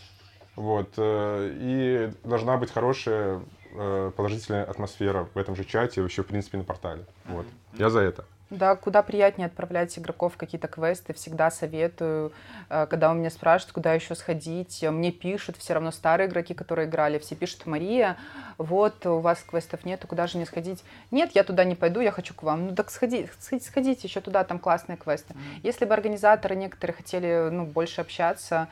Вот. 0.57 0.90
Э, 0.98 1.51
и 1.55 2.12
должна 2.22 2.59
быть 2.59 2.70
хорошая 2.70 3.40
э, 3.72 4.12
положительная 4.14 4.64
атмосфера 4.64 5.26
в 5.32 5.38
этом 5.38 5.57
же 5.57 5.64
чате, 5.64 6.03
вообще, 6.03 6.22
в 6.22 6.26
принципе, 6.26 6.59
на 6.59 6.64
портале. 6.64 7.07
Вот. 7.24 7.46
Я 7.72 7.88
за 7.88 8.01
это. 8.01 8.26
Да, 8.51 8.74
куда 8.74 9.03
приятнее 9.03 9.46
отправлять 9.46 9.96
игроков 9.96 10.36
какие-то 10.36 10.66
квесты, 10.66 11.14
всегда 11.14 11.53
советую. 11.53 12.32
Э, 12.68 12.86
когда 12.90 13.12
у 13.12 13.14
меня 13.14 13.30
спрашивают, 13.30 13.72
куда 13.72 13.94
еще 13.94 14.16
сходить, 14.16 14.82
мне 14.82 15.12
пишут, 15.12 15.57
все 15.57 15.74
равно 15.74 15.92
старые 15.92 16.28
игроки, 16.28 16.53
которые 16.53 16.88
играли, 16.88 17.20
все 17.20 17.36
пишут, 17.36 17.66
Мария, 17.66 18.16
вот, 18.59 19.07
у 19.07 19.20
вас 19.20 19.42
квестов 19.48 19.84
нет, 19.84 20.05
куда 20.07 20.26
же 20.26 20.36
мне 20.36 20.46
сходить? 20.46 20.82
Нет, 21.12 21.30
я 21.34 21.44
туда 21.44 21.62
не 21.62 21.76
пойду, 21.76 22.01
я 22.01 22.11
хочу 22.11 22.34
к 22.34 22.42
вам. 22.42 22.66
Ну 22.66 22.74
так 22.74 22.90
сходи, 22.90 23.28
сходите, 23.38 23.68
сходите 23.68 24.09
еще 24.09 24.20
туда, 24.20 24.42
там 24.42 24.59
классные 24.59 24.96
квесты. 24.96 25.34
Если 25.62 25.84
бы 25.84 25.94
организаторы 25.94 26.57
некоторые 26.57 26.96
хотели 26.96 27.51
ну, 27.51 27.66
больше 27.66 28.01
общаться, 28.01 28.68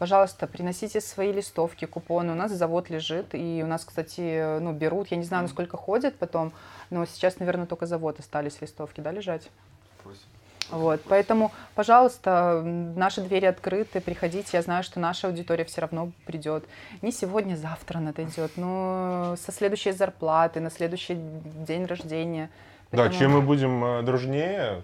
пожалуйста, 0.00 0.46
приносите 0.46 0.98
свои 1.02 1.30
листовки, 1.30 1.84
купоны. 1.84 2.32
У 2.32 2.34
нас 2.34 2.50
завод 2.50 2.88
лежит, 2.88 3.34
и 3.34 3.60
у 3.62 3.66
нас, 3.66 3.84
кстати, 3.84 4.58
ну, 4.58 4.72
берут, 4.72 5.08
я 5.08 5.18
не 5.18 5.24
знаю, 5.24 5.42
насколько 5.42 5.76
ходят 5.76 6.16
потом, 6.16 6.52
но 6.88 7.04
сейчас, 7.04 7.38
наверное, 7.38 7.66
только 7.66 7.84
завод 7.84 8.18
остались 8.18 8.62
листовки, 8.62 9.02
да, 9.02 9.12
лежать? 9.12 9.50
Вот, 10.70 11.02
поэтому, 11.06 11.52
пожалуйста, 11.74 12.62
наши 12.64 13.20
двери 13.20 13.44
открыты, 13.44 14.00
приходите. 14.00 14.48
Я 14.52 14.62
знаю, 14.62 14.84
что 14.84 15.00
наша 15.00 15.26
аудитория 15.26 15.64
все 15.66 15.82
равно 15.82 16.12
придет. 16.24 16.64
Не 17.02 17.12
сегодня, 17.12 17.56
завтра 17.56 17.98
она 17.98 18.12
дойдет, 18.12 18.52
но 18.56 19.34
со 19.38 19.52
следующей 19.52 19.92
зарплаты, 19.92 20.60
на 20.60 20.70
следующий 20.70 21.18
день 21.66 21.84
рождения. 21.84 22.48
Поэтому... 22.90 23.12
Да, 23.12 23.18
чем 23.18 23.32
мы 23.32 23.42
будем 23.42 23.84
э, 23.84 24.02
дружнее, 24.02 24.82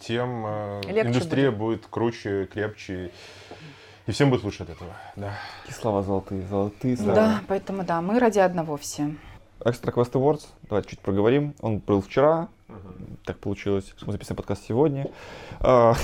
тем 0.00 0.44
э, 0.44 0.80
индустрия 0.86 1.52
будет. 1.52 1.82
будет 1.82 1.86
круче, 1.88 2.46
крепче. 2.46 3.12
И 4.06 4.12
всем 4.12 4.30
будет 4.30 4.44
лучше 4.44 4.62
от 4.62 4.70
этого, 4.70 4.90
да. 5.16 5.32
И 5.68 5.72
слова 5.72 6.02
золотые, 6.02 6.46
золотые 6.46 6.96
слова. 6.96 7.14
Да, 7.14 7.40
поэтому 7.48 7.84
да, 7.84 8.00
мы 8.00 8.20
ради 8.20 8.38
одного 8.38 8.76
все. 8.76 9.14
Extra 9.60 9.92
Quest 9.92 10.12
Awards. 10.12 10.46
Давайте 10.68 10.90
чуть 10.90 11.00
проговорим. 11.00 11.54
Он 11.60 11.78
был 11.78 12.00
вчера. 12.00 12.48
Так 13.24 13.38
получилось, 13.38 13.92
что 13.96 14.06
мы 14.06 14.12
записываем 14.12 14.36
подкаст 14.36 14.64
сегодня. 14.66 15.10
А, 15.60 15.94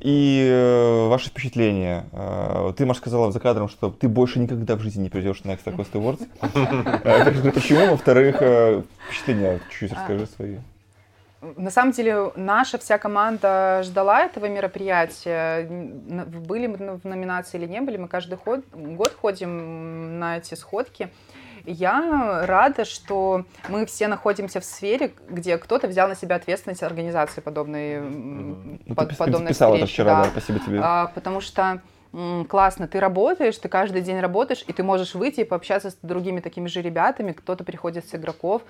и 0.00 0.48
э, 0.50 1.08
ваши 1.08 1.28
впечатления. 1.28 2.06
А, 2.12 2.72
ты, 2.72 2.86
Маша, 2.86 3.00
сказала 3.00 3.30
за 3.30 3.38
кадром, 3.38 3.68
что 3.68 3.90
ты 3.90 4.08
больше 4.08 4.40
никогда 4.40 4.74
в 4.74 4.80
жизни 4.80 5.02
не 5.02 5.08
придешь 5.08 5.44
на 5.44 5.52
Extra 5.52 5.76
Quest 5.76 5.92
Awards. 5.92 6.26
А, 7.04 7.52
почему? 7.52 7.90
Во-вторых, 7.90 8.38
э, 8.40 8.82
впечатления 9.06 9.60
чуть-чуть 9.70 9.92
расскажи 9.92 10.26
свои. 10.26 10.56
На 11.40 11.70
самом 11.70 11.92
деле 11.92 12.32
наша 12.34 12.78
вся 12.78 12.98
команда 12.98 13.82
ждала 13.84 14.22
этого 14.22 14.46
мероприятия. 14.46 15.66
Были 15.66 16.66
мы 16.66 16.96
в 16.96 17.04
номинации 17.04 17.58
или 17.58 17.66
не 17.66 17.80
были, 17.80 17.96
мы 17.96 18.08
каждый 18.08 18.36
ход, 18.36 18.64
год 18.72 19.16
ходим 19.20 20.18
на 20.18 20.38
эти 20.38 20.54
сходки. 20.54 21.10
Я 21.64 22.44
рада, 22.46 22.84
что 22.84 23.44
мы 23.68 23.86
все 23.86 24.08
находимся 24.08 24.58
в 24.58 24.64
сфере, 24.64 25.12
где 25.28 25.58
кто-то 25.58 25.86
взял 25.86 26.08
на 26.08 26.16
себя 26.16 26.36
ответственность 26.36 26.82
организации 26.82 27.40
подобной, 27.40 28.00
ну, 28.00 28.78
под, 28.96 29.10
ты, 29.10 29.16
подобной 29.16 29.48
писала 29.48 29.74
встречи. 29.74 29.84
Это 29.84 29.92
вчера, 29.92 30.16
да. 30.16 30.24
да, 30.24 30.30
спасибо 30.30 30.58
тебе. 30.60 30.80
А, 30.82 31.06
потому 31.14 31.40
что 31.40 31.82
классно, 32.48 32.88
ты 32.88 33.00
работаешь, 33.00 33.56
ты 33.58 33.68
каждый 33.68 34.02
день 34.02 34.18
работаешь, 34.20 34.64
и 34.66 34.72
ты 34.72 34.82
можешь 34.82 35.14
выйти 35.14 35.40
и 35.40 35.44
пообщаться 35.44 35.90
с 35.90 35.98
другими 36.02 36.40
такими 36.40 36.66
же 36.68 36.80
ребятами, 36.80 37.32
кто-то 37.32 37.64
приходит 37.64 38.08
с 38.08 38.14
игроков, 38.14 38.62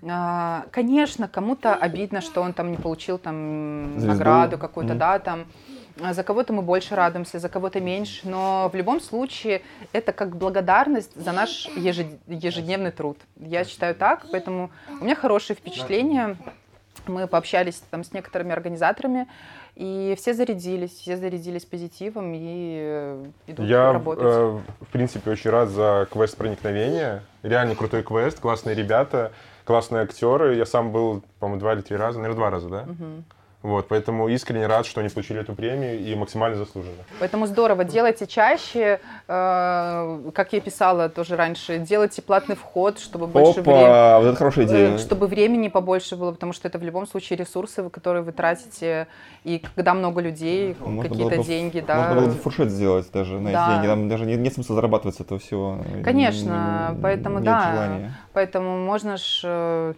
конечно, 0.00 1.28
кому-то 1.28 1.74
обидно, 1.74 2.20
что 2.20 2.40
он 2.42 2.52
там 2.52 2.70
не 2.70 2.76
получил 2.76 3.18
там 3.18 3.92
Звезду. 3.94 4.08
награду 4.08 4.58
какую-то, 4.58 4.94
mm. 4.94 4.98
да, 4.98 5.18
там. 5.18 5.46
А 6.00 6.14
за 6.14 6.22
кого-то 6.22 6.52
мы 6.52 6.62
больше 6.62 6.94
радуемся, 6.94 7.40
за 7.40 7.48
кого-то 7.48 7.80
меньше, 7.80 8.28
но 8.28 8.70
в 8.72 8.76
любом 8.76 9.00
случае 9.00 9.62
это 9.92 10.12
как 10.12 10.36
благодарность 10.36 11.10
за 11.20 11.32
наш 11.32 11.66
ежедневный 11.76 12.92
труд. 12.92 13.18
Я 13.36 13.64
считаю 13.64 13.96
так, 13.96 14.26
поэтому 14.30 14.70
у 15.00 15.04
меня 15.04 15.16
хорошие 15.16 15.56
впечатления. 15.56 16.36
Мы 17.06 17.26
пообщались 17.26 17.82
там 17.90 18.04
с 18.04 18.12
некоторыми 18.12 18.52
организаторами, 18.52 19.26
и 19.74 20.14
все 20.18 20.34
зарядились, 20.34 20.90
все 20.90 21.16
зарядились 21.16 21.64
позитивом 21.64 22.32
и 22.34 23.30
идут 23.46 23.66
Я, 23.66 23.92
работать. 23.92 24.24
Э, 24.24 24.58
в 24.80 24.86
принципе, 24.92 25.30
очень 25.30 25.50
рад 25.50 25.68
за 25.68 26.06
квест 26.12 26.36
проникновения. 26.36 27.22
Реально 27.42 27.76
крутой 27.76 28.02
квест, 28.02 28.40
классные 28.40 28.74
ребята 28.74 29.32
классные 29.68 30.04
актеры. 30.04 30.56
Я 30.56 30.64
сам 30.64 30.92
был, 30.92 31.22
по-моему, 31.38 31.60
два 31.60 31.74
или 31.74 31.82
три 31.82 31.98
раза, 31.98 32.18
наверное, 32.18 32.38
два 32.38 32.50
раза, 32.50 32.68
да? 32.70 32.82
Угу. 32.84 33.24
Вот, 33.60 33.88
поэтому 33.88 34.28
искренне 34.28 34.68
рад, 34.68 34.86
что 34.86 35.00
они 35.00 35.08
получили 35.08 35.40
эту 35.40 35.52
премию 35.52 35.98
и 35.98 36.14
максимально 36.14 36.56
заслуженно. 36.56 37.02
Поэтому 37.18 37.46
здорово, 37.46 37.82
делайте 37.82 38.28
чаще, 38.28 39.00
э, 39.26 40.30
как 40.32 40.52
я 40.52 40.60
писала 40.60 41.08
тоже 41.08 41.34
раньше, 41.34 41.78
делайте 41.78 42.22
платный 42.22 42.54
вход, 42.54 43.00
чтобы 43.00 43.26
больше 43.26 43.60
Опа, 43.60 43.72
времени... 43.72 44.22
вот 44.22 44.28
это 44.28 44.36
хорошая 44.36 44.66
идея. 44.66 44.94
Э, 44.94 44.98
чтобы 44.98 45.26
времени 45.26 45.66
побольше 45.66 46.14
было, 46.14 46.30
потому 46.30 46.52
что 46.52 46.68
это 46.68 46.78
в 46.78 46.84
любом 46.84 47.08
случае 47.08 47.36
ресурсы, 47.36 47.90
которые 47.90 48.22
вы 48.22 48.30
тратите, 48.30 49.08
и 49.42 49.58
когда 49.74 49.92
много 49.92 50.20
людей, 50.20 50.76
какие-то 51.02 51.42
деньги, 51.42 51.80
да. 51.80 51.96
Можно 51.96 52.14
было 52.14 52.26
бы 52.26 52.34
фуршет 52.34 52.70
сделать 52.70 53.10
даже 53.12 53.40
на 53.40 53.50
да. 53.50 53.64
эти 53.64 53.74
деньги, 53.74 53.86
нам 53.88 54.08
даже 54.08 54.24
нет, 54.24 54.38
нет 54.38 54.54
смысла 54.54 54.76
зарабатывать 54.76 55.16
с 55.16 55.20
этого 55.20 55.40
всего. 55.40 55.78
Конечно, 56.04 56.94
не, 56.94 57.02
поэтому 57.02 57.38
нет 57.38 57.46
да, 57.46 57.72
желания. 57.72 58.14
поэтому 58.32 58.78
можно 58.78 59.16
ж, 59.16 59.40
э, 59.42 59.94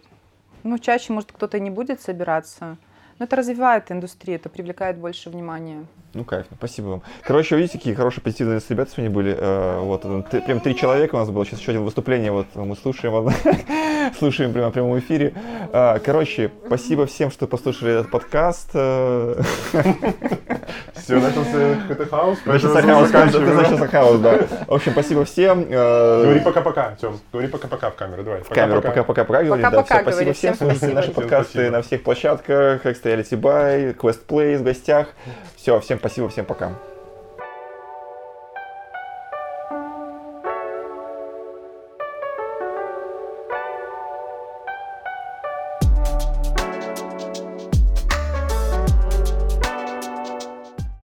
ну 0.63 0.79
чаще 0.79 1.13
может 1.13 1.31
кто-то 1.31 1.59
не 1.59 1.69
будет 1.69 2.01
собираться, 2.01 2.77
но 3.21 3.25
это 3.25 3.35
развивает 3.35 3.91
индустрию, 3.91 4.37
это 4.37 4.49
привлекает 4.49 4.97
больше 4.97 5.29
внимания. 5.29 5.85
Ну, 6.15 6.25
кайф, 6.25 6.47
спасибо 6.57 6.87
вам. 6.87 7.03
Короче, 7.21 7.55
видите, 7.55 7.77
какие 7.77 7.93
хорошие 7.93 8.23
позитивные 8.23 8.59
ребята 8.67 8.91
сегодня 8.91 9.11
были. 9.11 9.37
Э, 9.37 9.79
вот, 9.79 10.01
прям 10.45 10.59
три 10.59 10.75
человека 10.75 11.15
у 11.15 11.19
нас 11.19 11.29
было. 11.29 11.45
Сейчас 11.45 11.59
еще 11.59 11.71
один 11.71 11.83
выступление, 11.85 12.31
вот 12.31 12.47
мы 12.55 12.75
слушаем, 12.75 13.31
слушаем 14.19 14.51
прямо 14.51 14.71
в 14.71 14.73
прямом 14.73 14.97
эфире. 14.97 15.33
Э, 15.71 15.99
короче, 16.03 16.51
спасибо 16.65 17.05
всем, 17.05 17.29
что 17.29 17.45
послушали 17.45 17.91
этот 17.91 18.09
подкаст. 18.09 18.71
Э. 18.73 19.39
Все, 20.95 21.19
начался 21.19 21.75
какой-то 21.87 22.05
хаос. 22.07 22.39
Начался 22.45 22.81
хаос, 22.81 23.11
начался 23.11 23.87
хаос, 23.87 24.19
да. 24.19 24.47
В 24.67 24.73
общем, 24.73 24.91
спасибо 24.93 25.25
всем. 25.25 25.69
Говори 25.69 26.39
пока-пока, 26.39 26.95
Тем. 26.99 27.19
Говори 27.31 27.47
пока-пока 27.47 27.91
в 27.91 27.95
камеру, 27.95 28.23
давай. 28.23 28.41
В 28.41 28.49
камеру 28.49 28.81
пока-пока-пока 28.81 29.43
говори. 29.43 29.61
Да, 29.61 29.83
все, 29.83 30.01
спасибо 30.01 30.33
всем. 30.33 30.55
Слушайте 30.55 30.87
наши 30.87 31.11
подкасты 31.11 31.69
на 31.69 31.83
всех 31.83 32.03
площадках. 32.03 32.85
Extra 32.85 33.10
Reality 33.11 33.39
Buy, 33.39 33.95
Quest 33.95 34.25
Play 34.27 34.57
в 34.57 34.63
гостях. 34.63 35.09
Все, 35.55 35.79
всем 35.79 35.99
спасибо, 35.99 36.29
всем 36.29 36.45
пока. 36.45 36.90